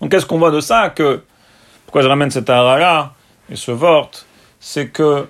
Donc 0.00 0.12
qu'est-ce 0.12 0.24
qu'on 0.24 0.38
voit 0.38 0.52
de 0.52 0.60
ça 0.60 0.90
que, 0.90 1.20
pourquoi 1.84 2.02
je 2.02 2.06
ramène 2.06 2.30
cette 2.30 2.48
ara-là, 2.48 3.12
et 3.50 3.56
ce 3.56 3.72
vort, 3.72 4.12
c'est 4.60 4.90
que 4.90 5.26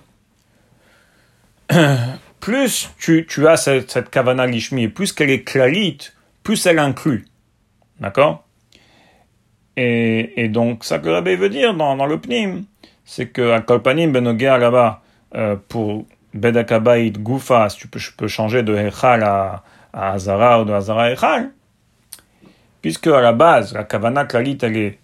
plus 2.41 2.91
tu, 2.99 3.27
tu 3.27 3.47
as 3.47 3.57
cette, 3.57 3.91
cette 3.91 4.11
kavana 4.11 4.47
lishmi, 4.47 4.89
plus 4.89 5.13
qu'elle 5.13 5.31
est 5.31 5.43
clarite, 5.43 6.15
plus 6.43 6.67
elle 6.67 6.79
inclut. 6.79 7.27
D'accord? 8.01 8.45
Et, 9.77 10.43
et, 10.43 10.49
donc, 10.49 10.85
ça 10.85 10.99
que 10.99 11.09
l'abbé 11.09 11.37
veut 11.37 11.51
dire 11.51 11.75
dans, 11.75 11.97
dans 11.97 12.07
le 12.07 12.19
Pnim, 12.19 12.65
c'est 13.05 13.29
que 13.29 13.53
à 13.53 13.61
Kolpanim 13.61 14.13
Benogia 14.13 14.59
là-bas, 14.59 15.03
euh, 15.35 15.57
pour 15.69 16.05
Bedakabait 16.35 17.11
Goufa, 17.11 17.69
tu 17.77 17.87
peux, 17.87 17.99
je 17.99 18.13
peux 18.13 18.29
changer 18.29 18.63
de 18.63 18.75
Echal 18.75 19.23
à, 19.23 19.63
à 19.93 20.13
Hazara 20.13 20.63
ou 20.63 20.65
de 20.65 20.73
Hazara 20.73 21.05
à 21.05 21.11
Echal, 21.13 21.51
puisque 22.83 23.07
à 23.09 23.21
la 23.21 23.33
base, 23.33 23.73
la 23.75 23.85
Kavana 23.85 24.25
Klalit, 24.25 24.59
elle 24.63 24.77
est 24.77 24.99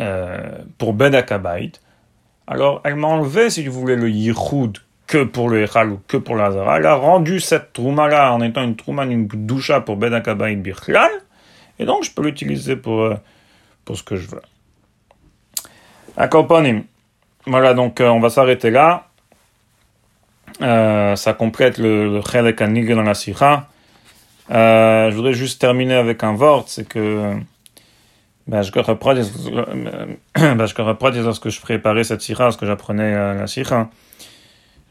euh, 0.00 0.58
pour 0.78 0.92
Bedakabait, 0.92 1.72
alors 2.46 2.80
elle 2.84 2.96
m'a 2.96 3.08
enlevé, 3.08 3.50
si 3.50 3.66
vous 3.66 3.80
voulez, 3.80 3.96
le 3.96 4.10
Yichud 4.10 4.78
que 5.06 5.24
pour 5.24 5.48
le 5.50 5.62
Echal 5.62 5.90
ou 5.90 6.00
que 6.08 6.16
pour 6.16 6.36
la 6.36 6.46
Hazara. 6.46 6.78
Elle 6.78 6.86
a 6.86 6.94
rendu 6.94 7.40
cette 7.40 7.72
Trouma-là 7.72 8.32
en 8.32 8.40
étant 8.40 8.62
une 8.62 8.76
Trouma, 8.76 9.04
une 9.04 9.26
doucha 9.26 9.80
pour 9.80 9.96
Bedakabait 9.96 10.56
Birchlal, 10.56 11.10
et 11.82 11.84
donc, 11.84 12.04
je 12.04 12.12
peux 12.12 12.22
l'utiliser 12.22 12.76
pour, 12.76 13.00
euh, 13.00 13.16
pour 13.84 13.96
ce 13.96 14.04
que 14.04 14.16
je 14.16 14.28
veux. 14.28 14.42
Akoponim. 16.16 16.84
Voilà, 17.46 17.74
donc 17.74 18.00
euh, 18.00 18.08
on 18.08 18.20
va 18.20 18.30
s'arrêter 18.30 18.70
là. 18.70 19.08
Euh, 20.60 21.16
ça 21.16 21.32
complète 21.32 21.78
le 21.78 22.20
Chelek 22.20 22.62
dans 22.62 23.02
la 23.02 23.14
Sikha. 23.14 23.66
je 24.48 25.12
voudrais 25.12 25.32
juste 25.32 25.60
terminer 25.60 25.94
avec 25.94 26.22
un 26.22 26.34
vort, 26.34 26.64
c'est 26.68 26.86
que 26.86 27.34
ben, 28.46 28.62
je 28.62 28.70
lorsque 31.22 31.48
je 31.48 31.60
préparais 31.60 32.04
cette 32.04 32.20
Sikha, 32.20 32.44
lorsque 32.44 32.64
j'apprenais 32.64 33.12
la 33.12 33.46
Sikha, 33.48 33.88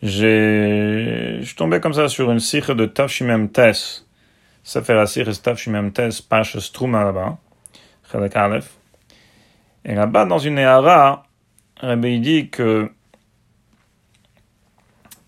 j'ai, 0.02 1.38
je 1.40 1.46
suis 1.46 1.56
tombé 1.56 1.80
comme 1.80 1.94
ça 1.94 2.08
sur 2.08 2.32
une 2.32 2.40
Sikha 2.40 2.74
de 2.74 2.86
Tafshimem 2.86 3.50
Tes, 3.50 4.04
Sefer 4.64 4.94
Asir 4.94 5.30
Estav 5.30 5.58
Shimem 5.58 5.92
Tes, 5.92 6.10
Pash 6.28 6.58
Struma 6.58 7.04
là-bas, 7.04 7.38
Chelek 8.12 8.36
Aleph. 8.36 8.78
Et 9.86 9.96
là-bas, 9.96 10.26
dans 10.26 10.38
une 10.38 10.58
Ehara, 10.60 11.26
Rabbi 11.82 12.20
dit 12.20 12.50
que 12.50 12.92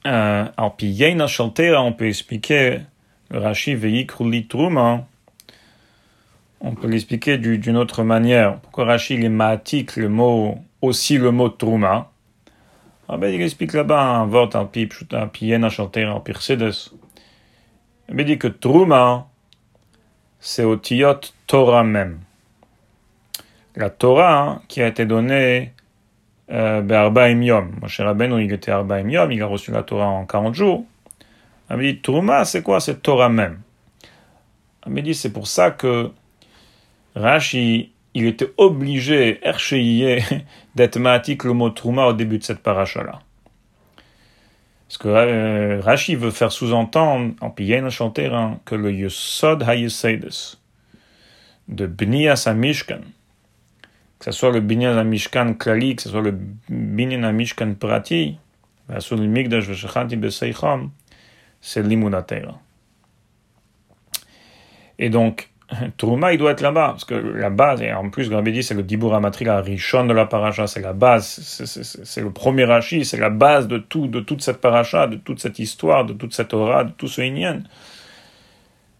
euh, 0.05 0.45
alors, 0.57 0.75
puis 0.75 0.87
Yeina 0.87 1.27
on 1.39 1.93
peut 1.93 2.07
expliquer 2.07 2.81
le 3.29 3.39
Rashi 3.39 3.73
Veikrulit 3.73 4.47
Truma, 4.47 5.05
on 6.59 6.75
peut 6.75 6.87
l'expliquer 6.87 7.37
d'une 7.37 7.77
autre 7.77 8.03
manière. 8.03 8.59
Pourquoi 8.59 8.85
Rashi 8.85 9.15
il 9.15 9.25
est 9.25 9.97
le 9.97 10.09
mot, 10.09 10.57
aussi 10.81 11.17
le 11.17 11.31
mot 11.31 11.49
Truma? 11.49 12.11
Ah 13.13 13.17
ben, 13.17 13.31
il 13.31 13.41
explique 13.43 13.73
là-bas 13.73 14.01
un 14.01 14.25
vort 14.25 14.49
en 14.55 14.65
pi, 14.65 14.89
un 15.11 15.27
pi 15.27 15.45
Yeina 15.45 15.69
Shaltera, 15.69 16.15
en 16.15 16.19
pi 16.19 16.33
il 18.09 18.25
dit 18.25 18.37
que 18.39 18.47
Truma, 18.47 19.27
c'est 20.39 20.63
au 20.63 20.75
Tiyot 20.75 21.19
Torah 21.47 21.83
même. 21.83 22.19
La 23.75 23.89
Torah 23.89 24.41
hein, 24.41 24.61
qui 24.67 24.81
a 24.81 24.87
été 24.87 25.05
donnée 25.05 25.73
euh, 26.51 26.81
Be'arbaim 26.81 27.41
Yom. 27.41 27.75
Moshe 27.81 28.01
Rabbeinu, 28.01 28.43
il 28.43 28.51
était 28.51 28.71
Arbaim 28.71 29.07
il 29.09 29.41
a 29.41 29.45
reçu 29.45 29.71
la 29.71 29.83
Torah 29.83 30.07
en 30.07 30.25
40 30.25 30.53
jours. 30.53 30.85
Il 31.71 31.77
dit, 31.79 32.01
Truma, 32.01 32.45
c'est 32.45 32.61
quoi 32.61 32.79
C'est 32.79 33.01
Torah 33.01 33.29
même? 33.29 33.61
Il 34.87 35.01
dit, 35.01 35.15
c'est 35.15 35.31
pour 35.31 35.47
ça 35.47 35.71
que 35.71 36.11
Rashi, 37.15 37.92
il 38.13 38.25
était 38.25 38.51
obligé, 38.57 39.39
d'être 40.75 40.99
matik 40.99 41.43
le 41.43 41.53
mot 41.53 41.69
Truma 41.69 42.05
au 42.07 42.13
début 42.13 42.37
de 42.37 42.43
cette 42.43 42.59
paracha-là. 42.59 43.21
Parce 44.87 44.97
que 44.97 45.07
euh, 45.07 45.81
Rashi 45.81 46.15
veut 46.15 46.31
faire 46.31 46.51
sous-entendre, 46.51 47.33
en 47.41 47.49
Piyena 47.49 47.89
chanter, 47.89 48.27
hein, 48.27 48.59
que 48.65 48.75
le 48.75 48.91
Yusod 48.91 49.63
HaYusedes, 49.63 50.57
de 51.67 51.87
Bnias 51.87 52.47
Mishkan, 52.53 53.01
que 54.19 54.31
ce 54.31 54.31
soit 54.31 54.51
le 54.51 54.61
Binyan 54.61 55.03
Mishkan 55.03 55.53
Klali, 55.53 55.95
que 55.95 56.03
ce 56.03 56.09
soit 56.09 56.21
le 56.21 56.37
Binyan 56.69 57.31
Mishkan 57.33 57.73
Prati, 57.73 58.37
c'est 61.61 61.81
l'Imunatera. 61.81 62.59
Et 64.99 65.09
donc, 65.09 65.49
Trouma, 65.97 66.33
il 66.33 66.37
doit 66.37 66.51
être 66.51 66.61
là-bas, 66.61 66.89
parce 66.89 67.05
que 67.05 67.15
la 67.15 67.49
base, 67.49 67.81
et 67.81 67.91
en 67.93 68.09
plus, 68.09 68.31
Rabbi 68.31 68.51
dit, 68.51 68.63
c'est 68.63 68.73
le 68.73 68.83
Dibur 68.83 69.13
Amatri, 69.13 69.45
la 69.45 69.61
Rishon 69.61 70.05
de 70.05 70.13
la 70.13 70.25
paracha, 70.25 70.67
c'est 70.67 70.81
la 70.81 70.93
base, 70.93 71.25
c'est 71.25 72.21
le 72.21 72.31
premier 72.31 72.65
Rashi, 72.65 73.05
c'est 73.05 73.17
la 73.17 73.29
base 73.29 73.67
de 73.67 73.77
tout, 73.77 74.07
de 74.07 74.19
toute 74.19 74.41
cette 74.41 74.61
paracha, 74.61 75.07
de 75.07 75.15
toute 75.15 75.39
cette 75.39 75.59
histoire, 75.59 76.05
de 76.05 76.13
toute 76.13 76.33
cette 76.33 76.53
aura, 76.53 76.83
de 76.83 76.91
tout 76.91 77.07
ce 77.07 77.21
Inyan. 77.21 77.63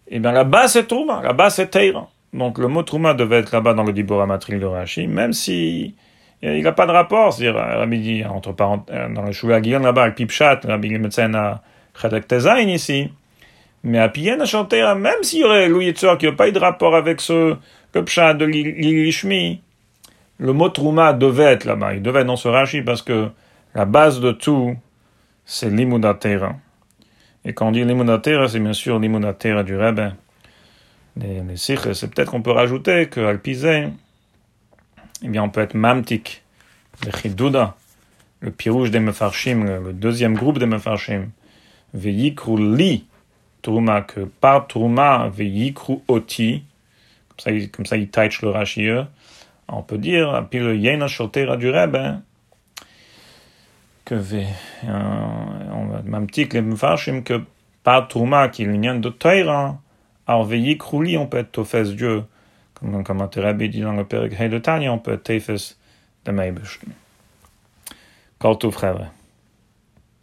Et 0.08 0.18
eh 0.18 0.20
bien, 0.20 0.32
la 0.32 0.44
base, 0.44 0.74
c'est 0.74 0.88
Trouma, 0.88 1.22
la 1.24 1.34
base, 1.34 1.56
c'est 1.56 1.70
Teira. 1.70 2.10
Donc, 2.34 2.58
le 2.58 2.68
mot 2.68 2.84
Trouma 2.84 3.14
devait 3.14 3.40
être 3.40 3.52
là-bas 3.52 3.74
dans 3.74 3.84
le 3.84 3.94
Dibur 3.94 4.22
Amatri 4.22 4.60
de 4.60 4.66
Rashi, 4.66 5.08
même 5.08 5.34
si 5.34 5.96
il 6.42 6.62
n'a 6.62 6.74
pas 6.74 6.86
de 6.86 6.92
rapport, 6.92 7.32
c'est-à-dire, 7.32 7.56
Rabbi 7.56 8.00
dit, 8.00 8.26
entre 8.26 8.52
parenthèses, 8.52 9.14
dans 9.14 9.24
le 9.24 9.32
Shula 9.32 9.62
Guillaume 9.62 9.84
là-bas, 9.84 10.08
le 10.08 10.14
Pipchat, 10.14 10.60
Rabbi 10.64 10.90
médecin 11.00 11.34
à 11.34 11.62
Tezain 12.28 12.60
ici, 12.60 13.10
mais 13.84 14.00
à 14.00 14.10
Pien 14.10 14.40
à 14.40 14.46
chanter, 14.46 14.82
même 14.98 15.24
s'il 15.24 15.40
y 15.40 15.44
aurait 15.44 15.68
Louis 15.68 15.88
Yitzhak 15.88 16.20
qui 16.20 16.26
n'a 16.26 16.32
pas 16.32 16.48
eu 16.48 16.52
de 16.52 16.60
rapport 16.60 16.96
avec 16.96 17.20
ce 17.20 17.56
Kopcha 17.92 18.34
de 18.34 18.46
Lilishmi, 18.46 19.62
le 20.40 20.54
mot 20.54 20.70
Trouma 20.70 21.14
devait 21.14 21.44
être 21.44 21.66
là-bas, 21.66 21.94
il 21.94 22.02
devait 22.02 22.22
être 22.22 22.28
dans 22.28 22.36
ce 22.36 22.48
Rashi 22.48 22.82
parce 22.82 23.02
que 23.02 23.30
la 23.76 23.86
base 23.86 24.20
de 24.20 24.32
tout, 24.32 24.76
c'est 25.46 25.70
l'immudatera. 25.70 26.56
Et 27.46 27.54
quand 27.54 27.68
on 27.68 27.72
dit 27.72 27.84
l'immudatera, 27.84 28.48
c'est 28.48 28.60
bien 28.60 28.74
sûr 28.74 29.00
l'immudatera 29.00 29.64
du 29.64 29.76
rabbin. 29.76 30.14
Les, 31.18 31.42
les 31.42 31.58
c'est 31.58 32.08
peut-être 32.08 32.32
qu'on 32.32 32.42
peut 32.42 32.52
rajouter 32.52 33.08
que 33.08 33.20
Alpizé, 33.20 33.90
eh 35.24 35.28
bien 35.28 35.44
on 35.44 35.50
peut 35.50 35.62
être 35.62 35.76
mamtik, 35.76 36.44
le 37.06 37.12
chidouda, 37.12 37.76
le 38.40 38.52
pirouge 38.52 38.92
des 38.92 39.00
mefarshim, 39.00 39.66
le 39.84 39.94
deuxième 39.94 40.36
groupe 40.36 40.58
des 40.58 40.66
mefarshim, 40.66 41.30
veyikru 41.94 42.76
li, 42.76 43.06
Trouma, 43.64 44.02
que 44.02 44.20
par 44.22 44.68
Trouma, 44.68 45.30
Veyikru 45.30 46.02
Oti, 46.08 46.64
comme 47.30 47.40
ça, 47.40 47.52
il, 47.52 47.72
comme 47.72 47.86
ça, 47.88 47.98
il 47.98 48.10
taille 48.10 48.30
le 48.44 48.50
Rashi, 48.50 48.88
on 49.68 49.82
peut 49.82 49.98
dire, 49.98 50.46
puis 50.52 50.60
le 50.60 50.76
Yena 50.76 51.08
Shotera 51.08 51.58
du 51.58 51.72
Rebbe, 51.72 52.20
que 54.06 54.14
ve, 54.14 54.46
on 54.84 55.86
va 55.88 56.02
même 56.04 56.28
petit 56.28 56.48
que 56.48 56.58
les 56.58 56.62
Mfarshim, 56.62 57.24
que 57.24 57.42
par 57.84 58.08
Trouma, 58.08 58.50
qui 58.50 58.64
est 58.64 58.66
l'union 58.66 59.00
de 59.00 59.10
Teira, 59.10 59.80
alors 60.28 60.44
Veyikru 60.44 61.04
li, 61.04 61.18
on 61.18 61.26
peut 61.26 61.38
être 61.38 61.52
Tofes 61.52 61.96
Dieu, 61.96 62.24
comme, 62.76 63.04
comme 63.04 63.28
le 63.36 63.42
Rebbe 63.42 63.64
dit 63.64 63.82
dans 63.82 63.94
le 63.94 64.04
Père 64.04 64.28
de 64.28 64.58
Tanya, 64.60 64.94
on 64.94 65.00
peut 65.00 65.14
être 65.14 65.24
Tefes 65.24 65.76
de 66.26 66.32
Meibishten. 66.32 66.92
Kol 68.40 68.58
Tov, 68.58 68.74
frère. 68.74 69.12